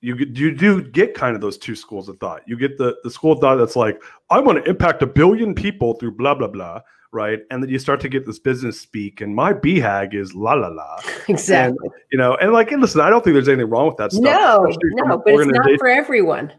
you 0.00 0.16
you 0.16 0.54
do 0.54 0.82
get 0.82 1.14
kind 1.14 1.34
of 1.34 1.40
those 1.40 1.58
two 1.58 1.74
schools 1.74 2.08
of 2.08 2.18
thought. 2.18 2.42
You 2.46 2.56
get 2.56 2.78
the 2.78 2.96
the 3.04 3.10
school 3.10 3.32
of 3.32 3.40
thought 3.40 3.56
that's 3.56 3.76
like, 3.76 4.02
I 4.30 4.40
want 4.40 4.62
to 4.64 4.70
impact 4.70 5.02
a 5.02 5.06
billion 5.06 5.54
people 5.54 5.94
through 5.94 6.12
blah 6.12 6.34
blah 6.34 6.48
blah, 6.48 6.82
right? 7.12 7.40
And 7.50 7.62
then 7.62 7.70
you 7.70 7.78
start 7.78 8.00
to 8.00 8.08
get 8.08 8.26
this 8.26 8.38
business 8.38 8.80
speak, 8.80 9.20
and 9.20 9.34
my 9.34 9.52
BHAG 9.52 10.14
is 10.14 10.34
la 10.34 10.54
la 10.54 10.68
la. 10.68 11.00
Exactly. 11.28 11.78
And, 11.82 11.92
you 12.12 12.18
know, 12.18 12.36
and 12.36 12.52
like, 12.52 12.70
and 12.70 12.80
listen, 12.80 13.00
I 13.00 13.10
don't 13.10 13.24
think 13.24 13.34
there's 13.34 13.48
anything 13.48 13.70
wrong 13.70 13.88
with 13.88 13.96
that 13.96 14.12
stuff. 14.12 14.22
No, 14.22 14.66
no, 15.04 15.18
but 15.24 15.34
it's 15.34 15.46
not 15.46 15.78
for 15.78 15.88
everyone. 15.88 16.52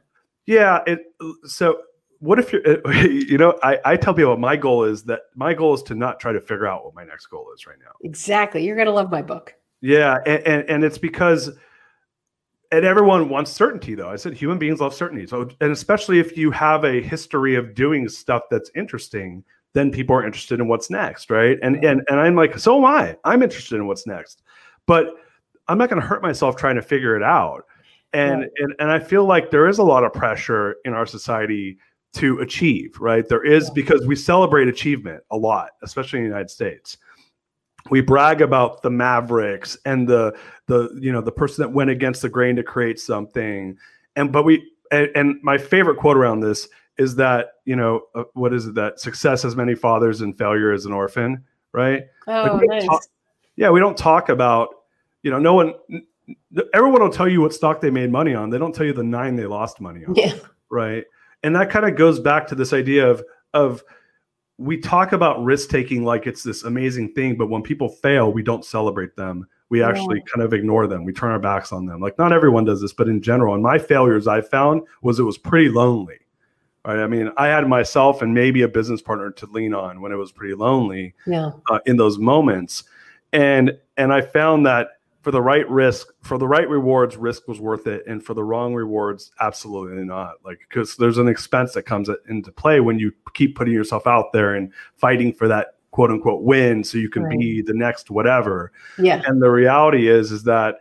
Yeah. 0.45 0.80
It. 0.88 1.00
So 1.45 1.82
what 2.19 2.39
if 2.39 2.52
you're, 2.52 2.63
you 3.06 3.38
know, 3.38 3.58
I, 3.63 3.80
I 3.86 3.97
tell 3.97 4.13
people 4.13 4.36
my 4.38 4.56
goal 4.56 4.84
is 4.84 5.04
that 5.04 5.21
my 5.36 5.54
goal 5.54 5.73
is 5.73 5.84
to 5.84 5.95
not 5.95 6.19
try 6.19 6.32
to 6.32 6.41
figure 6.41 6.67
out 6.67 6.84
what 6.84 6.95
my 6.95 7.04
next 7.04 7.28
goal 7.28 7.47
is 7.56 7.65
right 7.67 7.78
now. 7.80 7.91
Exactly. 8.04 8.65
You're 8.65 8.78
gonna 8.78 8.91
love 8.91 9.12
my 9.12 9.21
book. 9.21 9.54
Yeah, 9.82 10.17
and, 10.26 10.47
and, 10.47 10.69
and 10.69 10.84
it's 10.84 10.97
because 10.97 11.52
and 12.71 12.86
everyone 12.86 13.30
wants 13.30 13.51
certainty 13.51 13.95
though. 13.95 14.10
I 14.10 14.15
said 14.15 14.34
human 14.34 14.58
beings 14.58 14.80
love 14.80 14.93
certainty. 14.93 15.25
So 15.27 15.49
and 15.62 15.71
especially 15.71 16.19
if 16.19 16.38
you 16.38 16.51
have 16.51 16.84
a 16.84 17.01
history 17.01 17.56
of 17.56 17.73
doing 17.73 18.08
stuff 18.10 18.43
that's 18.49 18.71
interesting 18.75 19.43
then 19.73 19.91
people 19.91 20.15
are 20.15 20.25
interested 20.25 20.60
in 20.60 20.67
what's 20.67 20.89
next 20.89 21.30
right? 21.30 21.58
And 21.62 21.84
and 21.84 22.01
and 22.10 22.19
i'm 22.19 22.36
like 22.36 22.58
so 22.58 22.77
am 22.77 22.86
i. 22.86 23.15
I'm 23.23 23.43
interested 23.43 23.75
in 23.75 23.88
what's 23.88 24.08
next. 24.08 24.43
But 24.86 25.15
i'm 25.67 25.77
not 25.77 25.89
going 25.89 26.01
to 26.01 26.08
hurt 26.08 26.21
myself 26.21 26.56
trying 26.56 26.75
to 26.75 26.82
figure 26.82 27.15
it 27.15 27.23
out. 27.23 27.63
And 28.13 28.41
right. 28.41 28.49
and 28.58 28.73
and 28.80 28.91
i 28.91 28.99
feel 28.99 29.25
like 29.25 29.51
there 29.51 29.67
is 29.67 29.77
a 29.77 29.84
lot 29.84 30.03
of 30.03 30.13
pressure 30.13 30.77
in 30.86 30.93
our 30.93 31.06
society 31.06 31.77
to 32.13 32.39
achieve 32.39 32.97
right? 32.99 33.27
There 33.27 33.43
is 33.43 33.69
because 33.69 34.06
we 34.08 34.15
celebrate 34.15 34.67
achievement 34.67 35.23
a 35.32 35.38
lot 35.38 35.71
especially 35.84 36.19
in 36.19 36.25
the 36.25 36.30
united 36.30 36.49
states 36.49 36.97
we 37.89 38.02
brag 38.02 38.41
about 38.41 38.82
the 38.82 38.89
mavericks 38.89 39.78
and 39.86 40.08
the 40.08 40.38
the 40.67 40.90
you 41.00 41.12
know 41.12 41.21
the 41.21 41.31
person 41.31 41.63
that 41.63 41.69
went 41.69 41.90
against 41.90 42.21
the 42.21 42.29
grain 42.29 42.56
to 42.56 42.63
create 42.63 43.00
something. 43.00 43.77
And 44.15 44.31
but 44.31 44.44
we 44.44 44.71
and, 44.92 45.10
and 45.15 45.44
my 45.44 45.58
favorite 45.58 45.98
quote 45.98 46.17
around 46.17 46.42
this 46.42 46.67
is 46.98 47.15
that 47.15 47.54
you 47.65 47.75
know 47.75 48.04
uh, 48.15 48.23
what 48.33 48.54
is 48.54 48.67
it 48.67 48.75
that 48.75 49.00
success 49.00 49.44
has 49.44 49.56
many 49.56 49.75
fathers 49.75 50.21
and 50.21 50.38
failure 50.38 50.73
is 50.73 50.85
an 50.85 50.94
orphan 50.94 51.44
right? 51.73 52.08
Oh 52.27 52.60
like 52.60 52.69
nice. 52.69 52.85
talk, 52.85 53.04
yeah 53.56 53.69
we 53.69 53.79
don't 53.79 53.98
talk 53.98 54.29
about 54.29 54.69
you 55.23 55.31
know 55.31 55.40
no 55.40 55.54
one 55.54 55.73
everyone 56.73 57.02
will 57.02 57.10
tell 57.10 57.27
you 57.27 57.42
what 57.42 57.54
stock 57.54 57.81
they 57.81 57.90
made 57.90 58.12
money 58.12 58.33
on. 58.33 58.50
They 58.50 58.58
don't 58.58 58.73
tell 58.73 58.85
you 58.85 58.94
the 58.94 59.04
nine 59.04 59.35
they 59.35 59.46
lost 59.46 59.79
money 59.79 60.06
on 60.06 60.15
yeah. 60.15 60.33
right? 60.69 61.06
And 61.44 61.56
that 61.56 61.69
kind 61.69 61.85
of 61.85 61.96
goes 61.96 62.19
back 62.19 62.48
to 62.48 62.56
this 62.56 62.73
idea 62.73 63.08
of 63.10 63.23
of 63.54 63.83
we 64.58 64.77
talk 64.77 65.12
about 65.12 65.43
risk 65.43 65.69
taking 65.69 66.03
like 66.03 66.25
it's 66.25 66.43
this 66.43 66.63
amazing 66.63 67.13
thing, 67.13 67.37
but 67.37 67.47
when 67.47 67.62
people 67.62 67.89
fail, 67.89 68.31
we 68.31 68.41
don't 68.41 68.65
celebrate 68.65 69.15
them. 69.15 69.47
We 69.69 69.83
actually 69.83 70.17
yeah. 70.17 70.33
kind 70.33 70.45
of 70.45 70.53
ignore 70.53 70.87
them. 70.87 71.03
We 71.03 71.13
turn 71.13 71.31
our 71.31 71.39
backs 71.39 71.71
on 71.71 71.85
them. 71.85 71.99
Like 71.99 72.17
not 72.17 72.31
everyone 72.31 72.65
does 72.65 72.81
this, 72.81 72.93
but 72.93 73.08
in 73.08 73.21
general, 73.21 73.53
and 73.53 73.62
my 73.62 73.77
failures 73.77 74.27
I 74.27 74.41
found 74.41 74.81
was 75.01 75.19
it 75.19 75.23
was 75.23 75.37
pretty 75.37 75.69
lonely. 75.69 76.19
Right. 76.85 76.99
I 76.99 77.08
mean, 77.08 77.31
I 77.35 77.47
had 77.47 77.67
myself 77.67 78.21
and 78.21 78.33
maybe 78.33 78.62
a 78.62 78.67
business 78.67 79.01
partner 79.01 79.29
to 79.31 79.45
lean 79.47 79.73
on 79.73 79.99
when 79.99 80.13
it 80.13 80.15
was 80.15 80.31
pretty 80.31 80.53
lonely. 80.53 81.13
Yeah. 81.25 81.51
Uh, 81.69 81.79
in 81.85 81.97
those 81.97 82.17
moments, 82.17 82.85
and 83.33 83.77
and 83.97 84.13
I 84.13 84.21
found 84.21 84.65
that 84.65 84.96
for 85.28 85.32
the 85.32 85.42
right 85.42 85.69
risk, 85.69 86.08
for 86.21 86.38
the 86.38 86.48
right 86.48 86.69
rewards, 86.69 87.17
risk 87.17 87.50
was 87.50 87.60
worth 87.60 87.86
it, 87.86 88.02
and 88.08 88.23
for 88.23 88.34
the 88.34 88.46
wrong 88.46 88.73
rewards, 88.73 89.30
absolutely 89.42 90.06
not. 90.06 90.36
Like 90.46 90.60
because 90.69 90.96
there's 90.96 91.17
an 91.17 91.28
expense 91.28 91.73
that 91.73 91.84
comes 91.84 92.10
into 92.30 92.50
play 92.50 92.80
when 92.80 92.98
you 92.98 93.12
keep 93.34 93.58
putting 93.58 93.73
yourself 93.73 94.08
out 94.08 94.32
there 94.32 94.56
and 94.56 94.71
fighting 94.96 95.34
for 95.34 95.50
that 95.50 95.80
quote 95.92 96.12
unquote 96.12 96.44
win, 96.44 96.82
so 96.82 96.98
you 96.98 97.10
can 97.10 97.23
right. 97.23 97.38
be 97.38 97.62
the 97.62 97.73
next 97.73 98.10
whatever. 98.10 98.71
Yeah. 98.98 99.21
And 99.25 99.42
the 99.42 99.52
reality 99.52 100.08
is, 100.08 100.32
is 100.32 100.44
that 100.44 100.78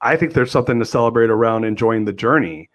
I 0.00 0.16
think 0.16 0.32
there's 0.32 0.50
something 0.50 0.78
to 0.78 0.86
celebrate 0.86 1.28
around 1.28 1.64
enjoying 1.64 2.06
the 2.06 2.14
journey. 2.14 2.70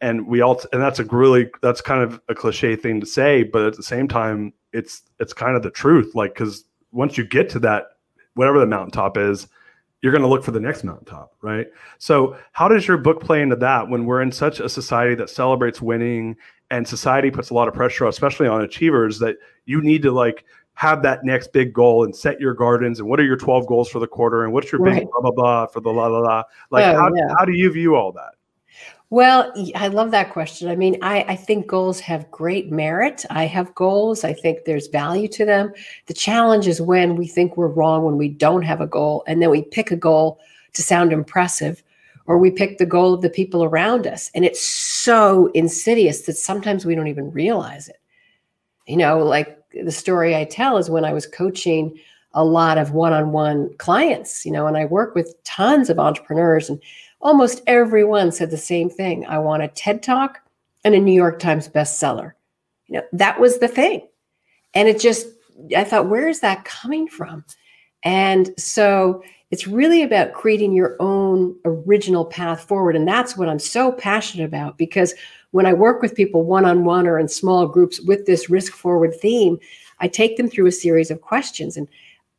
And 0.00 0.28
we 0.28 0.42
all, 0.42 0.62
and 0.72 0.80
that's 0.80 1.00
a 1.00 1.04
really, 1.06 1.50
that's 1.60 1.80
kind 1.80 2.04
of 2.04 2.20
a 2.28 2.36
cliche 2.36 2.76
thing 2.76 3.00
to 3.00 3.06
say, 3.06 3.42
but 3.42 3.62
at 3.62 3.76
the 3.76 3.82
same 3.82 4.06
time, 4.06 4.52
it's, 4.72 5.02
it's 5.18 5.32
kind 5.32 5.56
of 5.56 5.64
the 5.64 5.72
truth. 5.72 6.14
Like, 6.14 6.36
cause 6.36 6.66
once 6.92 7.18
you 7.18 7.26
get 7.26 7.50
to 7.50 7.58
that, 7.58 7.86
whatever 8.34 8.60
the 8.60 8.66
mountaintop 8.66 9.18
is, 9.18 9.48
you're 10.02 10.12
going 10.12 10.22
to 10.22 10.28
look 10.28 10.44
for 10.44 10.50
the 10.50 10.60
next 10.60 10.84
mountaintop, 10.84 11.32
right? 11.40 11.66
So, 11.98 12.36
how 12.52 12.68
does 12.68 12.86
your 12.86 12.98
book 12.98 13.20
play 13.20 13.42
into 13.42 13.56
that 13.56 13.88
when 13.88 14.04
we're 14.04 14.22
in 14.22 14.30
such 14.30 14.60
a 14.60 14.68
society 14.68 15.14
that 15.16 15.30
celebrates 15.30 15.80
winning 15.80 16.36
and 16.70 16.86
society 16.86 17.30
puts 17.30 17.50
a 17.50 17.54
lot 17.54 17.68
of 17.68 17.74
pressure, 17.74 18.06
especially 18.06 18.48
on 18.48 18.62
achievers, 18.62 19.18
that 19.20 19.36
you 19.64 19.80
need 19.80 20.02
to 20.02 20.12
like 20.12 20.44
have 20.76 21.02
that 21.02 21.24
next 21.24 21.52
big 21.52 21.72
goal 21.72 22.04
and 22.04 22.14
set 22.14 22.38
your 22.38 22.52
gardens 22.52 23.00
and 23.00 23.08
what 23.08 23.18
are 23.18 23.24
your 23.24 23.36
12 23.36 23.66
goals 23.66 23.88
for 23.88 23.98
the 23.98 24.06
quarter 24.06 24.44
and 24.44 24.52
what's 24.52 24.70
your 24.70 24.80
right. 24.80 25.00
big 25.00 25.08
blah 25.10 25.20
blah 25.22 25.30
blah 25.30 25.66
for 25.66 25.80
the 25.80 25.88
la 25.88 26.06
la 26.06 26.18
la 26.18 26.42
like 26.70 26.84
oh, 26.84 26.98
how, 26.98 27.10
yeah. 27.14 27.34
how 27.38 27.46
do 27.46 27.52
you 27.52 27.72
view 27.72 27.94
all 27.94 28.12
that 28.12 28.34
well, 29.10 29.52
I 29.76 29.86
love 29.86 30.10
that 30.10 30.32
question. 30.32 30.68
I 30.68 30.74
mean, 30.74 30.98
I, 31.00 31.22
I 31.28 31.36
think 31.36 31.68
goals 31.68 32.00
have 32.00 32.30
great 32.32 32.72
merit. 32.72 33.24
I 33.30 33.44
have 33.44 33.74
goals. 33.76 34.24
I 34.24 34.32
think 34.32 34.64
there's 34.64 34.88
value 34.88 35.28
to 35.28 35.44
them. 35.44 35.72
The 36.06 36.14
challenge 36.14 36.66
is 36.66 36.80
when 36.80 37.14
we 37.14 37.28
think 37.28 37.56
we're 37.56 37.68
wrong 37.68 38.04
when 38.04 38.16
we 38.16 38.28
don't 38.28 38.62
have 38.62 38.80
a 38.80 38.86
goal, 38.86 39.22
and 39.28 39.40
then 39.40 39.50
we 39.50 39.62
pick 39.62 39.92
a 39.92 39.96
goal 39.96 40.40
to 40.72 40.82
sound 40.82 41.12
impressive, 41.12 41.84
or 42.26 42.36
we 42.36 42.50
pick 42.50 42.78
the 42.78 42.86
goal 42.86 43.14
of 43.14 43.22
the 43.22 43.30
people 43.30 43.62
around 43.62 44.08
us. 44.08 44.28
And 44.34 44.44
it's 44.44 44.60
so 44.60 45.52
insidious 45.54 46.22
that 46.22 46.36
sometimes 46.36 46.84
we 46.84 46.96
don't 46.96 47.06
even 47.06 47.30
realize 47.30 47.88
it. 47.88 48.00
You 48.88 48.96
know, 48.96 49.18
like 49.18 49.62
the 49.84 49.92
story 49.92 50.34
I 50.34 50.44
tell 50.44 50.78
is 50.78 50.90
when 50.90 51.04
I 51.04 51.12
was 51.12 51.26
coaching 51.26 51.96
a 52.34 52.44
lot 52.44 52.76
of 52.76 52.90
one 52.90 53.12
on 53.12 53.32
one 53.32 53.70
clients, 53.78 54.44
you 54.44 54.52
know, 54.52 54.66
and 54.66 54.76
I 54.76 54.84
work 54.84 55.14
with 55.14 55.42
tons 55.44 55.88
of 55.88 55.98
entrepreneurs 55.98 56.68
and 56.68 56.80
almost 57.20 57.62
everyone 57.66 58.32
said 58.32 58.50
the 58.50 58.56
same 58.56 58.90
thing. 58.90 59.26
I 59.26 59.38
want 59.38 59.62
a 59.62 59.68
TED 59.68 60.02
Talk 60.02 60.40
and 60.84 60.94
a 60.94 61.00
New 61.00 61.14
York 61.14 61.38
Times 61.38 61.68
bestseller. 61.68 62.32
You 62.86 62.98
know, 62.98 63.06
that 63.12 63.40
was 63.40 63.58
the 63.58 63.68
thing. 63.68 64.06
And 64.74 64.88
it 64.88 65.00
just, 65.00 65.26
I 65.76 65.84
thought, 65.84 66.08
where 66.08 66.28
is 66.28 66.40
that 66.40 66.64
coming 66.64 67.08
from? 67.08 67.44
And 68.04 68.50
so 68.58 69.22
it's 69.50 69.66
really 69.66 70.02
about 70.02 70.32
creating 70.32 70.72
your 70.72 70.96
own 71.00 71.56
original 71.64 72.24
path 72.24 72.62
forward. 72.62 72.96
And 72.96 73.06
that's 73.06 73.36
what 73.36 73.48
I'm 73.48 73.58
so 73.58 73.92
passionate 73.92 74.44
about 74.44 74.76
because 74.76 75.14
when 75.52 75.66
I 75.66 75.72
work 75.72 76.02
with 76.02 76.14
people 76.14 76.42
one 76.42 76.64
on 76.64 76.84
one 76.84 77.06
or 77.06 77.18
in 77.18 77.28
small 77.28 77.66
groups 77.66 78.00
with 78.00 78.26
this 78.26 78.50
risk 78.50 78.72
forward 78.72 79.14
theme, 79.14 79.58
I 80.00 80.08
take 80.08 80.36
them 80.36 80.48
through 80.48 80.66
a 80.66 80.72
series 80.72 81.10
of 81.10 81.20
questions. 81.20 81.76
And 81.76 81.88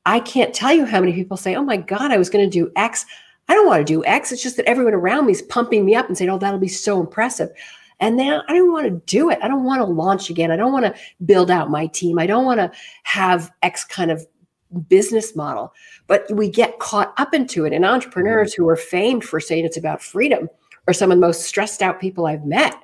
I 0.06 0.20
can't 0.20 0.54
tell 0.54 0.74
you 0.74 0.86
how 0.86 1.00
many 1.00 1.14
people 1.14 1.38
say, 1.38 1.56
Oh 1.56 1.64
my 1.64 1.78
God, 1.78 2.12
I 2.12 2.18
was 2.18 2.30
going 2.30 2.50
to 2.50 2.60
do 2.60 2.72
X. 2.76 3.06
I 3.48 3.54
don't 3.54 3.68
want 3.68 3.86
to 3.86 3.94
do 3.94 4.04
X. 4.06 4.32
It's 4.32 4.44
just 4.44 4.58
that 4.58 4.66
everyone 4.66 4.94
around 4.94 5.26
me 5.26 5.32
is 5.32 5.42
pumping 5.44 5.86
me 5.86 5.96
up 5.96 6.08
and 6.08 6.18
saying, 6.18 6.30
oh, 6.30 6.38
that'll 6.38 6.60
be 6.60 6.68
so 6.68 7.00
impressive. 7.00 7.50
And 8.00 8.20
then 8.20 8.42
I 8.48 8.54
don't 8.54 8.72
want 8.72 8.86
to 8.86 9.02
do 9.12 9.30
it. 9.30 9.40
I 9.42 9.48
don't 9.48 9.64
want 9.64 9.80
to 9.80 9.86
launch 9.86 10.30
again. 10.30 10.52
I 10.52 10.56
don't 10.56 10.72
want 10.72 10.86
to 10.86 10.96
build 11.26 11.50
out 11.50 11.72
my 11.72 11.88
team. 11.88 12.20
I 12.20 12.28
don't 12.28 12.46
want 12.46 12.60
to 12.60 12.72
have 13.04 13.52
X 13.64 13.84
kind 13.84 14.12
of 14.12 14.26
business 14.88 15.36
model. 15.36 15.74
But 16.08 16.26
we 16.32 16.50
get 16.50 16.80
caught 16.80 17.14
up 17.18 17.34
into 17.34 17.66
it. 17.66 17.74
And 17.74 17.86
entrepreneurs 17.86 18.54
who 18.54 18.68
are 18.70 18.76
famed 18.76 19.24
for 19.24 19.40
saying 19.40 19.66
it's 19.66 19.78
about 19.78 20.02
freedom 20.02 20.50
are 20.88 20.94
some 20.94 21.12
of 21.12 21.18
the 21.18 21.26
most 21.26 21.44
stressed 21.44 21.82
out 21.82 22.00
people 22.00 22.28
I've 22.28 22.46
met. 22.46 22.76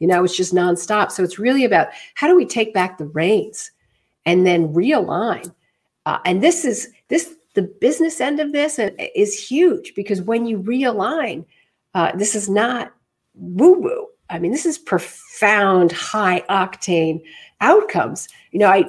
You 0.00 0.06
know, 0.06 0.22
it's 0.22 0.36
just 0.36 0.54
nonstop. 0.54 1.10
So 1.10 1.24
it's 1.24 1.38
really 1.38 1.64
about 1.64 1.88
how 2.14 2.28
do 2.28 2.36
we 2.36 2.44
take 2.44 2.74
back 2.74 2.98
the 2.98 3.06
reins 3.06 3.70
and 4.26 4.46
then 4.46 4.72
realign. 4.74 5.52
Uh, 6.06 6.18
and 6.24 6.42
this 6.42 6.64
is 6.64 6.88
this 7.08 7.34
the 7.58 7.62
business 7.80 8.20
end 8.20 8.38
of 8.38 8.52
this 8.52 8.78
is 9.16 9.48
huge 9.48 9.92
because 9.96 10.22
when 10.22 10.46
you 10.46 10.60
realign, 10.60 11.44
uh, 11.92 12.14
this 12.14 12.36
is 12.36 12.48
not 12.48 12.94
woo 13.34 13.80
woo. 13.80 14.06
I 14.30 14.38
mean, 14.38 14.52
this 14.52 14.64
is 14.64 14.78
profound, 14.78 15.90
high 15.90 16.44
octane 16.48 17.20
outcomes. 17.60 18.28
You 18.52 18.60
know, 18.60 18.68
I 18.68 18.84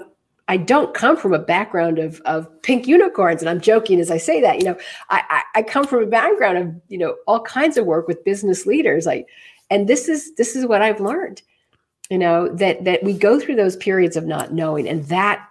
I 0.50 0.58
don't 0.58 0.94
come 0.94 1.18
from 1.18 1.34
a 1.34 1.40
background 1.40 1.98
of 1.98 2.22
of 2.26 2.48
pink 2.62 2.86
unicorns, 2.86 3.42
and 3.42 3.50
I'm 3.50 3.60
joking 3.60 4.00
as 4.00 4.12
I 4.12 4.18
say 4.18 4.40
that. 4.42 4.60
You 4.60 4.66
know, 4.66 4.78
I, 5.10 5.24
I 5.32 5.60
I, 5.60 5.64
come 5.64 5.88
from 5.88 6.04
a 6.04 6.06
background 6.06 6.60
of 6.60 6.76
you 6.90 7.00
know 7.00 7.16
all 7.26 7.42
kinds 7.42 7.76
of 7.76 7.88
work 7.88 8.08
with 8.08 8.24
business 8.24 8.68
leaders. 8.68 9.08
I 9.08 9.26
and 9.72 9.88
this 9.88 10.08
is 10.08 10.36
this 10.36 10.56
is 10.56 10.68
what 10.68 10.84
I've 10.84 11.02
learned. 11.02 11.42
You 12.12 12.20
know 12.20 12.50
that 12.50 12.84
that 12.84 13.02
we 13.02 13.14
go 13.14 13.40
through 13.40 13.56
those 13.56 13.78
periods 13.78 14.16
of 14.16 14.28
not 14.28 14.54
knowing, 14.54 14.88
and 14.88 15.06
that 15.06 15.44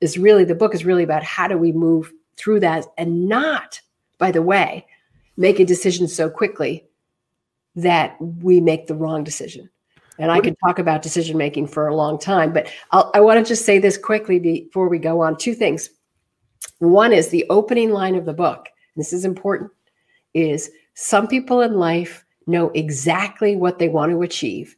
is 0.00 0.18
really 0.18 0.42
the 0.42 0.56
book 0.56 0.74
is 0.74 0.84
really 0.84 1.04
about 1.04 1.22
how 1.22 1.46
do 1.46 1.56
we 1.56 1.70
move 1.70 2.12
through 2.36 2.60
that 2.60 2.86
and 2.96 3.28
not, 3.28 3.80
by 4.18 4.30
the 4.30 4.42
way, 4.42 4.86
make 5.36 5.58
a 5.60 5.64
decision 5.64 6.08
so 6.08 6.30
quickly 6.30 6.84
that 7.76 8.16
we 8.20 8.60
make 8.60 8.86
the 8.86 8.94
wrong 8.94 9.24
decision. 9.24 9.68
And 10.18 10.30
I 10.30 10.40
could 10.40 10.56
talk 10.64 10.78
about 10.78 11.02
decision 11.02 11.36
making 11.36 11.66
for 11.66 11.88
a 11.88 11.96
long 11.96 12.20
time, 12.20 12.52
but 12.52 12.70
I'll, 12.92 13.10
i 13.14 13.20
want 13.20 13.44
to 13.44 13.48
just 13.48 13.64
say 13.64 13.78
this 13.78 13.98
quickly 13.98 14.38
before 14.38 14.88
we 14.88 14.98
go 14.98 15.20
on. 15.20 15.36
Two 15.36 15.54
things. 15.54 15.90
One 16.78 17.12
is 17.12 17.28
the 17.28 17.44
opening 17.50 17.90
line 17.90 18.14
of 18.14 18.24
the 18.24 18.32
book. 18.32 18.68
This 18.96 19.12
is 19.12 19.24
important. 19.24 19.72
Is 20.32 20.70
some 20.94 21.26
people 21.26 21.60
in 21.62 21.74
life 21.74 22.24
know 22.46 22.70
exactly 22.70 23.56
what 23.56 23.78
they 23.78 23.88
want 23.88 24.12
to 24.12 24.22
achieve. 24.22 24.76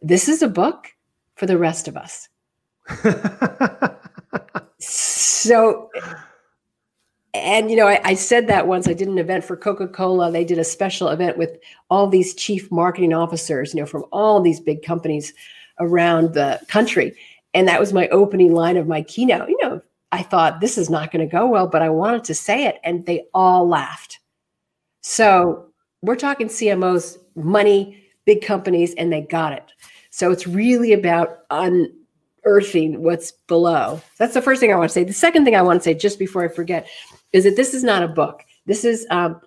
This 0.00 0.28
is 0.28 0.42
a 0.42 0.48
book 0.48 0.88
for 1.34 1.46
the 1.46 1.58
rest 1.58 1.88
of 1.88 1.96
us. 1.96 2.28
so 4.78 5.90
and 7.34 7.70
you 7.70 7.76
know 7.76 7.86
I, 7.86 8.00
I, 8.04 8.14
said 8.14 8.46
that 8.48 8.66
once 8.66 8.86
i 8.86 8.92
did 8.92 9.08
an 9.08 9.18
event 9.18 9.44
for 9.44 9.56
coca-cola. 9.56 10.30
They 10.30 10.44
did 10.44 10.58
a 10.58 10.64
special 10.64 11.08
event 11.08 11.38
with 11.38 11.58
all 11.90 12.06
these 12.06 12.34
chief 12.34 12.70
marketing 12.70 13.14
officers 13.14 13.74
you 13.74 13.80
know 13.80 13.86
from 13.86 14.04
all 14.12 14.40
these 14.40 14.60
big 14.60 14.82
companies 14.82 15.32
around 15.78 16.34
the 16.34 16.60
country. 16.68 17.14
And 17.54 17.66
that 17.68 17.80
was 17.80 17.92
my 17.92 18.08
opening 18.08 18.52
line 18.52 18.76
of 18.76 18.86
my 18.86 19.02
keynote. 19.02 19.48
You 19.48 19.58
know 19.62 19.82
i 20.12 20.22
thought 20.22 20.60
this 20.60 20.76
is 20.76 20.90
not 20.90 21.10
going 21.10 21.26
to 21.26 21.30
go 21.30 21.46
well 21.46 21.66
but 21.66 21.82
i 21.82 21.88
wanted 21.88 22.24
to 22.24 22.34
say 22.34 22.66
it 22.66 22.78
and 22.84 23.06
they 23.06 23.24
all 23.34 23.66
laughed. 23.66 24.18
So 25.00 25.70
we're 26.02 26.16
talking 26.16 26.48
cmos 26.48 27.16
money 27.34 27.98
big 28.24 28.42
companies 28.44 28.94
and 28.94 29.12
they 29.12 29.22
got 29.22 29.52
it. 29.52 29.72
So 30.10 30.30
it's 30.30 30.46
really 30.46 30.92
about 30.92 31.40
unearthing 31.50 33.02
what's 33.02 33.32
below. 33.32 34.00
That's 34.18 34.34
the 34.34 34.42
first 34.42 34.60
thing 34.60 34.72
i 34.72 34.76
want 34.76 34.90
to 34.90 34.94
say. 34.94 35.04
The 35.04 35.12
second 35.12 35.44
thing 35.44 35.56
i 35.56 35.62
want 35.62 35.80
to 35.80 35.84
say 35.84 35.94
just 35.94 36.18
before 36.18 36.44
i 36.44 36.48
forget 36.48 36.86
is 37.32 37.44
that 37.44 37.56
this 37.56 37.74
is 37.74 37.82
not 37.82 38.02
a 38.02 38.08
book. 38.08 38.44
This 38.66 38.84
is 38.84 39.06
um, 39.10 39.40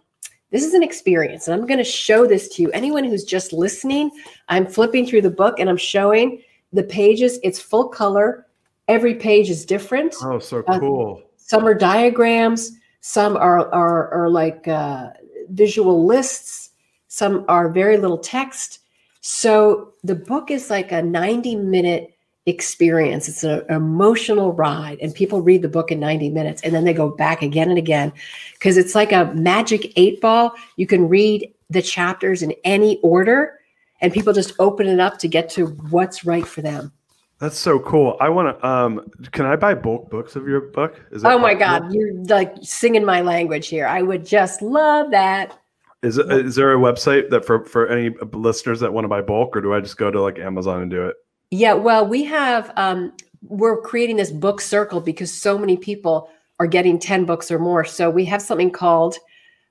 this 0.52 0.64
is 0.64 0.74
an 0.74 0.84
experience, 0.84 1.48
and 1.48 1.60
I'm 1.60 1.68
going 1.68 1.80
to 1.80 1.84
show 1.84 2.26
this 2.26 2.48
to 2.56 2.62
you. 2.62 2.72
Anyone 2.72 3.04
who's 3.04 3.24
just 3.24 3.54
listening, 3.54 4.12
I'm 4.50 4.66
flipping 4.66 5.06
through 5.06 5.22
the 5.22 5.30
book 5.30 5.60
and 5.60 5.70
I'm 5.70 5.78
showing 5.78 6.42
the 6.72 6.84
pages. 6.84 7.40
It's 7.44 7.60
full 7.60 7.90
color. 7.90 8.48
Every 8.88 9.16
page 9.16 9.50
is 9.50 9.66
different. 9.66 10.16
Oh, 10.22 10.40
so 10.40 10.64
uh, 10.68 10.80
cool. 10.80 11.22
Uh, 11.22 11.28
some 11.38 11.68
are 11.68 11.74
diagrams. 11.74 12.72
Some 13.02 13.38
are 13.38 13.72
are, 13.74 14.14
are 14.14 14.30
like 14.30 14.68
uh, 14.68 15.10
visual 15.50 16.06
lists. 16.06 16.72
Some 17.08 17.46
are 17.48 17.70
very 17.70 17.98
little 17.98 18.18
text. 18.18 18.80
So 19.22 19.94
the 20.04 20.16
book 20.16 20.52
is 20.52 20.70
like 20.70 20.92
a 20.92 21.02
90 21.02 21.56
minute 21.56 22.15
experience. 22.46 23.28
It's 23.28 23.44
an 23.44 23.64
emotional 23.70 24.54
ride, 24.54 25.00
and 25.02 25.14
people 25.14 25.42
read 25.42 25.62
the 25.62 25.70
book 25.70 25.92
in 25.92 26.00
90 26.00 26.30
minutes 26.30 26.62
and 26.62 26.74
then 26.74 26.84
they 26.84 26.94
go 26.94 27.10
back 27.10 27.42
again 27.42 27.70
and 27.70 27.78
again 27.78 28.14
because 28.54 28.78
it's 28.78 28.96
like 28.96 29.12
a 29.12 29.34
magic 29.34 29.92
eight 29.96 30.22
ball. 30.22 30.54
You 30.76 30.88
can 30.88 31.10
read 31.10 31.52
the 31.70 31.82
chapters 31.82 32.44
in 32.44 32.54
any 32.64 33.00
order, 33.02 33.60
and 34.02 34.14
people 34.14 34.34
just 34.34 34.54
open 34.60 34.88
it 34.88 35.00
up 35.00 35.18
to 35.20 35.28
get 35.28 35.50
to 35.52 35.68
what's 35.90 36.26
right 36.26 36.46
for 36.46 36.62
them. 36.62 36.92
That's 37.40 37.58
so 37.58 37.80
cool. 37.80 38.16
I 38.22 38.30
want 38.30 38.58
to. 38.58 38.68
Um, 38.68 39.12
can 39.32 39.46
I 39.46 39.56
buy 39.56 39.74
bulk 39.74 40.10
books 40.10 40.36
of 40.36 40.48
your 40.48 40.62
book? 40.62 41.02
Is 41.12 41.24
that 41.24 41.34
oh 41.34 41.40
my 41.40 41.54
god, 41.54 41.92
you're 41.92 42.14
like 42.26 42.56
singing 42.62 43.04
my 43.04 43.22
language 43.22 43.68
here. 43.68 43.88
I 43.88 44.02
would 44.04 44.26
just 44.26 44.62
love 44.62 45.12
that. 45.12 45.60
Is 46.02 46.18
is 46.18 46.56
there 46.56 46.74
a 46.74 46.78
website 46.78 47.30
that 47.32 47.44
for 47.44 47.66
for 47.66 47.88
any 47.88 48.16
listeners 48.32 48.80
that 48.82 48.94
want 48.94 49.04
to 49.06 49.10
buy 49.10 49.22
bulk, 49.22 49.58
or 49.58 49.62
do 49.62 49.74
I 49.74 49.82
just 49.82 49.98
go 49.98 50.12
to 50.12 50.22
like 50.22 50.38
Amazon 50.38 50.84
and 50.84 50.92
do 50.92 51.08
it? 51.08 51.16
Yeah, 51.52 51.74
well, 51.74 52.08
we 52.08 52.24
have 52.24 52.72
um, 52.76 53.14
we're 53.48 53.82
creating 53.82 54.18
this 54.18 54.32
book 54.32 54.62
circle 54.62 55.00
because 55.00 55.32
so 55.32 55.58
many 55.58 55.78
people 55.78 56.30
are 56.60 56.68
getting 56.68 57.00
10 57.00 57.26
books 57.26 57.52
or 57.52 57.60
more. 57.60 57.84
So 57.84 58.10
we 58.10 58.26
have 58.26 58.42
something 58.42 58.72
called 58.72 59.18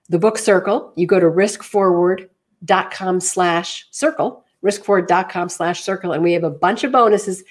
the 0.08 0.18
book 0.18 0.38
circle. 0.38 0.92
You 0.96 1.06
go 1.06 1.18
to 1.18 1.26
riskforward.com 1.26 3.20
slash 3.20 3.86
circle, 3.90 4.44
riskforward.com 4.64 5.48
slash 5.48 5.82
circle, 5.82 6.12
and 6.12 6.22
we 6.22 6.32
have 6.32 6.44
a 6.44 6.50
bunch 6.50 6.84
of 6.84 6.92
bonuses 6.92 7.42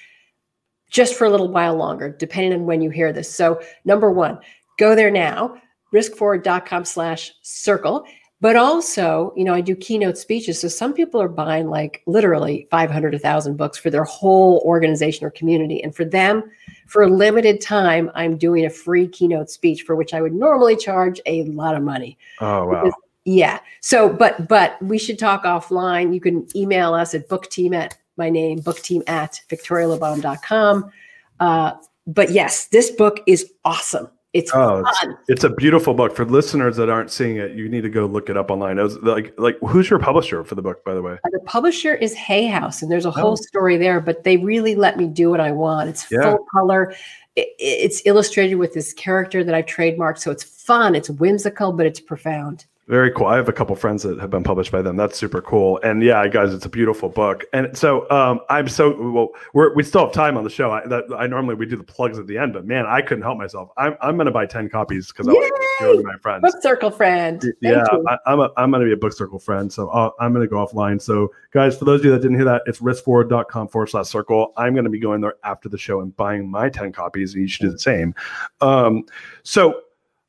just 0.90 1.16
for 1.16 1.26
a 1.26 1.30
little 1.30 1.50
while 1.50 1.76
longer, 1.76 2.16
depending 2.20 2.54
on 2.54 2.66
when 2.66 2.82
you 2.82 2.92
hear 2.92 3.12
this. 3.12 3.34
So 3.34 3.60
number 3.84 4.12
one, 4.12 4.38
go 4.78 4.96
there 4.96 5.10
now, 5.10 5.60
riskforward.com 5.94 6.86
slash 6.86 7.34
circle. 7.42 8.06
But 8.44 8.58
also, 8.58 9.32
you 9.38 9.46
know, 9.46 9.54
I 9.54 9.62
do 9.62 9.74
keynote 9.74 10.18
speeches. 10.18 10.60
So 10.60 10.68
some 10.68 10.92
people 10.94 11.22
are 11.22 11.30
buying 11.30 11.70
like 11.70 12.04
literally 12.08 12.68
500, 12.72 13.14
1,000 13.14 13.56
books 13.56 13.78
for 13.78 13.90
their 13.90 14.04
whole 14.04 14.62
organization 14.66 15.26
or 15.26 15.30
community. 15.30 15.82
And 15.82 15.96
for 15.96 16.04
them, 16.04 16.44
for 16.88 17.04
a 17.04 17.08
limited 17.08 17.62
time, 17.62 18.12
I'm 18.16 18.36
doing 18.36 18.66
a 18.66 18.70
free 18.70 19.08
keynote 19.08 19.50
speech 19.50 19.84
for 19.84 19.96
which 19.96 20.14
I 20.14 20.20
would 20.22 20.34
normally 20.34 20.76
charge 20.76 21.22
a 21.26 21.46
lot 21.46 21.74
of 21.74 21.84
money. 21.84 22.18
Oh, 22.42 22.66
wow. 22.66 22.84
Because, 22.84 22.94
yeah. 23.24 23.62
So, 23.80 24.10
but, 24.10 24.50
but 24.50 24.76
we 24.82 24.98
should 24.98 25.18
talk 25.18 25.46
offline. 25.46 26.14
You 26.14 26.20
can 26.20 26.46
email 26.54 26.94
us 26.94 27.16
at 27.16 27.30
bookteam 27.30 27.74
at 27.74 27.98
my 28.18 28.30
name, 28.30 28.60
bookteam 28.60 29.08
at 29.08 29.40
victorialabalme.com. 29.48 30.92
Uh, 31.40 31.76
but 32.08 32.30
yes, 32.32 32.66
this 32.66 32.92
book 32.92 33.22
is 33.26 33.54
awesome. 33.64 34.10
It's 34.34 34.52
oh, 34.56 34.84
it's, 34.84 35.06
it's, 35.28 35.44
a 35.44 35.52
beautiful 35.52 35.94
book. 35.94 36.16
For 36.16 36.26
listeners 36.26 36.76
that 36.78 36.90
aren't 36.90 37.12
seeing 37.12 37.38
it, 37.38 37.52
you 37.52 37.70
need 37.70 37.82
to 37.82 37.90
go 37.90 38.08
look 38.08 38.32
it 38.32 38.38
up 38.38 38.50
online. 38.50 38.80
I 38.80 38.84
was 38.84 38.98
like, 38.98 39.32
like 39.38 39.60
who's 39.60 39.92
your 39.92 40.00
publisher 40.00 40.44
for 40.44 40.56
the 40.56 40.62
book, 40.64 40.84
by 40.84 40.96
the 40.96 41.04
way? 41.04 41.20
The 41.24 41.40
publisher 41.46 41.94
is 41.94 42.16
Hay 42.16 42.48
House, 42.48 42.82
and 42.82 42.92
there's 42.92 43.06
a 43.06 43.12
whole 43.12 43.34
oh. 43.34 43.36
story 43.36 43.78
there. 43.78 44.00
But 44.00 44.24
they 44.24 44.38
really 44.38 44.74
let 44.74 44.98
me 44.98 45.06
do 45.06 45.30
what 45.30 45.40
I 45.40 45.52
want. 45.52 45.90
It's 45.90 46.08
yeah. 46.10 46.24
full 46.24 46.46
color. 46.52 46.96
It, 47.36 47.50
it's 47.60 48.02
illustrated 48.06 48.56
with 48.56 48.74
this 48.74 48.92
character 48.92 49.44
that 49.44 49.54
I've 49.54 49.68
trademarked, 49.68 50.18
so 50.18 50.32
it's 50.32 50.44
fun. 50.44 50.96
It's 50.96 51.12
whimsical, 51.12 51.72
but 51.72 51.86
it's 51.86 52.00
profound. 52.00 52.66
Very 52.88 53.12
cool. 53.12 53.28
I 53.28 53.38
have 53.38 53.48
a 53.48 53.54
couple 53.54 53.74
friends 53.78 54.04
that 54.04 54.20
have 54.20 54.30
been 54.30 54.44
published 54.44 54.70
by 54.70 54.82
them. 54.82 54.98
That's 54.98 55.18
super 55.18 55.42
cool. 55.42 55.80
And 55.84 56.04
yeah, 56.04 56.28
guys, 56.28 56.54
it's 56.54 56.66
a 56.66 56.70
beautiful 56.70 57.08
book. 57.08 57.46
And 57.54 57.78
so 57.78 58.10
um, 58.12 58.42
I'm 58.50 58.68
so 58.68 59.10
well. 59.10 59.30
We're, 59.54 59.74
we 59.74 59.84
still 59.84 60.02
have 60.02 60.12
time 60.12 60.36
on 60.36 60.44
the 60.44 60.50
show. 60.50 60.70
I, 60.70 60.86
that, 60.88 61.06
I 61.18 61.26
normally 61.28 61.56
we 61.56 61.66
do 61.66 61.78
the 61.78 61.84
plugs 61.84 62.20
at 62.20 62.28
the 62.28 62.38
end, 62.38 62.52
but 62.52 62.66
man, 62.66 62.86
I 62.86 63.02
couldn't 63.02 63.24
help 63.24 63.38
myself. 63.38 63.70
I'm 63.78 63.96
I'm 64.02 64.18
going 64.18 64.26
to 64.26 64.34
buy 64.34 64.46
ten 64.46 64.68
copies 64.68 65.08
because 65.08 65.30
I 65.30 65.32
want 65.32 65.64
to 65.80 66.04
my 66.04 66.18
friends. 66.18 66.42
Book 66.42 66.62
Circle 66.62 66.92
friend. 66.92 67.42
Thank 67.42 67.56
yeah, 67.62 67.86
I, 68.26 68.34
am 68.34 68.42
a, 68.42 68.50
I'm 68.58 68.70
going 68.70 68.82
to 68.82 68.88
be 68.88 68.94
a 68.94 68.98
Book 68.98 69.14
Circle 69.14 69.40
friend. 69.40 69.72
So 69.72 69.90
i 69.90 70.26
am 70.26 70.34
going 70.34 70.46
to 70.46 70.50
go 70.50 70.58
offline. 70.58 71.02
So 71.02 71.32
guys, 71.52 71.78
for 71.78 71.86
those 71.86 72.02
of 72.02 72.06
you 72.06 72.12
that 72.12 72.22
didn't 72.22 72.36
hear 72.36 72.46
that, 72.46 72.64
it's 72.66 72.80
riskforward.com 72.80 73.70
forward 73.70 73.88
slash 73.88 74.08
circle. 74.08 74.52
I'm 74.58 74.74
going 74.74 74.84
to 74.84 74.90
be 74.90 75.00
going 75.00 75.22
there 75.22 75.36
after 75.46 75.70
the 75.70 75.78
show 75.78 76.02
and 76.02 76.14
buying 76.18 76.52
my 76.52 76.68
ten 76.68 76.92
copies, 76.92 77.34
and 77.34 77.44
you 77.44 77.48
should 77.48 77.64
do 77.64 77.72
the 77.72 77.80
same. 77.80 78.14
Um, 78.60 79.06
so 79.44 79.84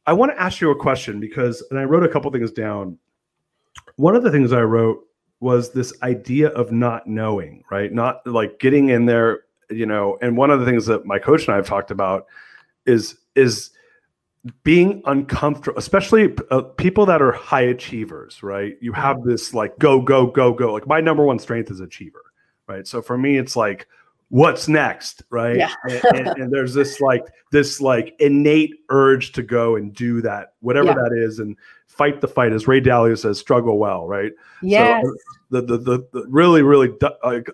I 0.07 0.13
want 0.13 0.33
to 0.33 0.41
ask 0.41 0.61
you 0.61 0.71
a 0.71 0.77
question 0.77 1.21
because, 1.21 1.65
and 1.71 1.79
I 1.79 1.85
wrote 1.85 2.05
a 2.05 2.09
couple 2.09 2.31
things 2.31 2.53
down. 2.53 2.99
One 3.97 4.15
of 4.15 4.23
the 4.23 4.31
things 4.31 4.53
I 4.53 4.63
wrote 4.63 5.01
was 5.41 5.73
this 5.73 5.93
idea 6.03 6.49
of 6.49 6.73
not 6.73 7.07
knowing, 7.07 7.65
right? 7.71 7.93
Not 7.93 8.27
like 8.27 8.59
getting 8.59 8.89
in 8.91 9.07
there, 9.07 9.45
you 9.71 9.87
know. 9.87 10.19
And 10.23 10.37
one 10.37 10.51
of 10.51 10.61
the 10.61 10.67
things 10.67 10.87
that 10.87 11.07
my 11.07 11.19
coach 11.19 11.47
and 11.47 11.53
I 11.55 11.57
have 11.57 11.67
talked 11.67 11.91
about 11.91 12.27
is 12.87 13.17
is 13.35 13.71
being 14.63 15.03
uncomfortable, 15.07 15.79
especially 15.79 16.35
uh, 16.51 16.63
people 16.63 17.07
that 17.07 17.23
are 17.23 17.33
high 17.33 17.63
achievers, 17.63 18.43
right? 18.43 18.77
You 18.81 18.93
have 18.93 19.23
this 19.25 19.55
like 19.55 19.79
go 19.79 20.01
go 20.01 20.27
go 20.27 20.53
go. 20.53 20.73
Like 20.73 20.87
my 20.87 21.01
number 21.01 21.25
one 21.25 21.39
strength 21.39 21.71
is 21.71 21.81
achiever, 21.81 22.23
right? 22.67 22.87
So 22.87 23.01
for 23.01 23.17
me, 23.17 23.39
it's 23.39 23.57
like 23.57 23.87
what's 24.35 24.67
next 24.67 25.23
right 25.31 25.59
yeah. 25.59 25.73
and, 25.85 26.05
and, 26.17 26.27
and, 26.27 26.53
there's 26.53 26.75
this 26.75 27.01
like 27.01 27.25
this 27.53 27.81
like 27.81 28.17
innate 28.19 28.75
urge 28.91 29.31
to 29.31 29.45
go 29.45 29.77
and 29.77 29.95
do 29.95 30.21
that 30.21 30.55
whatever 30.59 30.89
yeah. 30.89 30.95
that 30.95 31.17
is 31.17 31.39
and 31.39 31.57
fight 31.87 32.21
the 32.21 32.27
fight 32.27 32.53
as 32.53 32.67
ray 32.67 32.81
dalio 32.81 33.17
says 33.17 33.39
struggle 33.39 33.79
well 33.79 34.09
right 34.09 34.33
yes. 34.61 35.05
so 35.05 35.15
the, 35.51 35.63
the 35.63 35.79
the, 35.79 36.09
the 36.13 36.27
really 36.29 36.63
really 36.63 36.91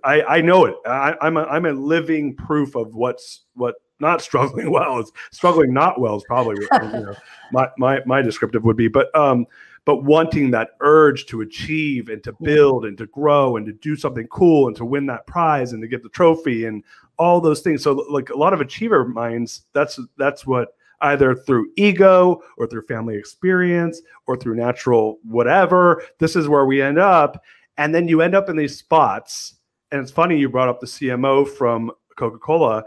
i 0.05 0.23
i 0.23 0.41
know 0.41 0.65
it 0.65 0.75
I, 0.87 1.15
i'm 1.21 1.37
a, 1.37 1.43
i'm 1.43 1.67
a 1.67 1.73
living 1.73 2.35
proof 2.35 2.75
of 2.75 2.95
what's 2.95 3.43
what 3.53 3.75
not 3.99 4.23
struggling 4.23 4.71
well 4.71 5.01
is 5.01 5.13
struggling 5.33 5.75
not 5.75 6.01
well 6.01 6.17
is 6.17 6.25
probably 6.27 6.57
you 6.63 7.05
know, 7.05 7.15
my 7.53 7.69
my 7.77 8.01
my 8.07 8.23
descriptive 8.23 8.65
would 8.65 8.79
be 8.79 8.89
but 8.89 9.15
um 9.15 9.45
but 9.85 10.05
wanting 10.05 10.51
that 10.51 10.71
urge 10.81 11.27
to 11.27 11.41
achieve 11.41 12.09
and 12.09 12.23
to 12.23 12.35
build 12.43 12.85
and 12.85 12.99
to 12.99 13.07
grow 13.07 13.57
and 13.57 13.67
to 13.67 13.73
do 13.73 13.97
something 13.97 14.27
cool 14.29 14.67
and 14.67 14.77
to 14.77 14.85
win 14.85 15.07
that 15.07 15.27
prize 15.27 15.73
and 15.73 15.83
to 15.83 15.89
get 15.89 16.03
the 16.03 16.09
trophy 16.11 16.67
and 16.67 16.85
all 17.19 17.41
those 17.41 17.61
things. 17.61 17.83
So 17.83 17.93
like 18.11 18.31
a 18.31 18.37
lot 18.37 18.53
of 18.53 18.61
achiever 18.61 19.05
minds, 19.07 19.63
that's 19.73 19.99
that's 20.17 20.47
what 20.47 20.75
either 21.03 21.35
through 21.35 21.71
ego 21.77 22.43
or 22.59 22.67
through 22.67 22.83
family 22.83 23.17
experience 23.17 24.03
or 24.27 24.37
through 24.37 24.57
natural 24.57 25.19
whatever, 25.25 26.03
this 26.19 26.37
is 26.37 26.49
where 26.49 26.67
we 26.67 26.83
end 26.83 26.99
up. 26.99 27.43
And 27.79 27.95
then 27.95 28.09
you 28.09 28.21
end 28.21 28.35
up 28.35 28.49
in 28.49 28.57
these 28.57 28.79
spots. 28.79 29.55
And 29.91 30.01
it's 30.01 30.11
funny 30.11 30.39
you 30.39 30.49
brought 30.49 30.69
up 30.69 30.81
the 30.81 30.87
CMO 30.87 31.49
from 31.49 31.91
Coca-Cola. 32.17 32.85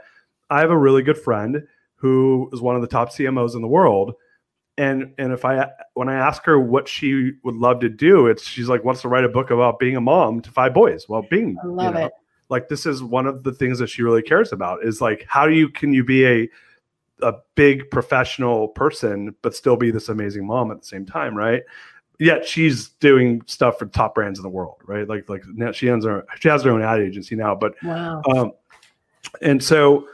I 0.49 0.59
have 0.59 0.69
a 0.69 0.77
really 0.77 1.01
good 1.01 1.17
friend 1.17 1.63
who 1.95 2.49
is 2.53 2.61
one 2.61 2.75
of 2.75 2.81
the 2.81 2.87
top 2.87 3.09
CMOs 3.09 3.55
in 3.55 3.61
the 3.61 3.67
world 3.67 4.13
and 4.77 5.13
and 5.17 5.31
if 5.31 5.45
i 5.45 5.69
when 5.93 6.09
i 6.09 6.15
ask 6.15 6.43
her 6.45 6.59
what 6.59 6.87
she 6.87 7.33
would 7.43 7.55
love 7.55 7.79
to 7.79 7.89
do 7.89 8.27
it's 8.27 8.47
she's 8.47 8.67
like 8.67 8.83
wants 8.83 9.01
to 9.01 9.07
write 9.07 9.23
a 9.23 9.29
book 9.29 9.51
about 9.51 9.77
being 9.79 9.95
a 9.95 10.01
mom 10.01 10.41
to 10.41 10.51
five 10.51 10.73
boys. 10.73 11.07
Well 11.07 11.25
being 11.29 11.57
I 11.63 11.67
love 11.67 11.93
you 11.93 11.99
know, 11.99 12.05
it. 12.07 12.13
like 12.49 12.69
this 12.69 12.85
is 12.85 13.03
one 13.03 13.27
of 13.27 13.43
the 13.43 13.53
things 13.53 13.77
that 13.79 13.87
she 13.87 14.01
really 14.01 14.23
cares 14.23 14.51
about 14.51 14.83
is 14.83 14.99
like 15.01 15.25
how 15.27 15.45
do 15.45 15.53
you 15.53 15.69
can 15.69 15.93
you 15.93 16.03
be 16.03 16.25
a 16.25 16.49
a 17.21 17.35
big 17.55 17.89
professional 17.91 18.67
person 18.69 19.35
but 19.43 19.55
still 19.55 19.77
be 19.77 19.91
this 19.91 20.09
amazing 20.09 20.45
mom 20.45 20.71
at 20.71 20.81
the 20.81 20.87
same 20.87 21.05
time 21.05 21.35
right? 21.35 21.63
Yet 22.19 22.47
she's 22.47 22.89
doing 22.89 23.41
stuff 23.47 23.77
for 23.77 23.85
top 23.87 24.15
brands 24.15 24.39
in 24.39 24.43
the 24.43 24.49
world 24.49 24.77
right? 24.85 25.07
Like 25.07 25.29
like 25.29 25.43
now 25.53 25.71
she 25.71 25.89
owns 25.91 26.05
her 26.05 26.25
she 26.39 26.49
has 26.49 26.63
her 26.63 26.71
own 26.71 26.81
ad 26.81 26.99
agency 26.99 27.35
now 27.35 27.53
but 27.53 27.75
wow. 27.83 28.21
um 28.27 28.51
and 29.41 29.63
so 29.63 30.07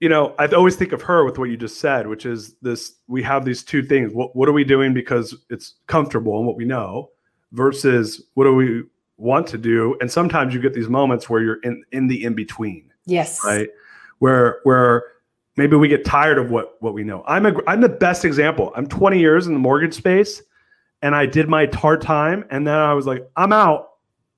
you 0.00 0.08
know, 0.08 0.34
I 0.38 0.46
always 0.46 0.76
think 0.76 0.92
of 0.92 1.02
her 1.02 1.24
with 1.24 1.38
what 1.38 1.50
you 1.50 1.58
just 1.58 1.78
said, 1.78 2.06
which 2.06 2.24
is 2.24 2.54
this 2.62 2.94
we 3.06 3.22
have 3.22 3.44
these 3.44 3.62
two 3.62 3.82
things. 3.82 4.12
What 4.12 4.34
what 4.34 4.48
are 4.48 4.52
we 4.52 4.64
doing 4.64 4.94
because 4.94 5.36
it's 5.50 5.74
comfortable 5.86 6.38
and 6.38 6.46
what 6.46 6.56
we 6.56 6.64
know 6.64 7.10
versus 7.52 8.22
what 8.34 8.44
do 8.44 8.54
we 8.54 8.82
want 9.18 9.46
to 9.48 9.58
do? 9.58 9.96
And 10.00 10.10
sometimes 10.10 10.54
you 10.54 10.60
get 10.60 10.72
these 10.72 10.88
moments 10.88 11.28
where 11.28 11.42
you're 11.42 11.60
in 11.62 11.84
in 11.92 12.08
the 12.08 12.24
in 12.24 12.34
between. 12.34 12.90
Yes. 13.04 13.40
Right? 13.44 13.68
Where 14.20 14.60
where 14.62 15.04
maybe 15.56 15.76
we 15.76 15.86
get 15.86 16.06
tired 16.06 16.38
of 16.38 16.50
what 16.50 16.76
what 16.80 16.94
we 16.94 17.04
know. 17.04 17.22
I'm 17.26 17.44
a 17.44 17.52
I'm 17.66 17.82
the 17.82 17.88
best 17.90 18.24
example. 18.24 18.72
I'm 18.74 18.86
20 18.86 19.18
years 19.18 19.46
in 19.46 19.52
the 19.52 19.58
mortgage 19.58 19.94
space 19.94 20.42
and 21.02 21.14
I 21.14 21.26
did 21.26 21.46
my 21.46 21.68
hard 21.74 22.00
time 22.00 22.46
and 22.50 22.66
then 22.66 22.74
I 22.74 22.94
was 22.94 23.06
like, 23.06 23.30
I'm 23.36 23.52
out. 23.52 23.88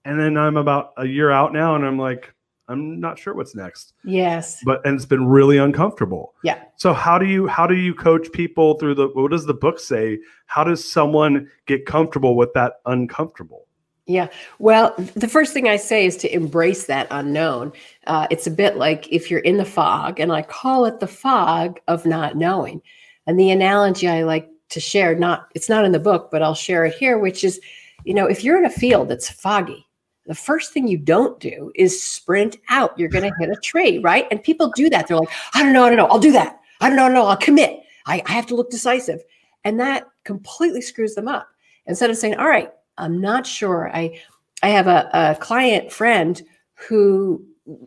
And 0.04 0.18
then 0.18 0.36
I'm 0.36 0.56
about 0.56 0.94
a 0.96 1.06
year 1.06 1.30
out 1.30 1.52
now 1.52 1.76
and 1.76 1.86
I'm 1.86 1.96
like 1.96 2.34
I'm 2.72 2.98
not 2.98 3.18
sure 3.18 3.34
what's 3.34 3.54
next. 3.54 3.92
Yes. 4.04 4.60
But 4.64 4.84
and 4.86 4.96
it's 4.96 5.04
been 5.04 5.26
really 5.26 5.58
uncomfortable. 5.58 6.34
Yeah. 6.42 6.62
So 6.76 6.92
how 6.92 7.18
do 7.18 7.26
you 7.26 7.46
how 7.46 7.66
do 7.66 7.74
you 7.74 7.94
coach 7.94 8.32
people 8.32 8.78
through 8.78 8.94
the 8.94 9.08
what 9.08 9.30
does 9.30 9.46
the 9.46 9.54
book 9.54 9.78
say? 9.78 10.18
How 10.46 10.64
does 10.64 10.82
someone 10.84 11.48
get 11.66 11.86
comfortable 11.86 12.34
with 12.36 12.52
that 12.54 12.74
uncomfortable? 12.86 13.66
Yeah. 14.06 14.28
Well, 14.58 14.94
the 15.14 15.28
first 15.28 15.52
thing 15.52 15.68
I 15.68 15.76
say 15.76 16.06
is 16.06 16.16
to 16.18 16.34
embrace 16.34 16.86
that 16.86 17.06
unknown. 17.10 17.72
Uh, 18.06 18.26
it's 18.30 18.48
a 18.48 18.50
bit 18.50 18.76
like 18.76 19.06
if 19.12 19.30
you're 19.30 19.40
in 19.40 19.58
the 19.58 19.64
fog, 19.64 20.18
and 20.18 20.32
I 20.32 20.42
call 20.42 20.86
it 20.86 20.98
the 20.98 21.06
fog 21.06 21.78
of 21.86 22.04
not 22.04 22.36
knowing. 22.36 22.82
And 23.26 23.38
the 23.38 23.50
analogy 23.50 24.08
I 24.08 24.24
like 24.24 24.48
to 24.70 24.80
share, 24.80 25.14
not 25.14 25.48
it's 25.54 25.68
not 25.68 25.84
in 25.84 25.92
the 25.92 26.00
book, 26.00 26.30
but 26.32 26.42
I'll 26.42 26.54
share 26.54 26.84
it 26.84 26.94
here, 26.94 27.18
which 27.18 27.44
is, 27.44 27.60
you 28.04 28.14
know, 28.14 28.26
if 28.26 28.42
you're 28.42 28.58
in 28.58 28.64
a 28.64 28.70
field 28.70 29.08
that's 29.08 29.30
foggy, 29.30 29.86
the 30.26 30.34
first 30.34 30.72
thing 30.72 30.86
you 30.86 30.98
don't 30.98 31.38
do 31.40 31.72
is 31.74 32.02
sprint 32.02 32.58
out. 32.68 32.96
You're 32.98 33.08
going 33.08 33.28
to 33.28 33.36
hit 33.38 33.50
a 33.50 33.60
tree, 33.60 33.98
right? 33.98 34.26
And 34.30 34.42
people 34.42 34.70
do 34.74 34.88
that. 34.90 35.08
They're 35.08 35.16
like, 35.16 35.28
I 35.54 35.62
don't 35.62 35.72
know, 35.72 35.84
I 35.84 35.88
don't 35.88 35.98
know, 35.98 36.06
I'll 36.06 36.18
do 36.18 36.32
that. 36.32 36.60
I 36.80 36.88
don't 36.88 36.96
know, 36.96 37.04
I 37.04 37.08
don't 37.08 37.14
know, 37.14 37.26
I'll 37.26 37.36
commit. 37.36 37.80
I, 38.06 38.22
I 38.26 38.32
have 38.32 38.46
to 38.46 38.54
look 38.54 38.70
decisive. 38.70 39.22
And 39.64 39.78
that 39.80 40.08
completely 40.24 40.80
screws 40.80 41.14
them 41.14 41.28
up. 41.28 41.48
Instead 41.86 42.10
of 42.10 42.16
saying, 42.16 42.36
all 42.36 42.48
right, 42.48 42.72
I'm 42.98 43.20
not 43.20 43.46
sure. 43.46 43.90
I 43.94 44.20
I 44.62 44.68
have 44.68 44.86
a, 44.86 45.10
a 45.12 45.36
client 45.40 45.92
friend 45.92 46.40
who 46.74 47.44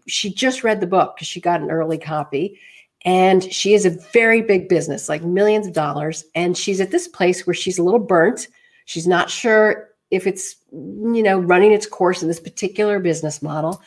she 0.08 0.34
just 0.34 0.64
read 0.64 0.82
the 0.82 0.88
book 0.88 1.16
because 1.16 1.28
she 1.28 1.40
got 1.40 1.62
an 1.62 1.72
early 1.72 1.98
copy. 1.98 2.60
And 3.06 3.44
she 3.54 3.74
is 3.76 3.86
a 3.86 3.98
very 4.12 4.42
big 4.42 4.68
business, 4.68 5.08
like 5.08 5.24
millions 5.24 5.68
of 5.68 5.74
dollars. 5.74 6.26
And 6.34 6.58
she's 6.58 6.82
at 6.82 6.92
this 6.92 7.08
place 7.08 7.46
where 7.46 7.54
she's 7.54 7.78
a 7.78 7.84
little 7.84 8.00
burnt. 8.00 8.48
She's 8.86 9.08
not 9.08 9.30
sure 9.30 9.90
if 10.10 10.26
it's 10.26 10.56
you 10.76 11.24
know 11.24 11.40
running 11.40 11.72
its 11.72 11.88
course 11.88 12.22
in 12.22 12.28
this 12.28 12.40
particular 12.40 13.00
business 13.00 13.42
model 13.42 13.82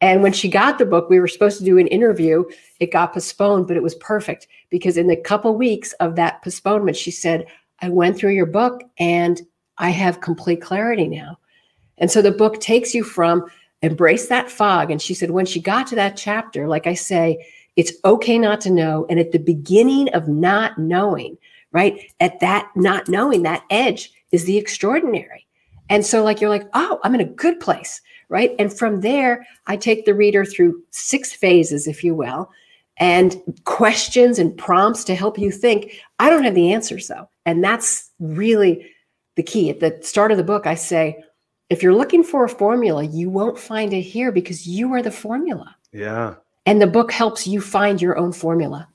and 0.00 0.22
when 0.22 0.32
she 0.32 0.48
got 0.48 0.78
the 0.78 0.86
book 0.86 1.10
we 1.10 1.20
were 1.20 1.28
supposed 1.28 1.58
to 1.58 1.64
do 1.64 1.78
an 1.78 1.86
interview 1.88 2.44
it 2.80 2.92
got 2.92 3.12
postponed 3.12 3.66
but 3.66 3.76
it 3.76 3.82
was 3.82 3.94
perfect 3.96 4.46
because 4.70 4.96
in 4.96 5.06
the 5.06 5.16
couple 5.16 5.54
weeks 5.54 5.92
of 5.94 6.16
that 6.16 6.42
postponement 6.42 6.96
she 6.96 7.10
said 7.10 7.46
i 7.80 7.88
went 7.88 8.16
through 8.16 8.32
your 8.32 8.46
book 8.46 8.82
and 8.98 9.42
i 9.78 9.90
have 9.90 10.20
complete 10.20 10.62
clarity 10.62 11.06
now 11.06 11.38
and 11.98 12.10
so 12.10 12.22
the 12.22 12.30
book 12.30 12.60
takes 12.60 12.94
you 12.94 13.04
from 13.04 13.44
embrace 13.82 14.28
that 14.28 14.50
fog 14.50 14.90
and 14.90 15.02
she 15.02 15.14
said 15.14 15.30
when 15.30 15.46
she 15.46 15.60
got 15.60 15.86
to 15.86 15.94
that 15.94 16.16
chapter 16.16 16.66
like 16.66 16.86
i 16.86 16.94
say 16.94 17.38
It's 17.76 17.92
okay 18.04 18.38
not 18.38 18.60
to 18.62 18.70
know. 18.70 19.06
And 19.08 19.18
at 19.18 19.32
the 19.32 19.38
beginning 19.38 20.12
of 20.12 20.28
not 20.28 20.76
knowing, 20.76 21.38
right? 21.72 22.00
At 22.18 22.40
that 22.40 22.68
not 22.74 23.08
knowing, 23.08 23.42
that 23.44 23.64
edge 23.70 24.12
is 24.32 24.44
the 24.44 24.58
extraordinary. 24.58 25.46
And 25.90 26.06
so, 26.06 26.22
like, 26.24 26.40
you're 26.40 26.48
like, 26.48 26.68
oh, 26.72 26.98
I'm 27.04 27.14
in 27.14 27.20
a 27.20 27.24
good 27.24 27.60
place, 27.60 28.00
right? 28.28 28.54
And 28.58 28.72
from 28.72 29.00
there, 29.00 29.46
I 29.66 29.76
take 29.76 30.06
the 30.06 30.14
reader 30.14 30.44
through 30.44 30.82
six 30.90 31.32
phases, 31.32 31.86
if 31.86 32.02
you 32.02 32.14
will, 32.14 32.50
and 32.98 33.36
questions 33.64 34.38
and 34.38 34.56
prompts 34.56 35.04
to 35.04 35.14
help 35.14 35.38
you 35.38 35.50
think. 35.50 36.00
I 36.18 36.30
don't 36.30 36.44
have 36.44 36.54
the 36.54 36.72
answers, 36.72 37.08
though. 37.08 37.28
And 37.44 37.62
that's 37.62 38.10
really 38.20 38.86
the 39.34 39.42
key. 39.42 39.68
At 39.68 39.80
the 39.80 39.98
start 40.02 40.30
of 40.30 40.38
the 40.38 40.44
book, 40.44 40.66
I 40.66 40.76
say, 40.76 41.22
if 41.70 41.82
you're 41.82 41.94
looking 41.94 42.22
for 42.22 42.44
a 42.44 42.48
formula, 42.48 43.04
you 43.04 43.28
won't 43.28 43.58
find 43.58 43.92
it 43.92 44.02
here 44.02 44.32
because 44.32 44.66
you 44.66 44.92
are 44.94 45.02
the 45.02 45.10
formula. 45.10 45.76
Yeah. 45.92 46.36
And 46.66 46.80
the 46.80 46.86
book 46.86 47.10
helps 47.10 47.46
you 47.46 47.60
find 47.60 48.00
your 48.00 48.16
own 48.16 48.32
formula. 48.32 48.88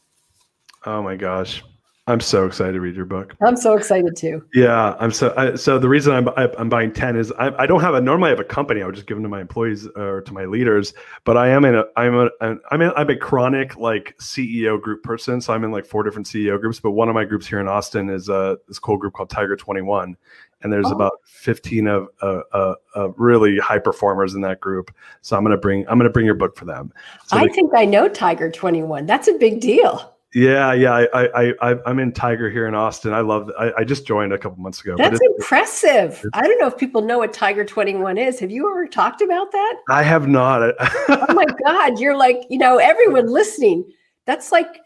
Oh 0.86 1.02
my 1.02 1.16
gosh. 1.16 1.64
I'm 2.08 2.20
so 2.20 2.46
excited 2.46 2.74
to 2.74 2.82
read 2.82 2.96
your 2.96 3.06
book. 3.06 3.36
I'm 3.42 3.58
so 3.58 3.76
excited 3.76 4.16
too. 4.16 4.46
Yeah, 4.54 4.96
I'm 5.00 5.10
so. 5.10 5.34
I, 5.36 5.56
so 5.56 5.80
the 5.80 5.90
reason 5.90 6.14
I'm 6.14 6.30
I, 6.30 6.52
I'm 6.60 6.70
buying 6.70 6.94
ten 6.94 7.16
is 7.16 7.32
I, 7.40 7.50
I 7.58 7.66
don't 7.66 7.82
have 7.82 7.96
a 7.96 8.02
normally 8.02 8.28
I 8.28 8.30
have 8.30 8.40
a 8.40 8.44
company. 8.44 8.84
I 8.84 8.86
would 8.86 8.94
just 8.94 9.08
give 9.08 9.18
them 9.18 9.24
to 9.24 9.30
my 9.30 9.42
employees 9.42 9.88
or 9.96 10.22
to 10.22 10.32
my 10.34 10.46
leaders. 10.46 10.94
But 11.24 11.36
I 11.36 11.50
am 11.50 11.66
in 11.66 11.74
a 11.74 11.86
I'm 11.98 12.16
a 12.16 12.30
I'm 12.70 12.82
in, 12.82 12.92
I'm 12.96 13.10
a 13.10 13.18
chronic 13.18 13.76
like 13.78 14.16
CEO 14.20 14.80
group 14.80 15.02
person. 15.02 15.42
So 15.42 15.52
I'm 15.52 15.64
in 15.64 15.72
like 15.72 15.88
four 15.88 16.04
different 16.04 16.28
CEO 16.28 16.62
groups. 16.62 16.80
But 16.80 16.92
one 16.92 17.10
of 17.10 17.16
my 17.16 17.26
groups 17.26 17.48
here 17.48 17.60
in 17.60 17.68
Austin 17.68 18.12
is 18.12 18.30
a 18.30 18.60
this 18.68 18.78
cool 18.78 18.98
group 18.98 19.14
called 19.14 19.32
Tiger 19.32 19.56
Twenty 19.56 19.82
One, 19.82 20.16
and 20.62 20.72
there's 20.72 20.86
oh. 20.86 20.92
about 20.92 21.14
15 21.24 21.88
of 21.88 22.08
uh, 22.22 22.42
uh, 22.54 22.76
uh, 22.96 23.10
really 23.14 23.58
high 23.58 23.80
performers 23.80 24.36
in 24.36 24.42
that 24.42 24.60
group. 24.60 24.94
So 25.22 25.36
I'm 25.36 25.44
gonna 25.44 25.58
bring 25.58 25.88
I'm 25.88 25.98
gonna 25.98 26.12
bring 26.12 26.28
your 26.28 26.36
book 26.36 26.56
for 26.56 26.66
them. 26.66 26.94
So 27.26 27.38
I 27.38 27.48
they, 27.48 27.54
think 27.54 27.72
I 27.76 27.86
know 27.86 28.08
Tiger 28.08 28.52
21. 28.52 29.08
That's 29.08 29.28
a 29.28 29.34
big 29.34 29.60
deal. 29.60 30.15
Yeah, 30.34 30.74
yeah, 30.74 30.92
I, 30.92 31.08
I, 31.14 31.54
I, 31.62 31.76
I'm 31.86 31.98
in 32.00 32.12
Tiger 32.12 32.50
here 32.50 32.68
in 32.68 32.76
Austin. 32.76 33.14
I 33.14 33.22
love. 33.22 33.50
I, 33.58 33.72
I 33.78 33.84
just 33.86 34.06
joined 34.06 34.34
a 34.34 34.38
couple 34.38 34.62
months 34.62 34.82
ago. 34.82 34.96
That's 34.98 35.20
impressive. 35.22 36.12
It's, 36.12 36.28
I 36.34 36.42
don't 36.42 36.60
know 36.60 36.68
if 36.68 36.78
people 36.78 37.02
know 37.02 37.20
what 37.20 37.32
Tiger 37.32 37.64
21 37.64 38.18
is. 38.18 38.40
Have 38.40 38.52
you 38.52 38.70
ever 38.70 38.86
talked 38.86 39.22
about 39.22 39.52
that? 39.54 39.76
I 39.90 40.04
have 40.04 40.28
not. 40.28 40.74
oh 40.82 41.34
my 41.34 41.46
God, 41.64 42.00
you're 42.00 42.18
like, 42.18 42.44
you 42.50 42.58
know, 42.58 42.78
everyone 42.78 43.28
listening. 43.28 43.90
That's 44.26 44.52
like, 44.52 44.82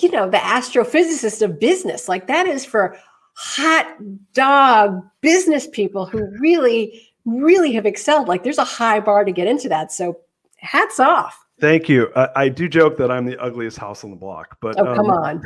you 0.00 0.10
know, 0.10 0.28
the 0.28 0.36
astrophysicist 0.36 1.40
of 1.40 1.58
business. 1.58 2.06
Like 2.06 2.26
that 2.26 2.46
is 2.46 2.66
for 2.66 2.98
hot 3.34 3.96
dog 4.34 5.02
business 5.22 5.66
people 5.66 6.04
who 6.04 6.26
really, 6.40 7.08
really 7.24 7.72
have 7.72 7.86
excelled. 7.86 8.28
Like 8.28 8.42
there's 8.42 8.58
a 8.58 8.64
high 8.64 9.00
bar 9.00 9.24
to 9.24 9.32
get 9.32 9.48
into 9.48 9.70
that. 9.70 9.92
So 9.92 10.18
hats 10.58 11.00
off. 11.00 11.42
Thank 11.60 11.88
you. 11.88 12.10
I, 12.16 12.28
I, 12.36 12.48
do 12.48 12.68
joke 12.68 12.96
that 12.96 13.10
I'm 13.10 13.26
the 13.26 13.38
ugliest 13.38 13.76
house 13.76 14.02
on 14.02 14.10
the 14.10 14.16
block, 14.16 14.56
but 14.60 14.78
oh, 14.80 14.94
come 14.94 15.10
um, 15.10 15.18
on. 15.18 15.44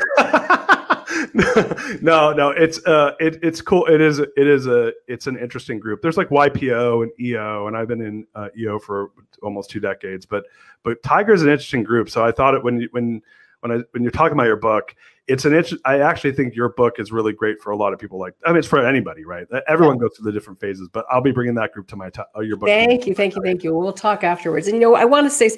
no, 2.03 2.33
no, 2.33 2.51
it's 2.51 2.85
uh, 2.87 3.15
it, 3.19 3.41
it's 3.43 3.61
cool. 3.61 3.85
It 3.87 4.01
is, 4.01 4.21
it 4.21 4.33
is 4.37 4.67
a, 4.67 4.93
it's 5.09 5.27
an 5.27 5.37
interesting 5.37 5.81
group. 5.81 6.03
There's 6.03 6.17
like 6.17 6.29
YPO 6.29 7.03
and 7.03 7.13
EO, 7.21 7.67
and 7.67 7.77
I've 7.77 7.89
been 7.89 8.01
in 8.01 8.27
uh, 8.35 8.49
EO 8.57 8.79
for 8.79 9.11
almost 9.43 9.71
two 9.71 9.81
decades. 9.81 10.25
But, 10.25 10.45
but 10.85 11.03
Tiger 11.03 11.33
is 11.33 11.43
an 11.43 11.49
interesting 11.49 11.83
group. 11.83 12.09
So 12.09 12.25
I 12.25 12.31
thought 12.31 12.55
it 12.55 12.63
when 12.63 12.87
when 12.93 13.21
when 13.65 13.81
I 13.81 13.83
when 13.93 14.03
you're 14.03 14.13
talking 14.13 14.35
about 14.35 14.45
your 14.45 14.57
book, 14.57 14.95
it's 15.27 15.47
an. 15.47 15.65
I 15.87 16.01
actually 16.01 16.33
think 16.33 16.55
your 16.55 16.69
book 16.69 16.97
is 16.99 17.11
really 17.11 17.33
great 17.33 17.61
for 17.63 17.71
a 17.71 17.77
lot 17.77 17.95
of 17.95 17.99
people. 17.99 18.19
Like, 18.19 18.35
I 18.45 18.51
mean, 18.51 18.59
it's 18.59 18.69
for 18.69 18.87
anybody, 18.87 19.25
right? 19.25 19.47
Everyone 19.67 19.97
yeah. 19.97 20.03
goes 20.03 20.17
through 20.17 20.27
the 20.27 20.33
different 20.33 20.61
phases, 20.61 20.89
but 20.93 21.07
I'll 21.11 21.23
be 21.23 21.33
bringing 21.33 21.55
that 21.55 21.73
group 21.73 21.89
to 21.89 21.97
my 21.97 22.11
t- 22.11 22.21
uh, 22.37 22.41
your 22.41 22.59
book. 22.59 22.69
Thank 22.69 23.07
you, 23.07 23.15
thank 23.15 23.35
you, 23.35 23.43
thank 23.43 23.65
you. 23.65 23.75
We'll 23.75 23.95
talk 23.95 24.23
afterwards. 24.23 24.69
And 24.69 24.77
you 24.77 24.83
know, 24.83 24.95
I 24.95 25.07
want 25.07 25.25
to 25.25 25.31
say 25.31 25.51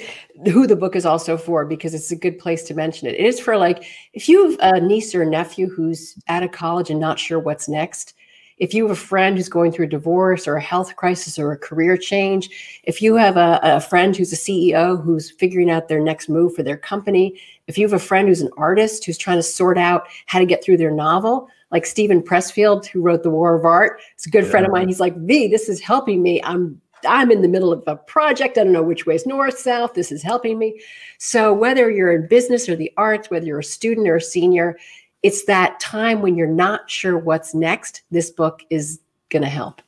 who 0.53 0.69
the 0.69 0.77
book 0.77 0.95
is 0.95 1.05
also 1.05 1.37
for 1.37 1.65
because 1.65 1.95
it's 1.95 2.13
a 2.13 2.17
good 2.17 2.39
place 2.39 2.63
to 2.65 2.75
mention 2.75 3.09
it. 3.09 3.17
It 3.17 3.27
is 3.27 3.41
for 3.41 3.57
like 3.57 3.85
if 4.13 4.29
you 4.29 4.51
have 4.51 4.59
a 4.61 4.81
niece 4.81 5.13
or 5.13 5.23
a 5.23 5.27
nephew 5.27 5.69
who's 5.69 6.15
out 6.29 6.45
of 6.45 6.53
college 6.53 6.91
and 6.91 7.01
not 7.01 7.19
sure 7.19 7.41
what's 7.41 7.69
next 7.69 8.15
if 8.59 8.73
you 8.73 8.85
have 8.85 8.97
a 8.97 9.01
friend 9.01 9.37
who's 9.37 9.49
going 9.49 9.71
through 9.71 9.85
a 9.85 9.89
divorce 9.89 10.49
or 10.49 10.57
a 10.57 10.63
health 10.63 10.97
crisis 10.97 11.39
or 11.39 11.53
a 11.53 11.59
career 11.59 11.97
change, 11.97 12.81
if 12.85 13.03
you 13.03 13.15
have 13.17 13.37
a, 13.37 13.61
a, 13.63 13.81
friend 13.81 14.17
who's 14.17 14.33
a 14.33 14.37
CEO 14.37 15.03
who's 15.03 15.31
figuring 15.31 15.71
out 15.71 15.89
their 15.89 16.01
next 16.01 16.29
move 16.29 16.55
for 16.55 16.63
their 16.63 16.79
company, 16.79 17.39
if 17.67 17.77
you 17.77 17.85
have 17.85 17.93
a 17.93 17.99
friend 17.99 18.29
who's 18.29 18.43
an 18.43 18.51
artist 18.57 19.05
who's 19.05 19.19
trying 19.19 19.39
to 19.39 19.43
sort 19.43 19.79
out 19.79 20.07
how 20.27 20.39
to 20.39 20.47
get 20.47 20.63
through 20.63 20.77
their 20.77 20.91
novel, 20.91 21.49
like 21.71 21.85
Steven 21.85 22.23
Pressfield, 22.23 22.87
who 22.87 23.01
wrote 23.01 23.23
The 23.23 23.31
War 23.31 23.57
of 23.57 23.65
Art, 23.65 24.01
it's 24.15 24.27
a 24.27 24.31
good 24.31 24.45
yeah. 24.45 24.51
friend 24.51 24.67
of 24.67 24.73
mine. 24.73 24.89
He's 24.89 25.01
like, 25.01 25.17
V, 25.17 25.49
this 25.49 25.69
is 25.69 25.81
helping 25.81 26.23
me. 26.23 26.41
I'm 26.43 26.81
I'm 27.07 27.31
in 27.31 27.43
the 27.43 27.49
middle 27.49 27.73
of 27.73 27.83
a 27.87 27.97
project. 27.97 28.59
I 28.59 28.65
don't 28.65 28.73
know 28.73 28.83
which 28.83 29.07
way 29.07 29.15
is 29.15 29.27
north, 29.27 29.59
south. 29.59 29.95
This 29.95 30.11
is 30.11 30.23
helping 30.23 30.59
me. 30.59 30.81
So, 31.19 31.53
whether 31.53 31.91
you're 31.91 32.13
in 32.13 32.27
business 32.27 32.69
or 32.69 32.77
the 32.77 32.93
arts, 32.97 33.31
whether 33.31 33.47
you're 33.47 33.61
a 33.61 33.65
student 33.65 34.09
or 34.09 34.17
a 34.17 34.21
senior, 34.21 34.79
it's 35.23 35.45
that 35.45 35.79
time 35.79 36.23
when 36.23 36.37
you're 36.37 36.47
not 36.47 36.91
sure 36.91 37.19
what's 37.19 37.55
next. 37.55 38.03
This 38.11 38.31
book 38.31 38.63
is 38.71 39.01
going 39.29 39.43
to 39.43 39.49
help. 39.49 39.83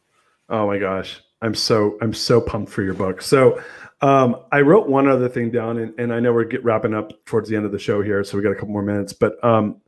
Oh 0.49 0.67
my 0.67 0.79
gosh. 0.79 1.21
I'm 1.43 1.55
so 1.55 1.97
I'm 2.01 2.15
so 2.15 2.41
pumped 2.41 2.73
for 2.73 2.83
your 2.83 2.95
book. 2.95 3.23
So 3.23 3.63
um, 4.01 4.37
I 4.53 4.61
wrote 4.61 4.89
one 4.89 5.09
other 5.09 5.29
thing 5.29 5.51
down, 5.51 5.79
and, 5.79 5.95
and 5.99 6.13
I 6.13 6.21
know 6.21 6.33
we're 6.33 6.45
get, 6.45 6.63
wrapping 6.65 6.95
up 6.95 7.25
towards 7.25 7.49
the 7.49 7.57
end 7.57 7.67
of 7.67 7.73
the 7.73 7.79
show 7.79 8.03
here, 8.03 8.23
so 8.25 8.37
we 8.37 8.43
got 8.43 8.53
a 8.53 8.55
couple 8.55 8.69
more 8.69 8.83
minutes. 8.83 9.13
But 9.13 9.43
um, 9.45 9.81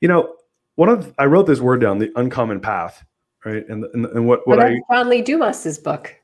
you 0.00 0.08
know, 0.08 0.36
one 0.74 0.88
of 0.88 1.14
I 1.18 1.26
wrote 1.26 1.46
this 1.46 1.60
word 1.60 1.80
down, 1.80 1.98
the 1.98 2.10
uncommon 2.16 2.60
path, 2.60 3.04
right? 3.44 3.68
And 3.68 3.84
and, 3.84 4.06
and 4.06 4.26
what 4.26 4.46
what 4.46 4.60
I 4.60 4.80
John 4.90 5.08
Lee 5.08 5.22
Dumas's 5.22 5.78
book. 5.78 6.14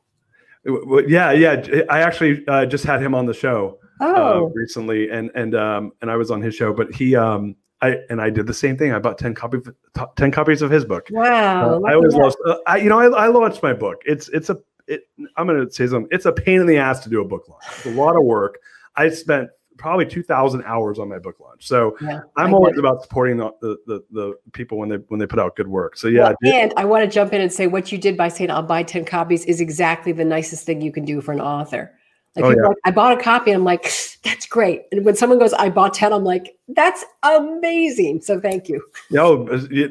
Yeah, 0.65 1.31
yeah. 1.31 1.83
I 1.89 2.01
actually 2.03 2.45
uh, 2.49 2.67
just 2.67 2.85
had 2.85 3.01
him 3.01 3.15
on 3.15 3.27
the 3.27 3.35
show 3.35 3.79
uh, 4.01 4.13
oh. 4.17 4.47
uh, 4.47 4.49
recently, 4.49 5.11
and 5.11 5.31
and 5.35 5.55
um, 5.55 5.93
and 6.03 6.11
I 6.11 6.17
was 6.17 6.31
on 6.31 6.43
his 6.43 6.55
show, 6.55 6.73
but 6.73 6.93
he 6.93 7.15
um 7.15 7.55
I 7.83 7.99
and 8.11 8.21
I 8.21 8.31
did 8.31 8.47
the 8.47 8.55
same 8.55 8.77
thing. 8.77 8.93
I 8.93 8.99
bought 8.99 9.19
ten 9.19 9.35
copies, 9.35 9.69
ten 10.17 10.31
copies 10.31 10.63
of 10.63 10.71
his 10.71 10.85
book. 10.85 11.09
Wow! 11.11 11.77
Uh, 11.77 11.81
I 11.87 11.95
always 11.95 12.15
lost. 12.15 12.39
Uh, 12.47 12.57
I, 12.67 12.79
you 12.79 12.89
know, 12.89 12.99
I, 12.99 13.27
I 13.27 13.27
launched 13.29 13.63
my 13.63 13.73
book. 13.73 14.03
It's 14.07 14.29
it's 14.31 14.51
a. 14.51 14.59
It, 14.87 15.09
I'm 15.37 15.47
going 15.47 15.67
to 15.67 15.73
say 15.73 15.87
something. 15.87 16.09
It's 16.11 16.27
a 16.27 16.33
pain 16.33 16.61
in 16.61 16.67
the 16.67 16.79
ass 16.79 17.01
to 17.01 17.11
do 17.11 17.21
a 17.21 17.25
book 17.25 17.49
launch. 17.49 17.65
It's 17.77 17.87
a 17.87 17.91
lot 17.91 18.17
of 18.17 18.25
work. 18.25 18.59
I 18.95 19.09
spent 19.11 19.51
probably 19.77 20.07
2000 20.07 20.63
hours 20.65 20.99
on 20.99 21.09
my 21.09 21.19
book 21.19 21.39
launch 21.41 21.67
so 21.67 21.97
yeah, 22.01 22.21
i'm 22.37 22.55
always 22.55 22.79
about 22.79 23.03
supporting 23.03 23.37
the, 23.37 23.53
the, 23.61 24.03
the 24.11 24.35
people 24.53 24.79
when 24.79 24.89
they 24.89 24.97
when 25.09 25.21
they 25.21 25.27
put 25.27 25.39
out 25.39 25.55
good 25.57 25.69
work 25.69 25.97
so 25.97 26.09
yeah 26.09 26.33
well, 26.43 26.55
and 26.55 26.73
i 26.77 26.85
want 26.85 27.05
to 27.05 27.11
jump 27.11 27.33
in 27.33 27.41
and 27.41 27.53
say 27.53 27.67
what 27.67 27.93
you 27.93 27.99
did 27.99 28.17
by 28.17 28.29
saying 28.29 28.51
i'll 28.51 28.63
buy 28.63 28.83
10 28.83 29.05
copies 29.05 29.45
is 29.45 29.61
exactly 29.61 30.13
the 30.13 30.25
nicest 30.25 30.65
thing 30.65 30.81
you 30.81 30.93
can 30.93 31.05
do 31.05 31.21
for 31.21 31.33
an 31.33 31.41
author 31.41 31.93
like, 32.37 32.45
oh, 32.45 32.51
yeah. 32.51 32.69
like, 32.69 32.77
I 32.85 32.91
bought 32.91 33.19
a 33.19 33.23
copy 33.23 33.51
and 33.51 33.59
I'm 33.59 33.65
like, 33.65 33.85
that's 34.23 34.47
great. 34.47 34.83
And 34.93 35.05
when 35.05 35.17
someone 35.17 35.39
goes, 35.39 35.53
I 35.55 35.71
bought 35.71 35.95
10, 35.95 36.13
I'm 36.13 36.25
like, 36.25 36.57
that's 36.69 37.05
amazing. 37.23 38.21
So 38.23 38.41
thank 38.41 38.69
you. 38.69 38.85
No, 39.11 39.47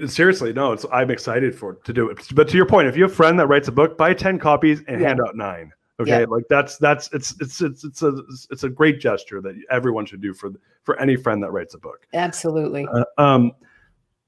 seriously, 0.07 0.53
no, 0.53 0.73
it's, 0.73 0.85
I'm 0.91 1.09
excited 1.09 1.55
for 1.55 1.75
to 1.75 1.93
do 1.93 2.09
it. 2.09 2.19
But 2.33 2.47
to 2.49 2.57
your 2.57 2.65
point, 2.65 2.87
if 2.87 2.95
you 2.95 3.03
have 3.03 3.11
a 3.11 3.15
friend 3.15 3.39
that 3.39 3.47
writes 3.47 3.67
a 3.67 3.71
book, 3.71 3.97
buy 3.97 4.13
10 4.13 4.39
copies 4.39 4.81
and 4.87 5.01
yeah. 5.01 5.07
hand 5.07 5.21
out 5.21 5.35
nine. 5.35 5.71
Okay. 5.99 6.21
Yeah. 6.21 6.25
Like 6.27 6.43
that's, 6.49 6.77
that's, 6.77 7.09
it's, 7.13 7.35
it's, 7.39 7.61
it's, 7.61 7.83
it's 7.83 8.01
a, 8.01 8.13
it's 8.51 8.63
a 8.63 8.69
great 8.69 8.99
gesture 8.99 9.41
that 9.41 9.55
everyone 9.71 10.05
should 10.05 10.21
do 10.21 10.33
for, 10.33 10.51
for 10.83 10.99
any 10.99 11.15
friend 11.15 11.41
that 11.43 11.51
writes 11.51 11.73
a 11.73 11.77
book. 11.77 12.07
Absolutely. 12.13 12.85
Uh, 12.93 13.03
um, 13.17 13.53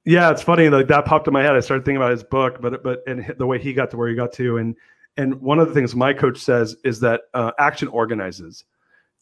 yeah, 0.05 0.31
it's 0.31 0.41
funny. 0.41 0.69
Like 0.69 0.87
that 0.87 1.05
popped 1.05 1.27
in 1.27 1.33
my 1.33 1.43
head. 1.43 1.55
I 1.55 1.59
started 1.59 1.83
thinking 1.83 1.97
about 1.97 2.11
his 2.11 2.23
book, 2.23 2.61
but, 2.61 2.81
but, 2.81 3.03
and 3.05 3.35
the 3.37 3.45
way 3.45 3.59
he 3.59 3.73
got 3.73 3.91
to 3.91 3.97
where 3.97 4.07
he 4.07 4.15
got 4.15 4.31
to, 4.33 4.57
and, 4.57 4.75
and 5.17 5.41
one 5.41 5.59
of 5.59 5.67
the 5.67 5.73
things 5.73 5.95
my 5.95 6.13
coach 6.13 6.37
says 6.37 6.75
is 6.83 6.99
that 7.01 7.21
uh, 7.33 7.51
action 7.59 7.87
organizes 7.89 8.63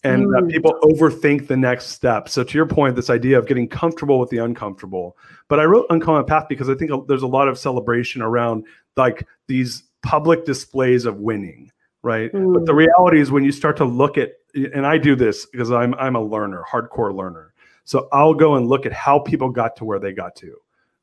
and 0.04 0.28
mm. 0.28 0.32
that 0.40 0.52
people 0.52 0.78
overthink 0.84 1.48
the 1.48 1.58
next 1.58 1.88
step. 1.88 2.30
So 2.30 2.44
to 2.44 2.58
your 2.58 2.68
point, 2.68 2.96
this 2.96 3.10
idea 3.10 3.40
of 3.40 3.48
getting 3.48 3.68
comfortable 3.68 4.20
with 4.20 4.30
the 4.30 4.38
uncomfortable. 4.38 5.18
But 5.48 5.60
I 5.60 5.64
wrote 5.64 5.88
Uncommon 5.90 6.26
Path 6.26 6.46
because 6.48 6.70
I 6.70 6.76
think 6.76 6.92
there's 7.08 7.24
a 7.24 7.28
lot 7.28 7.48
of 7.48 7.58
celebration 7.58 8.22
around 8.22 8.66
like 8.98 9.28
these 9.48 9.84
public 10.04 10.46
displays 10.46 11.06
of 11.06 11.18
winning, 11.18 11.72
right? 12.04 12.32
Mm. 12.32 12.54
But 12.54 12.66
the 12.66 12.74
mm. 12.74 12.88
reality 12.88 13.20
is 13.20 13.32
when 13.32 13.44
you 13.44 13.52
start 13.52 13.78
to 13.78 13.86
look 13.86 14.18
at 14.18 14.34
and 14.74 14.86
I 14.86 14.98
do 14.98 15.16
this 15.16 15.46
because 15.46 15.72
I'm 15.72 15.94
I'm 15.96 16.16
a 16.16 16.22
learner, 16.22 16.64
hardcore 16.70 17.14
learner. 17.14 17.54
So 17.84 18.08
I'll 18.12 18.34
go 18.34 18.56
and 18.56 18.68
look 18.68 18.86
at 18.86 18.94
how 18.94 19.20
people 19.20 19.50
got 19.50 19.76
to 19.78 19.86
where 19.86 20.00
they 20.00 20.12
got 20.12 20.36
to, 20.38 20.56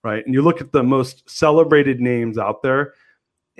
right? 0.03 0.25
And 0.25 0.35
you 0.35 0.43
look 0.43 0.61
at 0.61 0.73
the 0.73 0.83
most 0.83 1.29
celebrated 1.29 2.01
names 2.01 2.39
out 2.39 2.63
there 2.63 2.95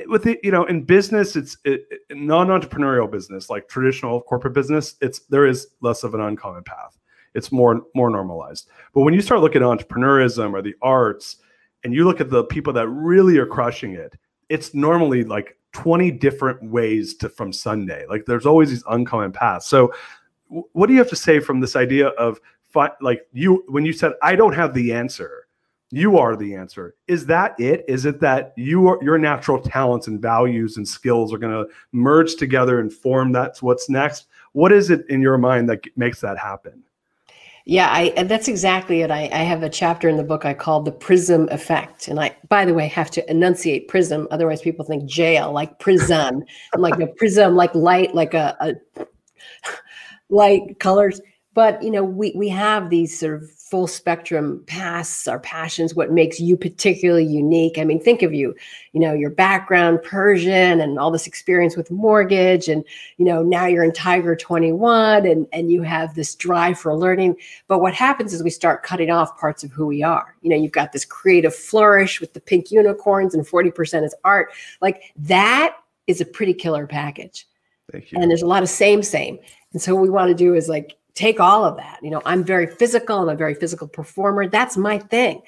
with 0.07 0.27
it, 0.27 0.41
you 0.43 0.51
know, 0.51 0.65
in 0.65 0.85
business, 0.85 1.37
it's 1.37 1.57
it, 1.65 1.87
non-entrepreneurial 2.11 3.11
business, 3.11 3.51
like 3.51 3.69
traditional 3.69 4.21
corporate 4.23 4.55
business. 4.55 4.97
It's 5.01 5.21
there 5.21 5.47
is 5.47 5.69
less 5.81 6.03
of 6.03 6.15
an 6.15 6.21
uncommon 6.21 6.65
path. 6.65 6.99
It's 7.35 7.53
more 7.53 7.83
more 7.95 8.11
normalized. 8.11 8.69
But 8.95 9.03
when 9.03 9.15
you 9.15 9.21
start 9.21 9.41
looking 9.41 9.63
at 9.63 9.69
entrepreneurism 9.69 10.53
or 10.53 10.63
the 10.63 10.75
arts, 10.83 11.37
and 11.85 11.95
you 11.95 12.05
look 12.05 12.21
at 12.21 12.31
the 12.31 12.45
people 12.45 12.73
that 12.75 12.89
really 12.89 13.39
are 13.39 13.47
crushing 13.47 13.95
it, 13.95 14.17
it's 14.49 14.75
normally 14.75 15.25
like 15.25 15.59
20 15.73 16.11
different 16.11 16.63
ways 16.71 17.15
to 17.17 17.29
from 17.29 17.53
Sunday. 17.53 18.05
Like 18.09 18.25
there's 18.27 18.47
always 18.47 18.71
these 18.71 18.85
uncommon 18.89 19.33
paths. 19.33 19.67
So, 19.67 19.93
what 20.49 20.87
do 20.87 20.93
you 20.93 20.99
have 20.99 21.09
to 21.11 21.17
say 21.17 21.41
from 21.41 21.61
this 21.61 21.77
idea 21.77 22.09
of 22.09 22.41
like 23.01 23.27
you 23.33 23.65
when 23.69 23.85
you 23.85 23.93
said 23.93 24.13
I 24.23 24.37
don't 24.37 24.55
have 24.55 24.75
the 24.75 24.93
answer? 24.93 25.42
You 25.93 26.17
are 26.17 26.35
the 26.35 26.55
answer 26.55 26.97
is 27.07 27.27
that 27.27 27.55
it 27.61 27.85
is 27.87 28.07
it 28.07 28.19
that 28.19 28.55
you 28.57 28.89
are, 28.89 28.99
your 29.03 29.19
natural 29.19 29.61
talents 29.61 30.09
and 30.09 30.21
values 30.21 30.79
and 30.79 30.89
skills 30.89 31.33
are 31.33 31.39
going 31.39 31.53
to 31.53 31.71
merge 31.93 32.35
together 32.37 32.81
and 32.81 32.93
form 32.93 33.31
that's 33.31 33.63
what's 33.63 33.89
next 33.89 34.27
what 34.53 34.73
is 34.73 34.91
it 34.91 35.05
in 35.09 35.21
your 35.21 35.39
mind 35.39 35.69
that 35.69 35.81
makes 35.97 36.21
that 36.21 36.39
happen 36.39 36.83
Yeah, 37.65 37.93
I, 37.93 38.25
that's 38.25 38.49
exactly 38.49 39.03
it. 39.03 39.11
I, 39.13 39.29
I, 39.33 39.45
have 39.45 39.63
a 39.63 39.71
chapter 39.71 40.09
in 40.09 40.17
the 40.17 40.25
book 40.25 40.45
I 40.45 40.53
call 40.53 40.83
the 40.83 40.91
prism 40.91 41.49
effect. 41.53 42.09
And 42.09 42.19
I, 42.19 42.35
by 42.49 42.65
the 42.65 42.75
way, 42.75 42.89
have 42.89 43.09
to 43.13 43.31
enunciate 43.31 43.87
prism. 43.87 44.27
Otherwise, 44.33 44.61
people 44.61 44.85
think 44.85 45.05
jail, 45.05 45.53
like 45.53 45.79
prison. 45.79 46.45
Like 46.77 46.99
a 46.99 47.07
prism, 47.07 47.55
like 47.55 47.73
light, 47.77 48.17
like 48.17 48.35
a, 48.35 48.57
a 48.59 49.07
light 50.29 50.81
colors. 50.81 51.21
But, 51.55 51.81
you 51.85 51.93
know, 51.93 52.03
we, 52.03 52.33
we 52.35 52.49
have 52.49 52.91
these 52.91 53.17
sort 53.17 53.41
of 53.41 53.49
full 53.73 53.87
spectrum 53.87 54.63
pasts, 54.67 55.27
our 55.27 55.41
passions, 55.41 55.95
what 55.95 56.13
makes 56.13 56.39
you 56.39 56.59
particularly 56.59 57.25
unique. 57.25 57.79
I 57.79 57.85
mean, 57.85 57.99
think 57.99 58.21
of 58.21 58.35
you, 58.35 58.55
you 58.93 59.01
know, 59.01 59.15
your 59.15 59.31
background, 59.31 60.03
Persian, 60.03 60.79
and 60.83 60.99
all 60.99 61.11
this 61.11 61.27
experience 61.27 61.75
with 61.75 61.91
mortgage, 61.91 62.69
and 62.69 62.85
you 63.17 63.25
know, 63.25 63.43
now 63.43 63.65
you're 63.65 63.83
in 63.83 63.95
Tiger 63.95 64.37
21, 64.37 65.25
and 65.25 65.47
and 65.55 65.73
you 65.73 65.81
have 65.81 66.15
this 66.15 66.35
drive 66.35 66.79
for 66.79 66.95
learning. 66.95 67.35
But 67.67 67.79
what 67.79 67.95
happens 67.95 68.35
is 68.35 68.43
we 68.43 68.51
start 68.51 68.83
cutting 68.83 69.09
off 69.09 69.39
parts 69.39 69.65
of 69.65 69.71
who 69.71 69.87
we 69.87 70.03
are. 70.03 70.37
You 70.43 70.51
know, 70.51 70.57
you've 70.57 70.73
got 70.73 70.93
this 70.93 71.07
creative 71.07 71.55
flourish 71.55 72.21
with 72.21 72.35
the 72.35 72.41
pink 72.41 72.71
unicorns, 72.71 73.35
and 73.35 73.43
40% 73.43 74.05
is 74.05 74.15
art. 74.23 74.53
Like 74.83 75.15
that 75.17 75.79
is 76.07 76.21
a 76.21 76.27
pretty 76.27 76.53
killer 76.53 76.87
package. 76.87 77.47
Thank 77.91 78.13
you. 78.13 78.19
And 78.21 78.31
there's 78.31 78.43
a 78.43 78.47
lot 78.47 78.63
of 78.63 78.69
same, 78.69 79.03
same. 79.03 79.39
And 79.73 79.81
so 79.81 79.95
what 79.95 80.03
we 80.03 80.11
want 80.11 80.29
to 80.29 80.35
do 80.35 80.55
is 80.55 80.69
like 80.69 80.99
take 81.15 81.41
all 81.41 81.65
of 81.65 81.77
that. 81.77 81.99
You 82.03 82.11
know, 82.11 82.23
I'm 82.25 82.45
very 82.45 82.67
physical. 82.67 83.19
I'm 83.19 83.29
a 83.29 83.35
very 83.35 83.55
physical 83.55 83.89
performer. 83.89 84.49
That's 84.49 84.77
my 84.77 84.99
thing. 84.99 85.43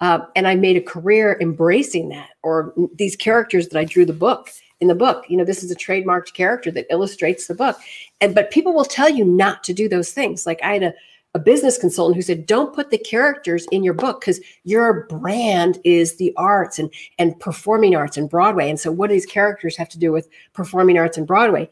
Uh, 0.00 0.20
and 0.34 0.48
I 0.48 0.54
made 0.54 0.76
a 0.76 0.80
career 0.80 1.36
embracing 1.40 2.08
that, 2.08 2.30
or 2.42 2.72
these 2.94 3.16
characters 3.16 3.68
that 3.68 3.78
I 3.78 3.84
drew 3.84 4.06
the 4.06 4.14
book 4.14 4.48
in 4.80 4.88
the 4.88 4.94
book. 4.94 5.26
You 5.28 5.36
know, 5.36 5.44
this 5.44 5.62
is 5.62 5.70
a 5.70 5.76
trademarked 5.76 6.32
character 6.32 6.70
that 6.70 6.86
illustrates 6.90 7.46
the 7.46 7.54
book. 7.54 7.76
And 8.20 8.34
but 8.34 8.50
people 8.50 8.72
will 8.72 8.84
tell 8.84 9.10
you 9.10 9.24
not 9.24 9.62
to 9.64 9.74
do 9.74 9.88
those 9.88 10.12
things. 10.12 10.46
Like 10.46 10.60
I 10.62 10.72
had 10.72 10.82
a, 10.82 10.94
a 11.34 11.38
business 11.38 11.76
consultant 11.76 12.16
who 12.16 12.22
said, 12.22 12.46
"Don't 12.46 12.74
put 12.74 12.90
the 12.90 12.98
characters 12.98 13.66
in 13.70 13.84
your 13.84 13.92
book 13.92 14.20
because 14.20 14.40
your 14.64 15.06
brand 15.08 15.78
is 15.84 16.16
the 16.16 16.32
arts 16.38 16.78
and 16.78 16.90
and 17.18 17.38
performing 17.38 17.94
arts 17.94 18.16
and 18.16 18.30
Broadway. 18.30 18.70
And 18.70 18.80
so, 18.80 18.90
what 18.90 19.08
do 19.08 19.14
these 19.14 19.26
characters 19.26 19.76
have 19.76 19.90
to 19.90 19.98
do 19.98 20.12
with 20.12 20.30
performing 20.54 20.98
arts 20.98 21.18
and 21.18 21.26
Broadway?" 21.26 21.68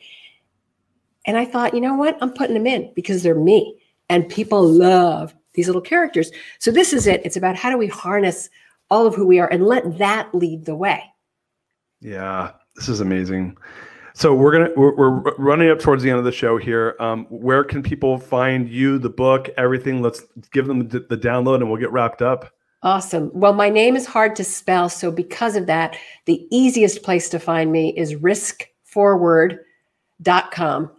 And 1.29 1.37
I 1.37 1.45
thought, 1.45 1.75
you 1.75 1.81
know 1.83 1.95
what? 1.95 2.17
I'm 2.23 2.33
putting 2.33 2.55
them 2.55 2.67
in 2.67 2.91
because 2.97 3.23
they're 3.23 3.35
me. 3.35 3.79
And 4.09 4.27
people 4.29 4.67
love 4.67 5.35
these 5.53 5.67
little 5.67 5.83
characters. 5.83 6.31
So 6.59 6.71
this 6.71 6.95
is 6.95 7.07
it. 7.07 7.21
It's 7.23 7.37
about 7.37 7.55
how 7.55 7.69
do 7.69 7.77
we 7.77 7.87
harness 7.87 8.49
all 8.91 9.07
of 9.07 9.15
who 9.15 9.27
we 9.27 9.39
are 9.39 9.53
and 9.53 9.67
let 9.67 9.99
that 9.99 10.35
lead 10.35 10.65
the 10.65 10.75
way. 10.75 11.05
Yeah, 12.01 12.53
this 12.77 12.89
is 12.89 13.01
amazing. 13.01 13.59
So 14.15 14.35
we're 14.35 14.53
gonna 14.53 14.71
we're, 14.75 14.97
we're 14.97 15.21
running 15.37 15.69
up 15.71 15.81
towards 15.81 16.03
the 16.03 16.09
end 16.09 16.19
of 16.19 16.25
the 16.25 16.33
show 16.33 16.57
here. 16.57 16.97
Um, 16.99 17.27
where 17.27 17.63
can 17.63 17.83
people 17.83 18.17
find 18.19 18.67
you, 18.67 18.99
the 18.99 19.11
book, 19.11 19.51
everything? 19.59 20.01
Let's 20.01 20.23
give 20.53 20.67
them 20.67 20.89
the, 20.89 21.01
the 21.01 21.19
download, 21.19 21.57
and 21.57 21.69
we'll 21.69 21.79
get 21.79 21.93
wrapped 21.93 22.23
up. 22.23 22.55
Awesome. 22.83 23.31
Well, 23.35 23.53
my 23.53 23.69
name 23.69 23.97
is 23.97 24.07
hard 24.07 24.35
to 24.37 24.45
spell, 24.45 24.89
so 24.89 25.11
because 25.11 25.57
of 25.57 25.67
that, 25.67 25.95
the 26.25 26.49
easiest 26.51 27.03
place 27.03 27.29
to 27.29 27.39
find 27.39 27.71
me 27.71 27.93
is 27.97 28.15
riskforward.com. 28.15 30.91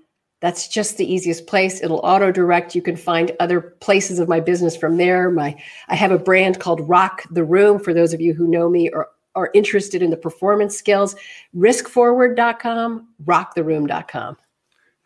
That's 0.41 0.67
just 0.69 0.97
the 0.97 1.11
easiest 1.11 1.47
place. 1.47 1.83
It'll 1.83 1.99
auto 1.99 2.31
direct. 2.31 2.75
You 2.75 2.81
can 2.81 2.95
find 2.95 3.35
other 3.39 3.59
places 3.59 4.19
of 4.19 4.29
my 4.29 4.39
business 4.39 4.75
from 4.75 4.97
there. 4.97 5.29
My 5.29 5.61
I 5.89 5.95
have 5.95 6.11
a 6.11 6.17
brand 6.17 6.59
called 6.59 6.87
Rock 6.87 7.23
the 7.29 7.43
Room 7.43 7.79
for 7.79 7.93
those 7.93 8.13
of 8.13 8.21
you 8.21 8.33
who 8.33 8.47
know 8.47 8.69
me 8.69 8.89
or 8.89 9.09
are 9.35 9.51
interested 9.53 10.01
in 10.01 10.09
the 10.09 10.17
performance 10.17 10.77
skills. 10.77 11.15
Riskforward.com, 11.55 13.07
rocktheroom.com. 13.25 14.37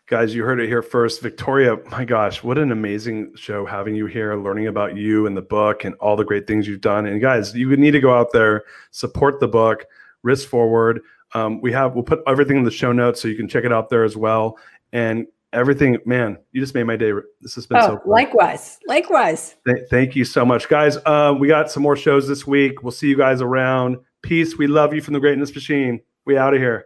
Guys, 0.07 0.35
you 0.35 0.43
heard 0.43 0.59
it 0.59 0.67
here 0.67 0.81
first. 0.81 1.21
Victoria, 1.21 1.77
my 1.89 2.05
gosh, 2.05 2.43
what 2.43 2.57
an 2.57 2.71
amazing 2.71 3.33
show 3.35 3.65
having 3.65 3.95
you 3.95 4.05
here, 4.05 4.35
learning 4.35 4.67
about 4.67 4.97
you 4.97 5.25
and 5.25 5.35
the 5.35 5.41
book 5.41 5.85
and 5.85 5.95
all 5.95 6.15
the 6.15 6.25
great 6.25 6.45
things 6.45 6.67
you've 6.67 6.81
done. 6.81 7.05
And 7.05 7.21
guys, 7.21 7.55
you 7.55 7.75
need 7.77 7.91
to 7.91 7.99
go 7.99 8.13
out 8.13 8.31
there, 8.33 8.63
support 8.91 9.39
the 9.39 9.47
book, 9.47 9.85
Risk 10.21 10.47
Forward. 10.49 11.01
Um, 11.33 11.61
we 11.61 11.71
have 11.71 11.95
we'll 11.95 12.03
put 12.03 12.21
everything 12.27 12.57
in 12.57 12.63
the 12.63 12.69
show 12.69 12.91
notes 12.91 13.21
so 13.21 13.27
you 13.27 13.35
can 13.35 13.47
check 13.47 13.63
it 13.63 13.73
out 13.73 13.89
there 13.89 14.03
as 14.03 14.15
well 14.15 14.57
and 14.93 15.27
everything 15.51 15.97
man 16.05 16.37
you 16.51 16.61
just 16.61 16.73
made 16.73 16.83
my 16.83 16.95
day. 16.95 17.11
This 17.41 17.55
has 17.55 17.65
been 17.65 17.79
oh, 17.79 17.87
so 17.87 17.97
cool. 17.97 18.11
likewise 18.11 18.79
likewise. 18.87 19.55
Th- 19.67 19.85
thank 19.89 20.15
you 20.15 20.23
so 20.23 20.45
much. 20.45 20.69
Guys 20.69 20.97
uh, 21.05 21.35
we 21.37 21.49
got 21.49 21.69
some 21.69 21.83
more 21.83 21.97
shows 21.97 22.27
this 22.27 22.47
week. 22.47 22.81
We'll 22.81 22.91
see 22.91 23.09
you 23.09 23.17
guys 23.17 23.41
around. 23.41 23.97
Peace. 24.21 24.57
We 24.57 24.67
love 24.67 24.93
you 24.93 25.01
from 25.01 25.13
the 25.13 25.19
greatness 25.19 25.53
machine. 25.53 25.99
We 26.25 26.37
out 26.37 26.53
of 26.53 26.61
here. 26.61 26.85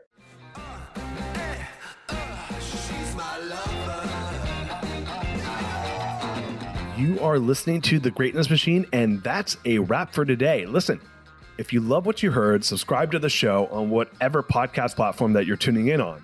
You 6.98 7.20
are 7.20 7.38
listening 7.38 7.82
to 7.82 8.00
The 8.00 8.10
Greatness 8.10 8.50
Machine, 8.50 8.88
and 8.92 9.22
that's 9.22 9.56
a 9.66 9.78
wrap 9.78 10.16
for 10.16 10.26
today. 10.26 10.66
Listen, 10.66 11.00
if 11.60 11.72
you 11.72 11.80
love 11.80 12.08
what 12.08 12.24
you 12.24 12.32
heard, 12.32 12.66
subscribe 12.66 13.12
to 13.12 13.20
the 13.20 13.30
show 13.30 13.68
on 13.68 13.92
whatever 13.92 14.42
podcast 14.42 14.96
platform 14.96 15.34
that 15.34 15.46
you're 15.46 15.58
tuning 15.58 15.90
in 15.90 16.02
on 16.02 16.24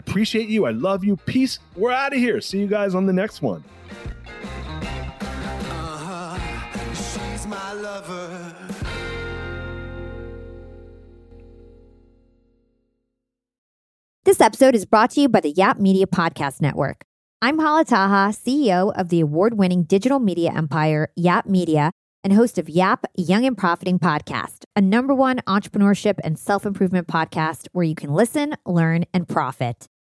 appreciate 0.00 0.48
you. 0.48 0.66
I 0.66 0.70
love 0.70 1.04
you. 1.04 1.16
Peace. 1.16 1.58
We're 1.76 1.92
out 1.92 2.12
of 2.12 2.18
here. 2.18 2.40
See 2.40 2.58
you 2.58 2.66
guys 2.66 2.94
on 2.94 3.06
the 3.06 3.12
next 3.12 3.42
one. 3.42 3.62
Uh-huh. 5.62 6.38
This 14.24 14.40
episode 14.40 14.74
is 14.74 14.84
brought 14.84 15.10
to 15.12 15.20
you 15.20 15.28
by 15.28 15.40
the 15.40 15.50
Yap 15.50 15.78
Media 15.78 16.06
Podcast 16.06 16.60
Network. 16.60 17.04
I'm 17.42 17.58
Hala 17.58 17.84
Taha, 17.84 18.32
CEO 18.32 18.92
of 18.94 19.08
the 19.08 19.20
award 19.20 19.54
winning 19.58 19.84
digital 19.84 20.18
media 20.18 20.52
empire, 20.54 21.08
Yap 21.16 21.46
Media, 21.46 21.90
and 22.22 22.32
host 22.32 22.58
of 22.58 22.68
Yap 22.68 23.06
Young 23.16 23.46
and 23.46 23.56
Profiting 23.56 23.98
Podcast, 23.98 24.64
a 24.76 24.80
number 24.80 25.14
one 25.14 25.38
entrepreneurship 25.46 26.18
and 26.22 26.38
self 26.38 26.66
improvement 26.66 27.08
podcast 27.08 27.68
where 27.72 27.84
you 27.84 27.94
can 27.94 28.12
listen, 28.12 28.54
learn, 28.66 29.04
and 29.14 29.26
profit. 29.26 29.86